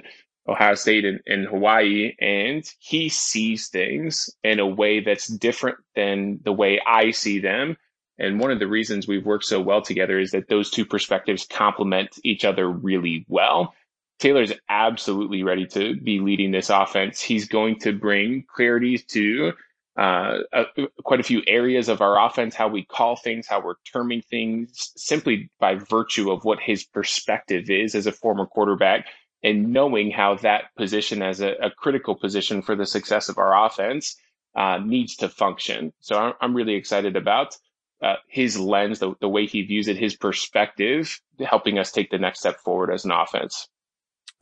Ohio 0.48 0.74
State 0.74 1.04
and, 1.04 1.20
and 1.26 1.46
Hawaii, 1.46 2.14
and 2.20 2.64
he 2.78 3.08
sees 3.08 3.68
things 3.68 4.30
in 4.44 4.60
a 4.60 4.66
way 4.66 5.00
that's 5.00 5.26
different 5.26 5.78
than 5.94 6.40
the 6.44 6.52
way 6.52 6.80
I 6.86 7.10
see 7.10 7.40
them. 7.40 7.76
And 8.18 8.40
one 8.40 8.50
of 8.50 8.58
the 8.58 8.68
reasons 8.68 9.06
we've 9.06 9.26
worked 9.26 9.44
so 9.44 9.60
well 9.60 9.82
together 9.82 10.18
is 10.18 10.30
that 10.30 10.48
those 10.48 10.70
two 10.70 10.86
perspectives 10.86 11.46
complement 11.50 12.18
each 12.24 12.44
other 12.44 12.68
really 12.68 13.26
well. 13.28 13.74
Taylor's 14.18 14.52
absolutely 14.70 15.42
ready 15.42 15.66
to 15.66 16.00
be 16.00 16.20
leading 16.20 16.50
this 16.50 16.70
offense. 16.70 17.20
He's 17.20 17.46
going 17.46 17.80
to 17.80 17.92
bring 17.92 18.44
clarity 18.48 18.98
to 18.98 19.52
uh, 19.96 20.38
uh, 20.52 20.64
quite 21.04 21.20
a 21.20 21.24
few 21.24 21.42
areas 21.46 21.88
of 21.88 22.00
our 22.00 22.24
offense, 22.24 22.54
how 22.54 22.68
we 22.68 22.84
call 22.84 23.16
things, 23.16 23.46
how 23.46 23.60
we're 23.62 23.76
terming 23.90 24.22
things, 24.22 24.92
simply 24.96 25.50
by 25.58 25.76
virtue 25.76 26.30
of 26.30 26.44
what 26.44 26.60
his 26.60 26.84
perspective 26.84 27.70
is 27.70 27.94
as 27.94 28.06
a 28.06 28.12
former 28.12 28.46
quarterback 28.46 29.06
and 29.42 29.72
knowing 29.72 30.10
how 30.10 30.34
that 30.34 30.64
position 30.76 31.22
as 31.22 31.40
a, 31.40 31.52
a 31.62 31.70
critical 31.70 32.14
position 32.14 32.62
for 32.62 32.74
the 32.74 32.86
success 32.86 33.28
of 33.28 33.38
our 33.38 33.66
offense 33.66 34.16
uh, 34.56 34.78
needs 34.78 35.16
to 35.16 35.28
function. 35.28 35.92
So 36.00 36.18
I'm, 36.18 36.34
I'm 36.40 36.54
really 36.54 36.74
excited 36.74 37.16
about 37.16 37.56
uh, 38.02 38.16
his 38.28 38.58
lens, 38.58 38.98
the, 38.98 39.14
the 39.20 39.28
way 39.28 39.46
he 39.46 39.62
views 39.62 39.88
it, 39.88 39.96
his 39.96 40.16
perspective, 40.16 41.20
helping 41.40 41.78
us 41.78 41.92
take 41.92 42.10
the 42.10 42.18
next 42.18 42.40
step 42.40 42.58
forward 42.60 42.92
as 42.92 43.04
an 43.04 43.12
offense. 43.12 43.68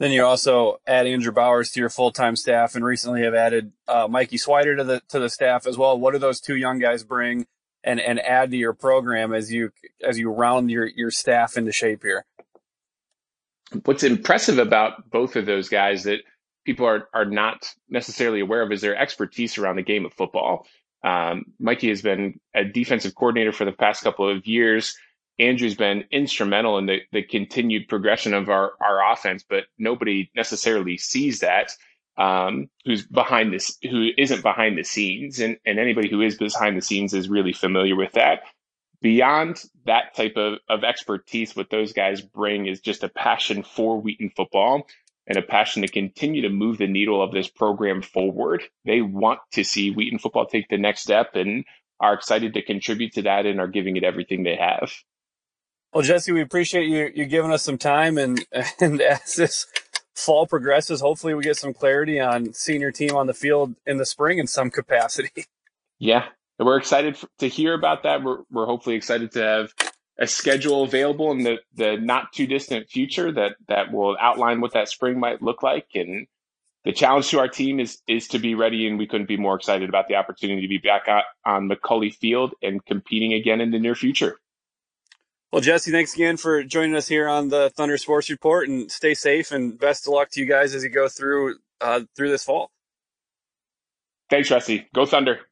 Then 0.00 0.10
you 0.10 0.24
also 0.24 0.80
add 0.86 1.06
Andrew 1.06 1.32
Bowers 1.32 1.70
to 1.70 1.80
your 1.80 1.88
full 1.88 2.10
time 2.10 2.36
staff, 2.36 2.74
and 2.74 2.84
recently 2.84 3.22
have 3.22 3.34
added 3.34 3.72
uh, 3.86 4.08
Mikey 4.08 4.38
Swider 4.38 4.76
to 4.76 4.84
the 4.84 5.02
to 5.08 5.18
the 5.20 5.30
staff 5.30 5.66
as 5.66 5.78
well. 5.78 5.98
What 5.98 6.12
do 6.12 6.18
those 6.18 6.40
two 6.40 6.56
young 6.56 6.78
guys 6.78 7.04
bring 7.04 7.46
and 7.84 8.00
and 8.00 8.18
add 8.20 8.50
to 8.50 8.56
your 8.56 8.72
program 8.72 9.32
as 9.32 9.52
you 9.52 9.70
as 10.02 10.18
you 10.18 10.30
round 10.30 10.70
your 10.70 10.86
your 10.86 11.10
staff 11.10 11.56
into 11.56 11.70
shape 11.70 12.02
here? 12.02 12.24
What's 13.84 14.02
impressive 14.02 14.58
about 14.58 15.10
both 15.10 15.36
of 15.36 15.46
those 15.46 15.68
guys 15.68 16.04
that 16.04 16.20
people 16.64 16.86
are 16.86 17.08
are 17.14 17.24
not 17.24 17.72
necessarily 17.88 18.40
aware 18.40 18.62
of 18.62 18.72
is 18.72 18.80
their 18.80 18.96
expertise 18.96 19.58
around 19.58 19.76
the 19.76 19.82
game 19.82 20.04
of 20.04 20.12
football. 20.12 20.66
Um, 21.04 21.44
Mikey 21.60 21.90
has 21.90 22.02
been 22.02 22.40
a 22.54 22.64
defensive 22.64 23.14
coordinator 23.14 23.52
for 23.52 23.64
the 23.64 23.72
past 23.72 24.02
couple 24.02 24.28
of 24.28 24.46
years. 24.46 24.96
Andrew's 25.38 25.74
been 25.74 26.04
instrumental 26.10 26.78
in 26.78 26.86
the, 26.86 27.00
the 27.12 27.22
continued 27.22 27.88
progression 27.88 28.34
of 28.34 28.48
our, 28.48 28.72
our 28.80 29.12
offense, 29.12 29.44
but 29.48 29.64
nobody 29.78 30.30
necessarily 30.34 30.96
sees 30.96 31.40
that. 31.40 31.72
Um, 32.16 32.68
who's 32.84 33.04
behind 33.04 33.52
this, 33.52 33.76
who 33.82 34.10
isn't 34.16 34.42
behind 34.42 34.78
the 34.78 34.84
scenes, 34.84 35.40
and, 35.40 35.56
and 35.66 35.80
anybody 35.80 36.08
who 36.08 36.20
is 36.20 36.38
behind 36.38 36.76
the 36.76 36.82
scenes 36.82 37.12
is 37.12 37.28
really 37.28 37.52
familiar 37.52 37.96
with 37.96 38.12
that. 38.12 38.42
Beyond 39.02 39.60
that 39.86 40.14
type 40.14 40.34
of, 40.36 40.60
of 40.68 40.84
expertise, 40.84 41.56
what 41.56 41.70
those 41.70 41.92
guys 41.92 42.22
bring 42.22 42.66
is 42.66 42.80
just 42.80 43.02
a 43.02 43.08
passion 43.08 43.64
for 43.64 44.00
Wheaton 44.00 44.30
football 44.36 44.86
and 45.26 45.36
a 45.36 45.42
passion 45.42 45.82
to 45.82 45.88
continue 45.88 46.42
to 46.42 46.50
move 46.50 46.78
the 46.78 46.86
needle 46.86 47.20
of 47.20 47.32
this 47.32 47.48
program 47.48 48.00
forward. 48.00 48.62
They 48.84 49.00
want 49.00 49.40
to 49.52 49.64
see 49.64 49.90
Wheaton 49.90 50.20
football 50.20 50.46
take 50.46 50.68
the 50.68 50.78
next 50.78 51.00
step 51.00 51.34
and 51.34 51.64
are 51.98 52.14
excited 52.14 52.54
to 52.54 52.62
contribute 52.62 53.14
to 53.14 53.22
that 53.22 53.46
and 53.46 53.58
are 53.58 53.66
giving 53.66 53.96
it 53.96 54.04
everything 54.04 54.42
they 54.42 54.56
have. 54.56 54.92
Well, 55.94 56.02
Jesse, 56.02 56.32
we 56.32 56.40
appreciate 56.40 56.88
you 56.88 57.12
you 57.14 57.24
giving 57.24 57.52
us 57.52 57.62
some 57.62 57.78
time, 57.78 58.18
and 58.18 58.44
and 58.80 59.00
as 59.00 59.36
this 59.36 59.66
fall 60.16 60.44
progresses, 60.44 61.00
hopefully 61.00 61.34
we 61.34 61.44
get 61.44 61.56
some 61.56 61.72
clarity 61.72 62.18
on 62.18 62.52
senior 62.52 62.90
team 62.90 63.14
on 63.14 63.28
the 63.28 63.34
field 63.34 63.76
in 63.86 63.98
the 63.98 64.06
spring 64.06 64.38
in 64.38 64.46
some 64.46 64.70
capacity. 64.70 65.46
Yeah, 66.00 66.24
we're 66.58 66.76
excited 66.76 67.16
to 67.38 67.48
hear 67.48 67.72
about 67.72 68.02
that. 68.02 68.24
We're 68.24 68.38
we're 68.50 68.66
hopefully 68.66 68.96
excited 68.96 69.30
to 69.32 69.42
have 69.42 69.72
a 70.18 70.26
schedule 70.26 70.82
available 70.82 71.30
in 71.30 71.44
the 71.44 71.58
the 71.76 71.96
not 71.96 72.32
too 72.32 72.48
distant 72.48 72.90
future 72.90 73.30
that 73.30 73.52
that 73.68 73.92
will 73.92 74.16
outline 74.20 74.60
what 74.60 74.72
that 74.72 74.88
spring 74.88 75.18
might 75.18 75.40
look 75.40 75.62
like 75.62 75.86
and. 75.94 76.26
The 76.84 76.92
challenge 76.92 77.30
to 77.30 77.38
our 77.38 77.48
team 77.48 77.80
is 77.80 78.02
is 78.06 78.28
to 78.28 78.38
be 78.38 78.54
ready, 78.54 78.86
and 78.86 78.98
we 78.98 79.06
couldn't 79.06 79.26
be 79.28 79.38
more 79.38 79.56
excited 79.56 79.88
about 79.88 80.06
the 80.06 80.16
opportunity 80.16 80.60
to 80.60 80.68
be 80.68 80.76
back 80.76 81.06
on 81.46 81.70
McCully 81.70 82.14
Field 82.14 82.52
and 82.60 82.84
competing 82.84 83.32
again 83.32 83.62
in 83.62 83.70
the 83.70 83.78
near 83.78 83.94
future. 83.94 84.38
Well, 85.54 85.60
Jesse, 85.60 85.92
thanks 85.92 86.14
again 86.14 86.36
for 86.36 86.64
joining 86.64 86.96
us 86.96 87.06
here 87.06 87.28
on 87.28 87.48
the 87.48 87.70
Thunder 87.76 87.96
Sports 87.96 88.28
Report, 88.28 88.68
and 88.68 88.90
stay 88.90 89.14
safe 89.14 89.52
and 89.52 89.78
best 89.78 90.04
of 90.04 90.12
luck 90.12 90.30
to 90.30 90.40
you 90.40 90.46
guys 90.46 90.74
as 90.74 90.82
you 90.82 90.88
go 90.88 91.06
through 91.06 91.58
uh, 91.80 92.00
through 92.16 92.30
this 92.30 92.42
fall. 92.42 92.72
Thanks, 94.28 94.50
Rusty. 94.50 94.88
Go 94.92 95.06
Thunder. 95.06 95.42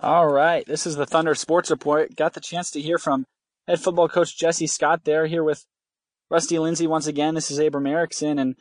All 0.00 0.28
right, 0.28 0.64
this 0.66 0.86
is 0.86 0.94
the 0.94 1.04
Thunder 1.04 1.34
Sports 1.34 1.68
Report. 1.68 2.14
Got 2.14 2.34
the 2.34 2.40
chance 2.40 2.70
to 2.70 2.80
hear 2.80 2.96
from 2.96 3.26
head 3.66 3.80
football 3.80 4.08
coach 4.08 4.38
Jesse 4.38 4.68
Scott 4.68 5.02
there, 5.02 5.26
here 5.26 5.42
with 5.42 5.66
Rusty 6.30 6.56
Lindsay 6.60 6.86
once 6.86 7.08
again. 7.08 7.34
This 7.34 7.50
is 7.50 7.58
Abram 7.58 7.88
Erickson, 7.88 8.38
and 8.38 8.54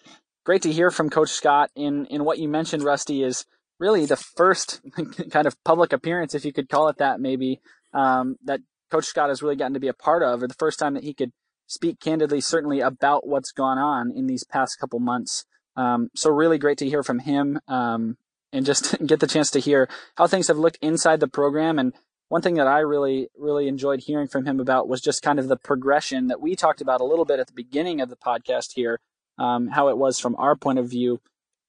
great 0.43 0.63
to 0.63 0.71
hear 0.71 0.89
from 0.89 1.11
Coach 1.11 1.29
Scott 1.29 1.69
in 1.75 2.07
in 2.07 2.23
what 2.23 2.39
you 2.39 2.49
mentioned, 2.49 2.81
Rusty, 2.81 3.21
is 3.21 3.45
really 3.79 4.07
the 4.07 4.17
first 4.17 4.81
kind 5.29 5.45
of 5.45 5.63
public 5.63 5.93
appearance, 5.93 6.33
if 6.33 6.45
you 6.45 6.51
could 6.51 6.67
call 6.67 6.87
it 6.87 6.97
that, 6.97 7.19
maybe 7.19 7.61
um, 7.93 8.37
that 8.43 8.61
Coach 8.91 9.05
Scott 9.05 9.29
has 9.29 9.41
really 9.41 9.55
gotten 9.55 9.73
to 9.73 9.79
be 9.79 9.87
a 9.87 9.93
part 9.93 10.23
of, 10.23 10.43
or 10.43 10.47
the 10.47 10.53
first 10.53 10.79
time 10.79 10.93
that 10.93 11.03
he 11.03 11.13
could 11.13 11.31
speak 11.67 11.99
candidly, 11.99 12.41
certainly 12.41 12.79
about 12.79 13.27
what's 13.27 13.51
gone 13.51 13.77
on 13.77 14.11
in 14.11 14.27
these 14.27 14.43
past 14.43 14.79
couple 14.79 14.99
months. 14.99 15.45
Um, 15.75 16.09
so 16.15 16.29
really 16.29 16.57
great 16.57 16.77
to 16.79 16.89
hear 16.89 17.03
from 17.03 17.19
him 17.19 17.59
um, 17.67 18.17
and 18.51 18.65
just 18.65 18.97
get 19.05 19.19
the 19.19 19.27
chance 19.27 19.51
to 19.51 19.59
hear 19.59 19.87
how 20.15 20.27
things 20.27 20.47
have 20.47 20.57
looked 20.57 20.79
inside 20.81 21.19
the 21.19 21.27
program. 21.27 21.77
And 21.79 21.93
one 22.27 22.41
thing 22.41 22.55
that 22.55 22.67
I 22.67 22.79
really, 22.79 23.29
really 23.37 23.67
enjoyed 23.67 24.01
hearing 24.01 24.27
from 24.27 24.45
him 24.45 24.59
about 24.59 24.87
was 24.87 25.01
just 25.01 25.21
kind 25.21 25.39
of 25.39 25.47
the 25.47 25.57
progression 25.57 26.27
that 26.27 26.41
we 26.41 26.55
talked 26.55 26.81
about 26.81 27.01
a 27.01 27.05
little 27.05 27.25
bit 27.25 27.39
at 27.39 27.47
the 27.47 27.53
beginning 27.53 28.01
of 28.01 28.09
the 28.09 28.15
podcast 28.15 28.73
here, 28.73 28.99
um, 29.37 29.67
how 29.67 29.89
it 29.89 29.97
was 29.97 30.19
from 30.19 30.35
our 30.37 30.55
point 30.55 30.79
of 30.79 30.89
view, 30.89 31.21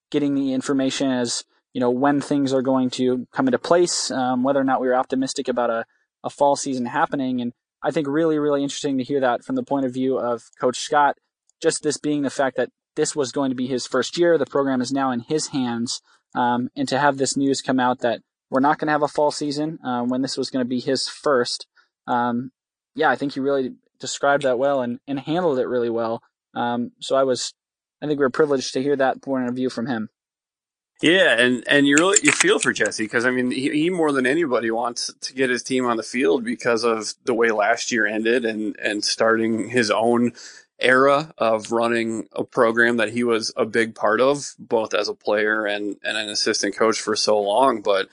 getting 0.09 0.35
the 0.35 0.53
information 0.53 1.09
as 1.09 1.45
you 1.73 1.79
know 1.79 1.89
when 1.89 2.21
things 2.21 2.53
are 2.53 2.61
going 2.61 2.89
to 2.91 3.27
come 3.31 3.47
into 3.47 3.57
place, 3.57 4.11
um, 4.11 4.43
whether 4.43 4.59
or 4.59 4.63
not 4.63 4.81
we 4.81 4.87
were 4.87 4.95
optimistic 4.95 5.47
about 5.47 5.69
a 5.69 5.85
a 6.23 6.29
fall 6.29 6.55
season 6.55 6.85
happening. 6.85 7.41
And 7.41 7.53
I 7.83 7.91
think 7.91 8.07
really, 8.07 8.39
really 8.39 8.63
interesting 8.63 8.97
to 8.97 9.03
hear 9.03 9.19
that 9.21 9.43
from 9.43 9.55
the 9.55 9.63
point 9.63 9.85
of 9.85 9.93
view 9.93 10.17
of 10.17 10.43
Coach 10.59 10.79
Scott. 10.79 11.17
Just 11.61 11.83
this 11.83 11.97
being 11.97 12.23
the 12.23 12.29
fact 12.29 12.57
that 12.57 12.69
this 12.95 13.15
was 13.15 13.31
going 13.31 13.51
to 13.51 13.55
be 13.55 13.67
his 13.67 13.85
first 13.85 14.17
year, 14.17 14.37
the 14.37 14.45
program 14.45 14.81
is 14.81 14.91
now 14.91 15.11
in 15.11 15.21
his 15.21 15.47
hands, 15.47 16.01
um, 16.35 16.69
and 16.75 16.87
to 16.87 16.99
have 16.99 17.17
this 17.17 17.37
news 17.37 17.61
come 17.61 17.79
out 17.79 17.99
that 17.99 18.21
we're 18.49 18.59
not 18.59 18.77
going 18.77 18.87
to 18.87 18.91
have 18.91 19.03
a 19.03 19.07
fall 19.07 19.31
season 19.31 19.79
uh, 19.83 20.01
when 20.01 20.21
this 20.21 20.37
was 20.37 20.49
going 20.49 20.63
to 20.65 20.69
be 20.69 20.79
his 20.79 21.07
first. 21.07 21.67
Um, 22.07 22.51
yeah, 22.95 23.09
I 23.09 23.15
think 23.15 23.33
he 23.33 23.39
really 23.39 23.75
described 23.99 24.43
that 24.43 24.59
well 24.59 24.81
and, 24.81 24.99
and 25.07 25.19
handled 25.19 25.59
it 25.59 25.67
really 25.67 25.89
well. 25.89 26.21
Um, 26.53 26.91
so 26.99 27.15
I 27.15 27.23
was, 27.23 27.53
I 28.01 28.07
think 28.07 28.19
we 28.19 28.25
were 28.25 28.29
privileged 28.29 28.73
to 28.73 28.83
hear 28.83 28.95
that 28.97 29.21
point 29.21 29.47
of 29.47 29.55
view 29.55 29.69
from 29.69 29.87
him. 29.87 30.09
Yeah, 31.01 31.39
and 31.39 31.63
and 31.69 31.87
you 31.87 31.95
really 31.97 32.19
you 32.23 32.33
feel 32.33 32.59
for 32.59 32.73
Jesse 32.73 33.05
because 33.05 33.25
I 33.25 33.31
mean 33.31 33.51
he, 33.51 33.71
he, 33.71 33.91
more 33.91 34.11
than 34.11 34.27
anybody 34.27 34.71
wants 34.71 35.13
to 35.21 35.33
get 35.33 35.49
his 35.49 35.63
team 35.63 35.87
on 35.87 35.97
the 35.97 36.03
field 36.03 36.45
because 36.45 36.83
of 36.83 37.13
the 37.25 37.35
way 37.35 37.51
last 37.51 37.93
year 37.93 38.05
ended 38.05 38.45
and 38.45 38.77
and 38.79 39.05
starting 39.05 39.69
his 39.69 39.91
own 39.91 40.33
era 40.81 41.33
of 41.39 41.71
running 41.71 42.29
a 42.33 42.43
program 42.43 42.97
that 42.97 43.11
he 43.11 43.23
was 43.23 43.53
a 43.57 43.65
big 43.65 43.95
part 43.95 44.21
of 44.21 44.55
both 44.59 44.93
as 44.93 45.09
a 45.09 45.15
player 45.15 45.65
and 45.67 45.97
and 46.03 46.17
an 46.17 46.29
assistant 46.29 46.75
coach 46.75 46.99
for 47.01 47.15
so 47.15 47.41
long. 47.41 47.81
But 47.81 48.09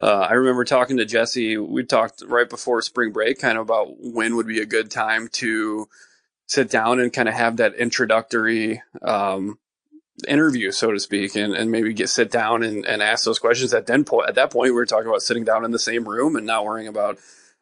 uh, 0.00 0.28
I 0.30 0.34
remember 0.34 0.64
talking 0.64 0.98
to 0.98 1.06
Jesse. 1.06 1.58
We 1.58 1.84
talked 1.84 2.22
right 2.26 2.48
before 2.48 2.82
spring 2.82 3.12
break, 3.12 3.40
kind 3.40 3.58
of 3.58 3.62
about 3.62 3.96
when 4.00 4.36
would 4.36 4.48
be 4.48 4.60
a 4.62 4.66
good 4.66 4.92
time 4.92 5.28
to 5.34 5.88
sit 6.46 6.70
down 6.70 7.00
and 7.00 7.12
kind 7.12 7.28
of 7.28 7.34
have 7.34 7.58
that 7.58 7.76
introductory 7.76 8.82
um, 9.02 9.59
interview, 10.26 10.70
so 10.72 10.92
to 10.92 11.00
speak, 11.00 11.34
and, 11.34 11.54
and 11.54 11.70
maybe 11.70 11.92
get 11.92 12.08
sit 12.08 12.30
down 12.30 12.62
and, 12.62 12.84
and 12.86 13.02
ask 13.02 13.24
those 13.24 13.38
questions. 13.38 13.74
At 13.74 13.86
then 13.86 14.04
point, 14.04 14.28
at 14.28 14.34
that 14.36 14.50
point, 14.50 14.66
we 14.66 14.72
were 14.72 14.86
talking 14.86 15.08
about 15.08 15.22
sitting 15.22 15.44
down 15.44 15.64
in 15.64 15.70
the 15.70 15.78
same 15.78 16.08
room 16.08 16.36
and 16.36 16.46
not 16.46 16.64
worrying 16.64 16.88
about 16.88 17.18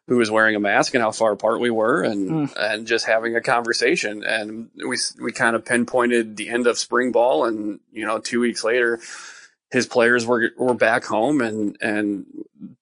who 0.07 0.17
was 0.17 0.31
wearing 0.31 0.55
a 0.55 0.59
mask 0.59 0.95
and 0.95 1.03
how 1.03 1.11
far 1.11 1.31
apart 1.31 1.59
we 1.59 1.69
were, 1.69 2.01
and 2.01 2.29
mm. 2.29 2.53
and 2.57 2.87
just 2.87 3.05
having 3.05 3.35
a 3.35 3.41
conversation. 3.41 4.23
And 4.23 4.69
we 4.75 4.97
we 5.21 5.31
kind 5.31 5.55
of 5.55 5.65
pinpointed 5.65 6.35
the 6.35 6.49
end 6.49 6.65
of 6.67 6.77
spring 6.77 7.11
ball, 7.11 7.45
and 7.45 7.79
you 7.91 8.05
know, 8.05 8.19
two 8.19 8.39
weeks 8.39 8.63
later, 8.63 8.99
his 9.71 9.85
players 9.85 10.25
were 10.25 10.49
were 10.57 10.73
back 10.73 11.05
home, 11.05 11.41
and 11.41 11.77
and 11.79 12.25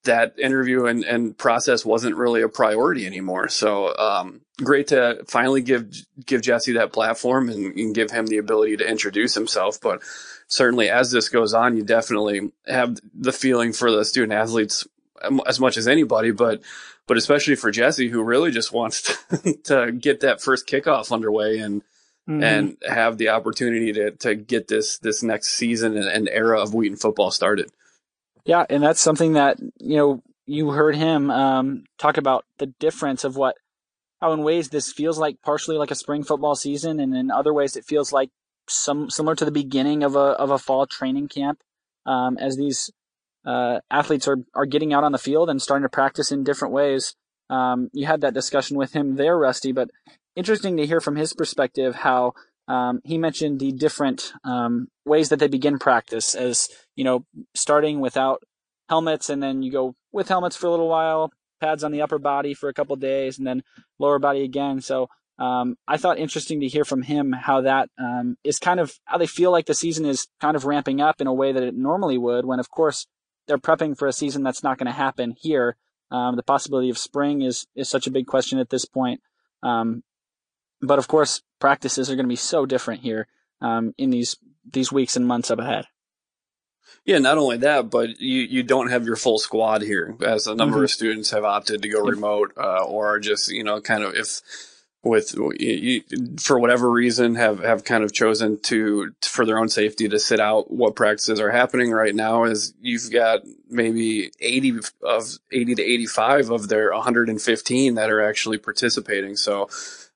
that 0.08 0.38
interview 0.38 0.86
and, 0.86 1.06
and 1.06 1.38
process 1.38 1.86
wasn't 1.86 2.16
really 2.16 2.42
a 2.42 2.50
priority 2.50 3.06
anymore. 3.06 3.48
So 3.48 3.96
um, 3.96 4.42
great 4.62 4.88
to 4.88 5.24
finally 5.28 5.62
give 5.62 5.90
give 6.26 6.42
Jesse 6.42 6.74
that 6.74 6.92
platform 6.92 7.50
and, 7.50 7.78
and, 7.78 7.96
give 7.96 8.12
him 8.12 8.26
the 8.26 8.38
ability 8.38 8.78
to 8.78 8.90
introduce 8.90 9.36
himself. 9.36 9.80
But 9.80 10.02
certainly, 10.48 10.90
as 10.90 11.12
this 11.12 11.30
goes 11.30 11.54
on, 11.54 11.78
you 11.78 11.84
definitely 11.84 12.52
have 12.66 12.98
the 13.14 13.32
feeling 13.32 13.72
for 13.72 13.92
the 13.92 14.04
student 14.04 14.34
athletes 14.34 14.86
as 15.46 15.60
much 15.60 15.78
as 15.78 15.88
anybody, 15.88 16.32
but 16.32 16.62
but 17.06 17.18
especially 17.18 17.56
for 17.56 17.72
Jesse, 17.72 18.10
who 18.10 18.24
really 18.24 18.52
just 18.52 18.74
wants 18.74 19.02
to, 19.04 19.54
to 19.64 19.92
get 19.92 20.22
that 20.22 20.42
first 20.42 20.68
kickoff 20.68 21.12
underway 21.12 21.60
and. 21.60 21.84
Mm-hmm. 22.30 22.44
and 22.44 22.78
have 22.86 23.18
the 23.18 23.30
opportunity 23.30 23.94
to, 23.94 24.12
to 24.12 24.36
get 24.36 24.68
this 24.68 24.98
this 24.98 25.24
next 25.24 25.48
season 25.48 25.96
and, 25.96 26.10
and 26.10 26.28
era 26.28 26.62
of 26.62 26.74
Wheaton 26.74 26.98
football 26.98 27.32
started. 27.32 27.72
Yeah, 28.48 28.66
and 28.70 28.82
that's 28.82 29.02
something 29.02 29.34
that 29.34 29.60
you 29.80 29.98
know 29.98 30.24
you 30.48 30.72
heard 30.72 30.96
him 30.96 31.30
um, 31.30 31.84
talk 32.00 32.18
about 32.18 32.46
the 32.60 32.68
difference 32.80 33.26
of 33.26 33.36
what 33.36 33.58
how 34.22 34.32
in 34.32 34.42
ways 34.42 34.70
this 34.70 34.92
feels 34.92 35.20
like 35.20 35.42
partially 35.44 35.78
like 35.78 35.92
a 35.92 35.96
spring 35.96 36.24
football 36.24 36.56
season, 36.56 37.00
and 37.02 37.16
in 37.16 37.30
other 37.30 37.54
ways 37.54 37.76
it 37.76 37.86
feels 37.86 38.14
like 38.14 38.32
some 38.70 39.10
similar 39.10 39.36
to 39.36 39.46
the 39.46 39.52
beginning 39.52 40.02
of 40.04 40.16
a 40.16 40.32
of 40.40 40.50
a 40.50 40.58
fall 40.58 40.88
training 40.88 41.28
camp 41.28 41.60
um, 42.06 42.38
as 42.40 42.58
these 42.58 42.90
uh, 43.46 43.82
athletes 43.92 44.30
are 44.30 44.40
are 44.56 44.66
getting 44.66 44.94
out 44.94 45.04
on 45.04 45.12
the 45.12 45.20
field 45.20 45.50
and 45.50 45.62
starting 45.62 45.84
to 45.84 45.90
practice 45.90 46.32
in 46.32 46.46
different 46.46 46.74
ways. 46.74 47.16
Um, 47.50 47.90
you 47.94 48.08
had 48.08 48.22
that 48.22 48.34
discussion 48.34 48.78
with 48.78 48.94
him 48.94 49.18
there, 49.18 49.38
Rusty, 49.38 49.74
but 49.74 49.92
interesting 50.38 50.78
to 50.78 50.88
hear 50.88 51.02
from 51.02 51.18
his 51.18 51.34
perspective 51.34 51.96
how 51.96 52.34
um, 52.68 53.00
he 53.04 53.18
mentioned 53.18 53.60
the 53.60 53.72
different 53.72 54.34
um, 54.44 54.88
ways 55.06 55.30
that 55.30 55.40
they 55.40 55.48
begin 55.48 55.80
practice 55.80 56.36
as 56.36 56.70
you 56.96 57.04
know 57.04 57.26
starting 57.56 58.00
without 58.00 58.42
helmets 58.90 59.30
and 59.30 59.42
then 59.44 59.62
you 59.62 59.72
go 59.72 59.96
with 60.12 60.30
helmets 60.30 60.56
for 60.56 60.68
a 60.68 60.72
little 60.72 60.90
while 60.90 61.32
pads 61.60 61.84
on 61.84 61.92
the 61.92 62.02
upper 62.02 62.20
body 62.20 62.54
for 62.54 62.70
a 62.70 62.74
couple 62.74 62.96
days 62.96 63.38
and 63.38 63.48
then 63.48 63.64
lower 64.00 64.20
body 64.20 64.44
again. 64.44 64.82
So 64.82 65.10
um, 65.40 65.76
i 65.88 65.98
thought 65.98 66.18
interesting 66.18 66.62
to 66.62 66.68
hear 66.68 66.84
from 66.84 67.04
him 67.04 67.32
how 67.32 67.62
that 67.62 67.90
um, 68.00 68.38
is 68.44 68.58
kind 68.58 68.80
of 68.80 68.98
how 69.06 69.20
they 69.20 69.28
feel 69.28 69.52
like 69.52 69.68
the 69.68 69.76
season 69.76 70.04
is 70.04 70.28
kind 70.42 70.56
of 70.56 70.66
ramping 70.66 71.00
up 71.00 71.22
in 71.22 71.28
a 71.28 71.34
way 71.34 71.52
that 71.52 71.62
it 71.62 71.76
normally 71.76 72.18
would 72.18 72.44
when 72.44 72.60
of 72.60 72.72
course 72.72 73.06
they're 73.48 73.60
prepping 73.60 73.96
for 73.96 74.08
a 74.08 74.14
season 74.14 74.42
that's 74.42 74.64
not 74.64 74.80
going 74.80 74.88
to 74.88 74.92
happen 74.92 75.36
here. 75.40 75.78
Um, 76.10 76.36
the 76.36 76.44
possibility 76.44 76.90
of 76.90 76.98
spring 76.98 77.42
is 77.42 77.68
is 77.76 77.88
such 77.90 78.08
a 78.08 78.12
big 78.12 78.26
question 78.26 78.60
at 78.60 78.70
this 78.70 78.86
point. 78.86 79.22
Um, 79.62 80.04
but 80.82 81.00
of 81.00 81.08
course, 81.08 81.42
practices 81.60 82.10
are 82.10 82.16
going 82.16 82.26
to 82.26 82.30
be 82.30 82.36
so 82.36 82.66
different 82.66 83.02
here 83.02 83.28
um, 83.62 83.94
in 83.98 84.10
these 84.10 84.38
these 84.70 84.92
weeks 84.92 85.16
and 85.16 85.28
months 85.28 85.50
up 85.50 85.60
ahead. 85.60 85.86
Yeah, 87.06 87.20
not 87.20 87.38
only 87.38 87.58
that, 87.58 87.90
but 87.90 88.20
you, 88.20 88.42
you 88.42 88.64
don't 88.64 88.90
have 88.90 89.06
your 89.06 89.16
full 89.16 89.40
squad 89.40 89.82
here, 89.82 90.16
as 90.26 90.48
a 90.48 90.56
number 90.56 90.78
mm-hmm. 90.78 90.86
of 90.86 90.92
students 90.92 91.32
have 91.32 91.46
opted 91.46 91.82
to 91.82 91.90
go 91.90 92.02
remote, 92.02 92.54
uh, 92.58 92.84
or 92.84 93.20
just 93.20 93.50
you 93.50 93.64
know, 93.64 93.80
kind 93.80 94.04
of 94.04 94.14
if 94.14 94.42
with 95.04 95.36
you, 95.60 96.02
for 96.40 96.60
whatever 96.60 96.90
reason 96.90 97.36
have 97.36 97.60
have 97.60 97.84
kind 97.84 98.04
of 98.04 98.14
chosen 98.14 98.60
to 98.60 99.12
for 99.22 99.46
their 99.46 99.58
own 99.58 99.70
safety 99.70 100.08
to 100.10 100.20
sit 100.20 100.40
out 100.40 100.72
what 100.72 100.96
practices 100.96 101.40
are 101.40 101.52
happening 101.52 101.92
right 101.92 102.16
now 102.16 102.44
is 102.44 102.74
you've 102.82 103.12
got 103.12 103.42
maybe 103.70 104.32
80 104.40 104.80
of 105.04 105.38
80 105.52 105.76
to 105.76 105.84
85 105.84 106.50
of 106.50 106.68
their 106.68 106.92
115 106.92 107.96
that 107.96 108.10
are 108.10 108.22
actually 108.22 108.58
participating 108.58 109.36
so 109.36 109.70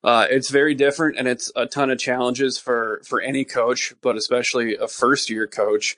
uh, 0.04 0.26
it's 0.30 0.50
very 0.50 0.74
different 0.74 1.16
and 1.18 1.28
it's 1.28 1.52
a 1.56 1.66
ton 1.66 1.90
of 1.90 1.98
challenges 1.98 2.58
for 2.58 3.00
for 3.04 3.20
any 3.20 3.44
coach 3.44 3.94
but 4.00 4.16
especially 4.16 4.76
a 4.76 4.88
first 4.88 5.30
year 5.30 5.46
coach 5.46 5.96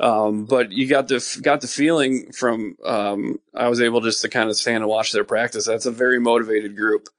um, 0.00 0.46
but 0.46 0.72
you 0.72 0.86
got 0.86 1.08
the 1.08 1.40
got 1.42 1.60
the 1.60 1.66
feeling 1.66 2.32
from 2.32 2.76
um, 2.84 3.38
I 3.54 3.68
was 3.68 3.82
able 3.82 4.00
just 4.00 4.22
to 4.22 4.30
kind 4.30 4.48
of 4.48 4.56
stand 4.56 4.78
and 4.78 4.86
watch 4.86 5.12
their 5.12 5.24
practice. 5.24 5.66
That's 5.66 5.84
a 5.84 5.90
very 5.90 6.18
motivated 6.18 6.74
group 6.74 7.10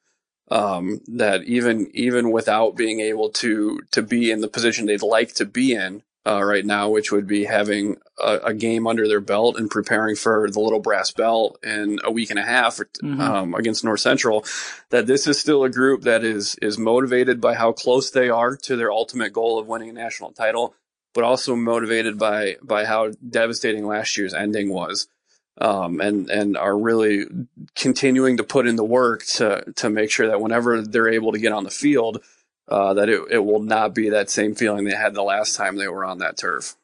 um, 0.49 0.99
that 1.07 1.43
even 1.43 1.91
even 1.93 2.31
without 2.31 2.75
being 2.75 2.99
able 2.99 3.29
to 3.29 3.81
to 3.91 4.01
be 4.01 4.31
in 4.31 4.41
the 4.41 4.47
position 4.47 4.85
they'd 4.87 5.03
like 5.03 5.33
to 5.35 5.45
be 5.45 5.73
in 5.73 6.01
uh, 6.25 6.43
right 6.43 6.65
now, 6.65 6.89
which 6.89 7.11
would 7.11 7.25
be 7.25 7.45
having 7.45 7.97
a, 8.19 8.37
a, 8.45 8.53
game 8.53 8.85
under 8.85 9.07
their 9.07 9.19
belt 9.19 9.57
and 9.57 9.71
preparing 9.71 10.15
for 10.15 10.49
the 10.51 10.59
little 10.59 10.79
brass 10.79 11.09
bell 11.09 11.57
in 11.63 11.97
a 12.03 12.11
week 12.11 12.29
and 12.29 12.37
a 12.37 12.43
half 12.43 12.77
mm-hmm. 12.77 13.19
um, 13.19 13.53
against 13.55 13.83
North 13.83 14.01
Central, 14.01 14.45
that 14.91 15.07
this 15.07 15.25
is 15.25 15.39
still 15.39 15.63
a 15.63 15.69
group 15.69 16.03
that 16.03 16.23
is 16.23 16.55
is 16.61 16.77
motivated 16.77 17.41
by 17.41 17.55
how 17.55 17.71
close 17.71 18.11
they 18.11 18.29
are 18.29 18.55
to 18.55 18.75
their 18.75 18.91
ultimate 18.91 19.33
goal 19.33 19.57
of 19.57 19.67
winning 19.67 19.89
a 19.89 19.93
national 19.93 20.31
title, 20.31 20.75
but 21.13 21.23
also 21.23 21.55
motivated 21.55 22.19
by 22.19 22.57
by 22.61 22.85
how 22.85 23.11
devastating 23.27 23.87
last 23.87 24.15
year's 24.15 24.33
ending 24.33 24.69
was 24.69 25.07
um, 25.59 26.01
and 26.01 26.29
and 26.29 26.57
are 26.57 26.77
really 26.77 27.25
continuing 27.75 28.37
to 28.37 28.43
put 28.43 28.67
in 28.67 28.75
the 28.75 28.83
work 28.83 29.23
to 29.25 29.63
to 29.75 29.89
make 29.89 30.11
sure 30.11 30.27
that 30.27 30.41
whenever 30.41 30.81
they're 30.81 31.09
able 31.09 31.31
to 31.31 31.39
get 31.39 31.51
on 31.51 31.63
the 31.63 31.69
field, 31.69 32.23
uh, 32.71 32.93
that 32.93 33.09
it, 33.09 33.21
it 33.29 33.39
will 33.39 33.61
not 33.61 33.93
be 33.93 34.09
that 34.09 34.29
same 34.29 34.55
feeling 34.55 34.85
they 34.85 34.95
had 34.95 35.13
the 35.13 35.21
last 35.21 35.55
time 35.57 35.75
they 35.75 35.89
were 35.89 36.05
on 36.05 36.19
that 36.19 36.37
turf. 36.37 36.75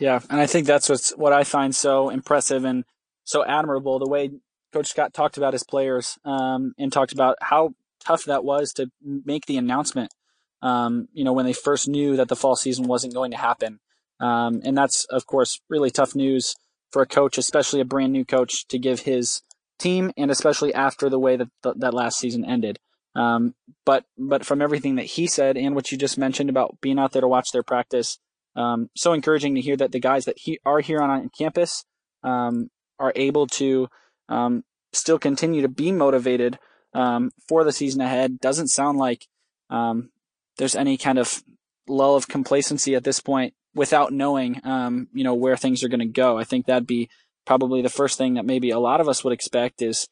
Yeah, 0.00 0.20
and 0.28 0.40
I 0.40 0.46
think 0.46 0.66
that's 0.66 0.88
what's 0.88 1.10
what 1.16 1.32
I 1.32 1.44
find 1.44 1.74
so 1.74 2.10
impressive 2.10 2.64
and 2.64 2.84
so 3.24 3.44
admirable 3.44 3.98
the 3.98 4.08
way 4.08 4.30
Coach 4.72 4.88
Scott 4.88 5.14
talked 5.14 5.36
about 5.36 5.52
his 5.52 5.62
players 5.62 6.18
um, 6.24 6.74
and 6.76 6.92
talked 6.92 7.12
about 7.12 7.36
how 7.40 7.74
tough 8.04 8.24
that 8.24 8.44
was 8.44 8.72
to 8.74 8.90
make 9.00 9.46
the 9.46 9.56
announcement. 9.56 10.12
Um, 10.60 11.08
you 11.12 11.22
know, 11.22 11.32
when 11.32 11.46
they 11.46 11.52
first 11.52 11.88
knew 11.88 12.16
that 12.16 12.28
the 12.28 12.36
fall 12.36 12.56
season 12.56 12.88
wasn't 12.88 13.14
going 13.14 13.30
to 13.30 13.36
happen, 13.36 13.78
um, 14.18 14.60
and 14.64 14.76
that's 14.76 15.04
of 15.04 15.24
course 15.26 15.60
really 15.70 15.90
tough 15.90 16.16
news 16.16 16.56
for 16.90 17.00
a 17.00 17.06
coach, 17.06 17.38
especially 17.38 17.80
a 17.80 17.84
brand 17.84 18.12
new 18.12 18.24
coach, 18.24 18.66
to 18.68 18.78
give 18.78 19.00
his 19.00 19.40
team, 19.78 20.10
and 20.16 20.32
especially 20.32 20.74
after 20.74 21.08
the 21.08 21.18
way 21.18 21.36
that 21.36 21.48
th- 21.62 21.76
that 21.78 21.94
last 21.94 22.18
season 22.18 22.44
ended. 22.44 22.80
Um, 23.16 23.54
but 23.86 24.04
but 24.18 24.44
from 24.44 24.60
everything 24.60 24.96
that 24.96 25.06
he 25.06 25.26
said 25.26 25.56
and 25.56 25.74
what 25.74 25.90
you 25.90 25.96
just 25.96 26.18
mentioned 26.18 26.50
about 26.50 26.78
being 26.82 26.98
out 26.98 27.12
there 27.12 27.22
to 27.22 27.28
watch 27.28 27.50
their 27.50 27.62
practice, 27.62 28.18
um, 28.54 28.90
so 28.94 29.14
encouraging 29.14 29.54
to 29.54 29.60
hear 29.62 29.76
that 29.76 29.90
the 29.92 30.00
guys 30.00 30.26
that 30.26 30.38
he 30.38 30.58
are 30.66 30.80
here 30.80 31.00
on, 31.00 31.08
on 31.08 31.30
campus 31.36 31.84
um, 32.22 32.68
are 32.98 33.14
able 33.16 33.46
to 33.46 33.88
um, 34.28 34.64
still 34.92 35.18
continue 35.18 35.62
to 35.62 35.68
be 35.68 35.92
motivated 35.92 36.58
um, 36.92 37.30
for 37.48 37.64
the 37.64 37.72
season 37.72 38.02
ahead. 38.02 38.38
Doesn't 38.38 38.68
sound 38.68 38.98
like 38.98 39.26
um, 39.70 40.10
there's 40.58 40.76
any 40.76 40.98
kind 40.98 41.18
of 41.18 41.42
lull 41.88 42.16
of 42.16 42.28
complacency 42.28 42.94
at 42.94 43.04
this 43.04 43.20
point 43.20 43.54
without 43.74 44.12
knowing, 44.12 44.60
you 45.12 45.24
know, 45.24 45.34
where 45.34 45.56
things 45.56 45.82
are 45.82 45.88
going 45.88 46.00
to 46.00 46.06
go. 46.06 46.38
I 46.38 46.44
think 46.44 46.66
that'd 46.66 46.86
be 46.86 47.08
probably 47.46 47.80
the 47.80 47.88
first 47.88 48.18
thing 48.18 48.34
that 48.34 48.44
maybe 48.44 48.70
a 48.70 48.78
lot 48.78 49.00
of 49.00 49.08
us 49.08 49.22
would 49.24 49.32
expect 49.32 49.80
is 49.80 50.06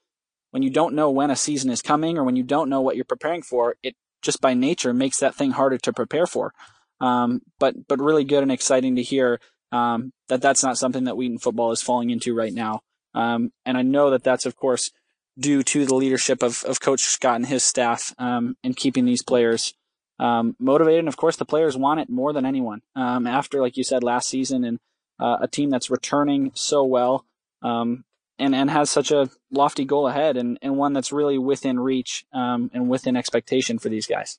when 0.55 0.62
you 0.62 0.70
don't 0.70 0.94
know 0.94 1.11
when 1.11 1.32
a 1.32 1.36
season 1.36 1.68
is 1.68 1.82
coming 1.82 2.16
or 2.16 2.22
when 2.22 2.36
you 2.36 2.44
don't 2.44 2.68
know 2.68 2.80
what 2.80 2.94
you're 2.94 3.05
preparing 3.05 3.42
for, 3.42 3.74
it 3.82 3.96
just 4.22 4.40
by 4.40 4.55
nature 4.55 4.94
makes 4.94 5.18
that 5.18 5.34
thing 5.34 5.50
harder 5.50 5.78
to 5.78 5.92
prepare 5.92 6.28
for. 6.28 6.55
Um, 7.00 7.42
but 7.59 7.88
but 7.88 7.98
really 7.98 8.22
good 8.22 8.44
and 8.44 8.52
exciting 8.52 8.94
to 8.94 9.02
hear 9.02 9.40
um, 9.72 10.12
that 10.28 10.40
that's 10.40 10.62
not 10.62 10.78
something 10.78 11.05
that 11.05 11.16
Wheaton 11.16 11.40
football 11.40 11.72
is 11.72 11.82
falling 11.82 12.11
into 12.11 12.36
right 12.36 12.52
now. 12.52 12.82
Um, 13.14 13.50
and 13.66 13.76
I 13.76 13.82
know 13.82 14.11
that 14.11 14.22
that's 14.22 14.46
of 14.46 14.55
course 14.55 14.92
due 15.36 15.64
to 15.64 15.86
the 15.86 15.96
leadership 15.96 16.40
of, 16.40 16.62
of 16.62 16.80
Coach 16.80 17.00
Scott 17.00 17.34
and 17.34 17.46
his 17.46 17.64
staff 17.64 18.14
um, 18.18 18.57
in 18.62 18.74
keeping 18.74 19.07
these 19.07 19.24
players 19.24 19.74
um, 20.20 20.55
motivated. 20.61 21.00
And 21.00 21.09
of 21.09 21.16
course, 21.16 21.34
the 21.34 21.44
players 21.44 21.76
want 21.76 21.98
it 21.98 22.09
more 22.09 22.32
than 22.32 22.46
anyone. 22.46 22.82
Um, 22.94 23.26
after, 23.26 23.61
like 23.61 23.76
you 23.76 23.82
said, 23.82 24.05
last 24.05 24.28
season 24.28 24.62
and 24.62 24.78
uh, 25.18 25.38
a 25.40 25.48
team 25.48 25.70
that's 25.70 25.90
returning 25.90 26.52
so 26.55 26.84
well 26.84 27.26
um, 27.61 28.05
and, 28.39 28.55
and 28.55 28.70
has 28.70 28.91
such 28.91 29.11
a 29.11 29.30
lofty 29.51 29.85
goal 29.85 30.09
ahead 30.09 30.37
and, 30.37 30.59
and 30.62 30.76
one 30.76 30.93
that's 30.93 31.12
really 31.12 31.39
within 31.39 31.78
reach 31.78 32.26
um, 32.32 32.70
and 32.74 32.89
within 32.89 33.16
expectation 33.16 33.78
for 33.78 33.89
these 33.89 34.07
guys. 34.07 34.39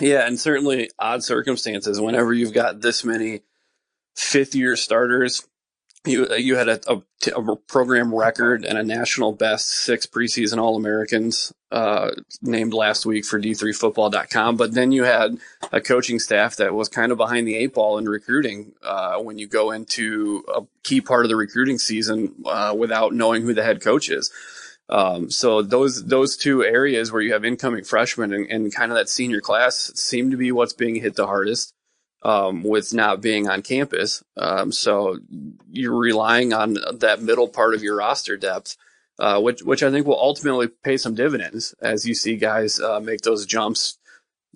Yeah, 0.00 0.26
and 0.26 0.38
certainly 0.38 0.90
odd 0.98 1.22
circumstances 1.22 2.00
whenever 2.00 2.32
you've 2.32 2.54
got 2.54 2.80
this 2.80 3.04
many 3.04 3.42
fifth 4.16 4.54
year 4.54 4.76
starters 4.76 5.46
you 6.04 6.34
you 6.36 6.56
had 6.56 6.68
a, 6.68 6.80
a, 6.88 7.02
a, 7.36 7.56
program 7.56 8.14
record 8.14 8.64
and 8.64 8.76
a 8.76 8.82
national 8.82 9.32
best 9.32 9.68
six 9.68 10.06
preseason 10.06 10.58
All 10.58 10.76
Americans 10.76 11.52
uh, 11.70 12.10
named 12.40 12.74
last 12.74 13.06
week 13.06 13.24
for 13.24 13.40
D3Football.com. 13.40 14.56
But 14.56 14.74
then 14.74 14.92
you 14.92 15.04
had 15.04 15.38
a 15.70 15.80
coaching 15.80 16.18
staff 16.18 16.56
that 16.56 16.74
was 16.74 16.88
kind 16.88 17.12
of 17.12 17.18
behind 17.18 17.46
the 17.46 17.56
eight 17.56 17.74
ball 17.74 17.98
in 17.98 18.08
recruiting 18.08 18.72
uh, 18.82 19.18
when 19.18 19.38
you 19.38 19.46
go 19.46 19.70
into 19.70 20.44
a 20.52 20.62
key 20.82 21.00
part 21.00 21.24
of 21.24 21.28
the 21.28 21.36
recruiting 21.36 21.78
season 21.78 22.34
uh, 22.46 22.74
without 22.76 23.14
knowing 23.14 23.42
who 23.42 23.54
the 23.54 23.62
head 23.62 23.80
coach 23.80 24.10
is. 24.10 24.32
Um, 24.88 25.30
so 25.30 25.62
those 25.62 26.04
those 26.04 26.36
two 26.36 26.64
areas 26.64 27.12
where 27.12 27.22
you 27.22 27.32
have 27.32 27.44
incoming 27.44 27.84
freshmen 27.84 28.32
and, 28.32 28.50
and 28.50 28.74
kind 28.74 28.90
of 28.90 28.98
that 28.98 29.08
senior 29.08 29.40
class 29.40 29.92
seem 29.94 30.32
to 30.32 30.36
be 30.36 30.50
what's 30.50 30.74
being 30.74 30.96
hit 30.96 31.14
the 31.14 31.26
hardest 31.26 31.72
um, 32.22 32.62
with 32.62 32.94
not 32.94 33.20
being 33.20 33.48
on 33.48 33.62
campus. 33.62 34.22
Um, 34.36 34.72
so 34.72 35.18
you're 35.70 35.96
relying 35.96 36.52
on 36.52 36.76
that 36.94 37.22
middle 37.22 37.48
part 37.48 37.74
of 37.74 37.82
your 37.82 37.96
roster 37.96 38.36
depth, 38.36 38.76
uh, 39.18 39.40
which 39.40 39.62
which 39.62 39.82
I 39.82 39.90
think 39.90 40.06
will 40.06 40.20
ultimately 40.20 40.68
pay 40.68 40.96
some 40.96 41.14
dividends 41.14 41.74
as 41.80 42.06
you 42.06 42.14
see 42.14 42.36
guys 42.36 42.80
uh, 42.80 43.00
make 43.00 43.22
those 43.22 43.46
jumps 43.46 43.98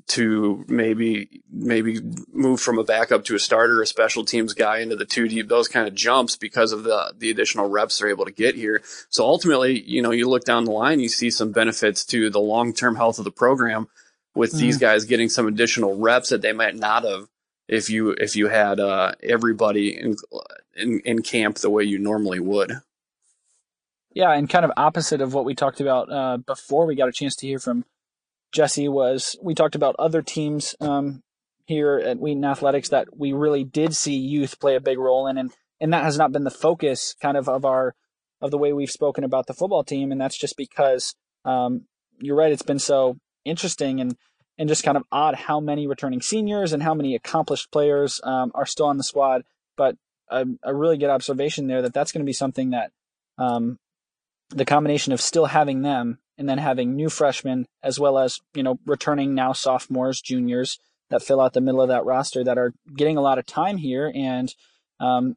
to 0.09 0.65
maybe 0.69 1.43
maybe 1.51 2.01
move 2.33 2.61
from 2.61 2.79
a 2.79 2.85
backup 2.85 3.25
to 3.25 3.35
a 3.35 3.39
starter, 3.39 3.81
a 3.81 3.87
special 3.87 4.25
teams 4.25 4.53
guy 4.53 4.79
into 4.79 4.95
the 4.95 5.07
two 5.07 5.27
deep, 5.27 5.49
those 5.49 5.69
kind 5.69 5.89
of 5.89 5.95
jumps 5.95 6.37
because 6.37 6.73
of 6.73 6.85
the 6.85 7.15
the 7.19 7.31
additional 7.31 7.69
reps 7.69 7.99
they're 7.99 8.11
able 8.11 8.27
to 8.27 8.33
get 8.33 8.55
here. 8.55 8.83
So 9.09 9.25
ultimately, 9.25 9.81
you 9.81 10.03
know, 10.03 10.13
you 10.13 10.29
look 10.29 10.45
down 10.45 10.65
the 10.65 10.71
line, 10.71 11.01
you 11.01 11.09
see 11.09 11.31
some 11.31 11.51
benefits 11.51 12.05
to 12.07 12.31
the 12.31 12.41
long 12.41 12.73
term 12.73 12.97
health 12.97 13.19
of 13.19 13.25
the 13.25 13.31
program 13.31 13.89
with 14.35 14.51
mm-hmm. 14.51 14.61
these 14.61 14.79
guys 14.79 15.07
getting 15.07 15.31
some 15.31 15.49
additional 15.49 15.99
reps 15.99 16.29
that 16.29 16.43
they 16.43 16.53
might 16.53 16.77
not 16.77 17.05
have 17.05 17.27
if 17.69 17.91
you 17.91 18.11
if 18.11 18.37
you 18.37 18.49
had 18.49 18.81
uh, 18.81 19.13
everybody 19.23 19.99
in, 19.99 20.17
in 20.75 21.01
in 21.01 21.23
camp 21.23 21.57
the 21.59 21.71
way 21.71 21.85
you 21.85 21.99
normally 21.99 22.41
would. 22.41 22.81
Yeah, 24.15 24.33
and 24.33 24.49
kind 24.49 24.65
of 24.65 24.73
opposite 24.77 25.21
of 25.21 25.35
what 25.35 25.45
we 25.45 25.55
talked 25.55 25.81
about 25.81 26.11
uh, 26.11 26.39
before 26.39 26.87
we 26.87 26.95
got 26.95 27.09
a 27.09 27.13
chance 27.13 27.37
to 27.37 27.47
hear 27.47 27.59
from 27.59 27.85
Jesse 28.53 28.89
was 28.89 29.37
we 29.43 29.55
talked 29.55 29.75
about 29.75 29.97
other 29.99 30.23
teams 30.23 30.75
um, 30.81 31.23
here 31.67 31.99
at 31.99 32.19
Wheaton 32.19 32.45
Athletics 32.45 32.89
that 32.89 33.09
we 33.17 33.33
really 33.33 33.65
did 33.65 33.95
see 33.95 34.17
youth 34.17 34.59
play 34.59 34.77
a 34.77 34.81
big 34.81 34.99
role 34.99 35.27
in, 35.27 35.37
and 35.37 35.53
and 35.81 35.93
that 35.93 36.05
has 36.05 36.17
not 36.17 36.33
been 36.33 36.45
the 36.45 36.51
focus 36.51 37.15
kind 37.21 37.37
of 37.37 37.49
of 37.49 37.65
our 37.65 37.95
of 38.41 38.51
the 38.51 38.59
way 38.59 38.73
we've 38.73 38.91
spoken 38.91 39.25
about 39.25 39.47
the 39.47 39.55
football 39.55 39.85
team, 39.85 40.13
and 40.13 40.21
that's 40.21 40.39
just 40.39 40.57
because 40.57 41.15
um, 41.45 41.83
you're 42.19 42.37
right, 42.37 42.53
it's 42.53 42.63
been 42.63 42.79
so 42.79 43.19
interesting 43.45 44.01
and 44.01 44.17
and 44.59 44.69
just 44.69 44.85
kind 44.85 44.97
of 44.97 45.05
odd 45.13 45.35
how 45.35 45.61
many 45.61 45.87
returning 45.87 46.21
seniors 46.21 46.73
and 46.73 46.83
how 46.83 46.95
many 46.95 47.15
accomplished 47.15 47.71
players 47.71 48.21
um, 48.25 48.53
are 48.55 48.67
still 48.67 48.87
on 48.87 48.97
the 48.97 49.05
squad. 49.05 49.43
But 49.77 49.97
a, 50.29 50.47
a, 50.63 50.75
really 50.75 50.97
good 50.97 51.11
observation 51.11 51.67
there 51.67 51.83
that 51.83 51.95
that's 51.95 52.13
going 52.13 52.23
to 52.23 52.27
be 52.27 52.33
something 52.33 52.71
that 52.71 52.91
um, 53.39 53.79
the 54.51 54.65
combination 54.65 55.13
of 55.13 55.21
still 55.21 55.47
having 55.47 55.83
them 55.83 56.19
and 56.39 56.49
then 56.49 56.59
having 56.59 56.95
new 56.95 57.09
freshmen 57.09 57.67
as 57.83 57.99
well 57.99 58.19
as 58.19 58.41
you 58.55 58.63
know 58.63 58.79
returning 58.87 59.35
now 59.35 59.53
sophomores, 59.53 60.21
juniors 60.21 60.79
that 61.11 61.23
fill 61.23 61.41
out 61.41 61.53
the 61.53 61.61
middle 61.61 61.81
of 61.81 61.89
that 61.89 62.05
roster 62.05 62.43
that 62.43 62.59
are 62.59 62.73
getting 62.97 63.17
a 63.17 63.23
lot 63.23 63.39
of 63.39 63.47
time 63.47 63.77
here 63.77 64.11
and 64.15 64.55
um, 65.01 65.37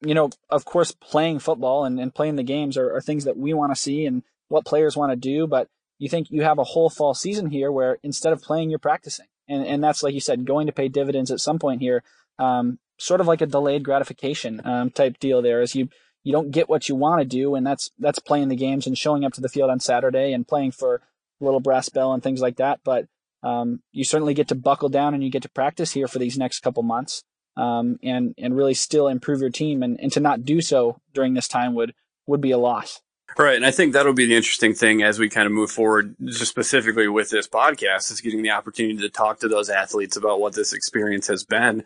you 0.00 0.14
know 0.14 0.30
of 0.50 0.64
course 0.64 0.92
playing 0.92 1.38
football 1.38 1.84
and, 1.84 2.00
and 2.00 2.14
playing 2.14 2.36
the 2.36 2.42
games 2.42 2.76
are, 2.76 2.94
are 2.96 3.00
things 3.00 3.24
that 3.24 3.36
we 3.36 3.54
want 3.54 3.72
to 3.72 3.80
see 3.80 4.06
and 4.06 4.22
what 4.48 4.64
players 4.64 4.96
want 4.96 5.12
to 5.12 5.16
do 5.16 5.46
but 5.46 5.68
you 5.98 6.08
think 6.08 6.30
you 6.30 6.42
have 6.42 6.58
a 6.58 6.64
whole 6.64 6.90
fall 6.90 7.14
season 7.14 7.50
here 7.50 7.70
where 7.70 7.98
instead 8.02 8.32
of 8.32 8.42
playing 8.42 8.70
you're 8.70 8.78
practicing 8.78 9.26
and, 9.48 9.66
and 9.66 9.82
that's 9.82 10.02
like 10.02 10.14
you 10.14 10.20
said 10.20 10.44
going 10.44 10.66
to 10.66 10.72
pay 10.72 10.88
dividends 10.88 11.30
at 11.30 11.40
some 11.40 11.58
point 11.58 11.80
here 11.80 12.02
um, 12.38 12.78
sort 12.98 13.20
of 13.20 13.26
like 13.26 13.40
a 13.40 13.46
delayed 13.46 13.84
gratification 13.84 14.60
um, 14.64 14.90
type 14.90 15.18
deal 15.18 15.42
there 15.42 15.60
as 15.60 15.74
you 15.74 15.88
you 16.26 16.32
don't 16.32 16.50
get 16.50 16.68
what 16.68 16.88
you 16.88 16.96
want 16.96 17.20
to 17.20 17.24
do, 17.24 17.54
and 17.54 17.64
that's 17.64 17.92
that's 18.00 18.18
playing 18.18 18.48
the 18.48 18.56
games 18.56 18.88
and 18.88 18.98
showing 18.98 19.24
up 19.24 19.32
to 19.34 19.40
the 19.40 19.48
field 19.48 19.70
on 19.70 19.78
Saturday 19.78 20.32
and 20.32 20.46
playing 20.46 20.72
for 20.72 21.00
little 21.38 21.60
brass 21.60 21.88
bell 21.88 22.12
and 22.12 22.20
things 22.20 22.40
like 22.40 22.56
that. 22.56 22.80
But 22.82 23.06
um, 23.44 23.80
you 23.92 24.02
certainly 24.02 24.34
get 24.34 24.48
to 24.48 24.56
buckle 24.56 24.88
down 24.88 25.14
and 25.14 25.22
you 25.22 25.30
get 25.30 25.42
to 25.42 25.48
practice 25.48 25.92
here 25.92 26.08
for 26.08 26.18
these 26.18 26.36
next 26.36 26.64
couple 26.64 26.82
months, 26.82 27.22
um, 27.56 28.00
and 28.02 28.34
and 28.38 28.56
really 28.56 28.74
still 28.74 29.06
improve 29.06 29.40
your 29.40 29.50
team. 29.50 29.84
And, 29.84 30.00
and 30.00 30.10
to 30.14 30.18
not 30.18 30.44
do 30.44 30.60
so 30.60 31.00
during 31.14 31.34
this 31.34 31.46
time 31.46 31.74
would 31.74 31.94
would 32.26 32.40
be 32.40 32.50
a 32.50 32.58
loss. 32.58 33.00
Right. 33.38 33.56
And 33.56 33.66
I 33.66 33.70
think 33.70 33.92
that'll 33.92 34.14
be 34.14 34.26
the 34.26 34.36
interesting 34.36 34.72
thing 34.74 35.02
as 35.02 35.18
we 35.18 35.28
kind 35.28 35.46
of 35.46 35.52
move 35.52 35.70
forward, 35.70 36.16
just 36.24 36.50
specifically 36.50 37.08
with 37.08 37.28
this 37.28 37.46
podcast, 37.46 38.10
is 38.10 38.20
getting 38.20 38.42
the 38.42 38.50
opportunity 38.50 38.98
to 38.98 39.10
talk 39.10 39.40
to 39.40 39.48
those 39.48 39.68
athletes 39.68 40.16
about 40.16 40.40
what 40.40 40.54
this 40.54 40.72
experience 40.72 41.26
has 41.26 41.44
been. 41.44 41.84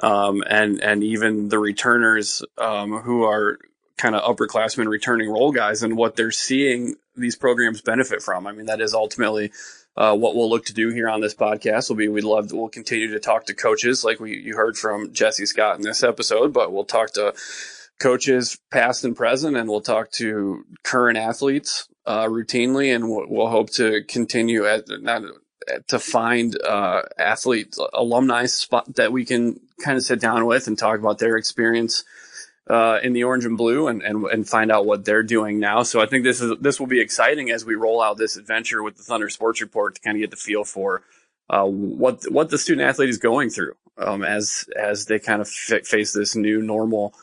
Um, 0.00 0.44
and, 0.48 0.80
and 0.80 1.02
even 1.02 1.48
the 1.48 1.58
returners, 1.58 2.42
um, 2.58 3.00
who 3.00 3.24
are 3.24 3.58
kind 3.96 4.14
of 4.14 4.22
upperclassmen 4.22 4.88
returning 4.88 5.30
role 5.30 5.52
guys 5.52 5.82
and 5.82 5.96
what 5.96 6.16
they're 6.16 6.30
seeing 6.30 6.96
these 7.16 7.36
programs 7.36 7.80
benefit 7.80 8.22
from. 8.22 8.46
I 8.46 8.52
mean, 8.52 8.66
that 8.66 8.80
is 8.80 8.94
ultimately 8.94 9.52
uh, 9.96 10.16
what 10.16 10.34
we'll 10.34 10.50
look 10.50 10.66
to 10.66 10.74
do 10.74 10.90
here 10.90 11.08
on 11.08 11.20
this 11.20 11.34
podcast. 11.34 11.88
Will 11.88 11.96
be 11.96 12.08
we'd 12.08 12.24
love 12.24 12.48
to, 12.48 12.56
we'll 12.56 12.68
continue 12.68 13.12
to 13.12 13.20
talk 13.20 13.46
to 13.46 13.54
coaches 13.54 14.04
like 14.04 14.20
we 14.20 14.36
you 14.36 14.56
heard 14.56 14.76
from 14.76 15.12
Jesse 15.12 15.46
Scott 15.46 15.76
in 15.76 15.82
this 15.82 16.02
episode, 16.02 16.52
but 16.52 16.72
we'll 16.72 16.84
talk 16.84 17.12
to 17.12 17.34
coaches 18.00 18.58
past 18.70 19.04
and 19.04 19.16
present, 19.16 19.56
and 19.56 19.68
we'll 19.68 19.80
talk 19.80 20.10
to 20.12 20.64
current 20.82 21.18
athletes 21.18 21.88
uh, 22.06 22.24
routinely, 22.24 22.94
and 22.94 23.08
we'll, 23.08 23.26
we'll, 23.28 23.48
hope 23.48 23.70
to 23.70 24.02
continue 24.04 24.66
at 24.66 24.84
not 24.88 25.22
to 25.88 25.98
find 25.98 26.60
uh, 26.62 27.02
athlete 27.18 27.76
alumni 27.92 28.46
spot 28.46 28.94
that 28.96 29.12
we 29.12 29.24
can 29.24 29.60
kind 29.82 29.96
of 29.96 30.04
sit 30.04 30.20
down 30.20 30.44
with 30.46 30.66
and 30.66 30.78
talk 30.78 30.98
about 30.98 31.18
their 31.18 31.36
experience 31.36 32.04
uh, 32.68 32.98
in 33.02 33.12
the 33.12 33.24
orange 33.24 33.44
and 33.44 33.56
blue 33.56 33.88
and, 33.88 34.02
and, 34.02 34.24
and 34.26 34.48
find 34.48 34.70
out 34.70 34.86
what 34.86 35.04
they're 35.04 35.22
doing 35.22 35.58
now. 35.58 35.82
So 35.82 36.00
I 36.00 36.06
think 36.06 36.24
this 36.24 36.40
is 36.40 36.58
this 36.60 36.80
will 36.80 36.86
be 36.86 37.00
exciting 37.00 37.50
as 37.50 37.64
we 37.64 37.74
roll 37.74 38.02
out 38.02 38.16
this 38.16 38.36
adventure 38.36 38.82
with 38.82 38.96
the 38.96 39.02
Thunder 39.02 39.28
Sports 39.28 39.60
Report 39.60 39.94
to 39.94 40.00
kind 40.00 40.16
of 40.16 40.20
get 40.20 40.30
the 40.30 40.36
feel 40.36 40.64
for 40.64 41.02
uh, 41.50 41.64
what 41.64 42.24
what 42.30 42.50
the 42.50 42.58
student 42.58 42.88
athlete 42.88 43.10
is 43.10 43.18
going 43.18 43.50
through 43.50 43.74
um, 43.98 44.24
as 44.24 44.66
as 44.76 45.06
they 45.06 45.18
kind 45.18 45.42
of 45.42 45.48
f- 45.48 45.86
face 45.86 46.12
this 46.12 46.34
new 46.34 46.62
normal 46.62 47.14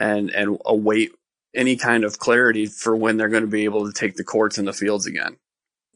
and 0.00 0.30
and 0.30 0.58
await 0.64 1.12
any 1.54 1.76
kind 1.76 2.04
of 2.04 2.18
clarity 2.18 2.66
for 2.66 2.96
when 2.96 3.16
they're 3.16 3.28
going 3.28 3.42
to 3.44 3.48
be 3.50 3.64
able 3.64 3.86
to 3.86 3.92
take 3.92 4.16
the 4.16 4.24
courts 4.24 4.58
and 4.58 4.66
the 4.66 4.72
fields 4.72 5.06
again. 5.06 5.36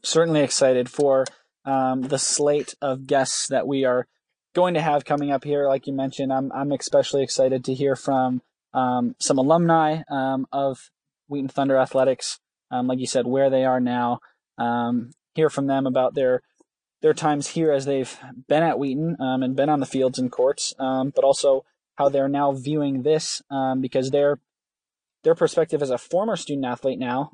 Certainly 0.03 0.41
excited 0.41 0.89
for 0.89 1.25
um, 1.65 2.03
the 2.03 2.19
slate 2.19 2.75
of 2.81 3.07
guests 3.07 3.47
that 3.47 3.67
we 3.67 3.85
are 3.85 4.07
going 4.53 4.75
to 4.75 4.81
have 4.81 5.05
coming 5.05 5.31
up 5.31 5.43
here. 5.43 5.67
Like 5.67 5.87
you 5.87 5.93
mentioned, 5.93 6.31
I'm 6.31 6.51
I'm 6.51 6.71
especially 6.71 7.23
excited 7.23 7.65
to 7.65 7.73
hear 7.73 7.95
from 7.95 8.41
um, 8.73 9.15
some 9.19 9.37
alumni 9.37 10.01
um, 10.09 10.45
of 10.51 10.91
Wheaton 11.27 11.49
Thunder 11.49 11.77
Athletics, 11.77 12.39
um, 12.69 12.87
like 12.87 12.99
you 12.99 13.07
said, 13.07 13.25
where 13.25 13.49
they 13.49 13.65
are 13.65 13.79
now. 13.79 14.19
Um, 14.57 15.11
hear 15.33 15.49
from 15.49 15.67
them 15.67 15.87
about 15.87 16.13
their 16.13 16.41
their 17.01 17.13
times 17.13 17.47
here 17.47 17.71
as 17.71 17.85
they've 17.85 18.17
been 18.47 18.63
at 18.63 18.79
Wheaton 18.79 19.17
um, 19.19 19.43
and 19.43 19.55
been 19.55 19.69
on 19.69 19.79
the 19.79 19.85
fields 19.85 20.19
and 20.19 20.31
courts, 20.31 20.73
but 20.77 21.23
also 21.23 21.65
how 21.95 22.09
they're 22.09 22.27
now 22.27 22.51
viewing 22.51 23.03
this 23.03 23.41
because 23.79 24.11
their 24.11 24.39
their 25.23 25.35
perspective 25.35 25.81
as 25.81 25.89
a 25.89 25.97
former 25.97 26.35
student 26.35 26.65
athlete 26.65 26.99
now 26.99 27.31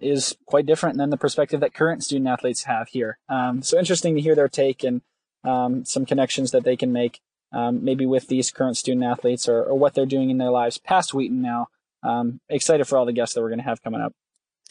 is 0.00 0.36
quite 0.46 0.66
different 0.66 0.98
than 0.98 1.10
the 1.10 1.16
perspective 1.16 1.60
that 1.60 1.72
current 1.72 2.02
student 2.02 2.28
athletes 2.28 2.64
have 2.64 2.88
here. 2.88 3.18
so 3.62 3.78
interesting 3.78 4.14
to 4.16 4.20
hear 4.20 4.34
their 4.34 4.48
take 4.48 4.82
and 4.82 5.02
some 5.44 6.04
connections 6.06 6.50
that 6.50 6.64
they 6.64 6.76
can 6.76 6.92
make 6.92 7.20
um, 7.52 7.84
maybe 7.84 8.06
with 8.06 8.28
these 8.28 8.50
current 8.50 8.76
student 8.76 9.04
athletes 9.04 9.48
or, 9.48 9.62
or, 9.62 9.74
what 9.74 9.94
they're 9.94 10.06
doing 10.06 10.30
in 10.30 10.38
their 10.38 10.50
lives 10.50 10.78
past 10.78 11.14
Wheaton 11.14 11.40
now. 11.40 11.68
Um, 12.02 12.40
excited 12.48 12.86
for 12.86 12.98
all 12.98 13.06
the 13.06 13.12
guests 13.12 13.34
that 13.34 13.40
we're 13.40 13.48
going 13.48 13.60
to 13.60 13.64
have 13.64 13.82
coming 13.82 14.00
up. 14.00 14.12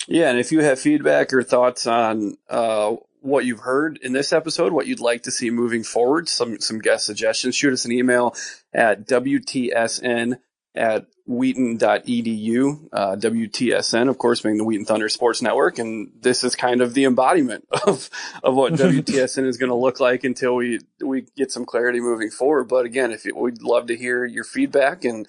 Yeah, 0.08 0.30
and 0.30 0.40
if 0.40 0.52
you 0.52 0.62
have 0.62 0.80
feedback 0.80 1.34
or 1.34 1.44
thoughts 1.44 1.88
on 1.88 2.38
uh, 2.50 2.96
what 3.28 3.46
you've 3.46 3.60
heard 3.60 4.00
in 4.02 4.14
this 4.14 4.32
episode, 4.32 4.72
what 4.72 4.88
you'd 4.88 5.00
like 5.00 5.24
to 5.24 5.32
see 5.32 5.50
moving 5.50 5.84
forward, 5.84 6.30
some 6.30 6.60
some 6.60 6.80
guest 6.80 7.06
suggestions, 7.06 7.56
shoot 7.56 7.74
us 7.74 7.86
an 7.86 7.92
email 7.92 8.36
at 8.74 9.08
wtsn 9.08 10.40
at 10.74 11.08
wheaton.edu, 11.26 12.90
uh, 12.94 13.16
WTSN, 13.16 14.10
of 14.10 14.18
course, 14.18 14.42
being 14.42 14.58
the 14.58 14.64
Wheaton 14.64 14.86
Thunder 14.86 15.10
Sports 15.10 15.42
Network. 15.42 15.80
And 15.80 16.12
this 16.22 16.44
is 16.44 16.56
kind 16.56 16.82
of 16.82 16.94
the 16.94 17.04
embodiment 17.04 17.68
of, 17.88 18.10
of 18.44 18.56
what 18.56 18.74
WTSN 18.76 19.46
is 19.46 19.58
going 19.58 19.70
to 19.70 19.76
look 19.76 20.00
like 20.00 20.24
until 20.24 20.56
we, 20.56 20.80
we 21.04 21.26
get 21.36 21.52
some 21.52 21.66
clarity 21.66 22.00
moving 22.00 22.30
forward. 22.30 22.66
But 22.66 22.86
again, 22.86 23.12
if 23.12 23.26
you, 23.26 23.36
we'd 23.36 23.62
love 23.62 23.88
to 23.88 23.98
hear 23.98 24.24
your 24.24 24.46
feedback 24.46 25.04
and, 25.04 25.28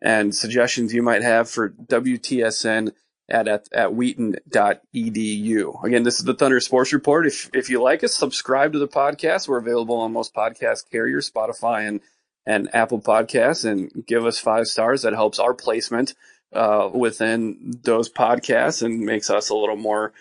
and 0.00 0.34
suggestions 0.34 0.94
you 0.94 1.02
might 1.02 1.22
have 1.22 1.50
for 1.50 1.70
WTSN 1.70 2.92
at, 3.30 3.48
at, 3.48 3.68
at 3.72 3.94
wheaton.edu. 3.94 5.84
Again, 5.84 6.02
this 6.02 6.18
is 6.18 6.24
the 6.24 6.34
Thunder 6.34 6.60
Sports 6.60 6.92
Report. 6.92 7.26
If, 7.26 7.50
if 7.54 7.70
you 7.70 7.82
like 7.82 8.04
us, 8.04 8.14
subscribe 8.14 8.72
to 8.72 8.78
the 8.78 8.88
podcast. 8.88 9.48
We're 9.48 9.58
available 9.58 9.96
on 9.96 10.12
most 10.12 10.34
podcast 10.34 10.90
carriers, 10.90 11.30
Spotify 11.30 11.88
and 11.88 12.00
and 12.46 12.74
Apple 12.74 13.00
Podcasts 13.00 13.64
and 13.64 14.04
give 14.06 14.24
us 14.24 14.38
five 14.38 14.66
stars. 14.66 15.02
That 15.02 15.12
helps 15.12 15.38
our 15.38 15.54
placement 15.54 16.14
uh, 16.52 16.90
within 16.92 17.78
those 17.84 18.10
podcasts 18.10 18.82
and 18.82 19.00
makes 19.00 19.30
us 19.30 19.50
a 19.50 19.54
little 19.54 19.76
more 19.76 20.12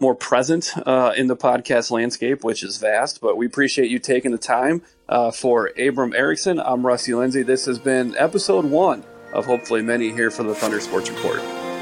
more 0.00 0.14
present 0.14 0.72
uh, 0.86 1.12
in 1.16 1.28
the 1.28 1.36
podcast 1.36 1.90
landscape, 1.90 2.42
which 2.42 2.62
is 2.62 2.78
vast. 2.78 3.20
But 3.20 3.36
we 3.36 3.46
appreciate 3.46 3.90
you 3.90 3.98
taking 3.98 4.32
the 4.32 4.38
time. 4.38 4.82
Uh, 5.08 5.30
for 5.30 5.70
Abram 5.78 6.14
Erickson, 6.14 6.58
I'm 6.58 6.84
Rusty 6.84 7.14
Lindsay. 7.14 7.42
This 7.42 7.66
has 7.66 7.78
been 7.78 8.16
episode 8.16 8.64
one 8.64 9.04
of 9.32 9.46
hopefully 9.46 9.82
many 9.82 10.10
here 10.10 10.30
for 10.30 10.42
the 10.42 10.54
Thunder 10.54 10.80
Sports 10.80 11.10
Report. 11.10 11.73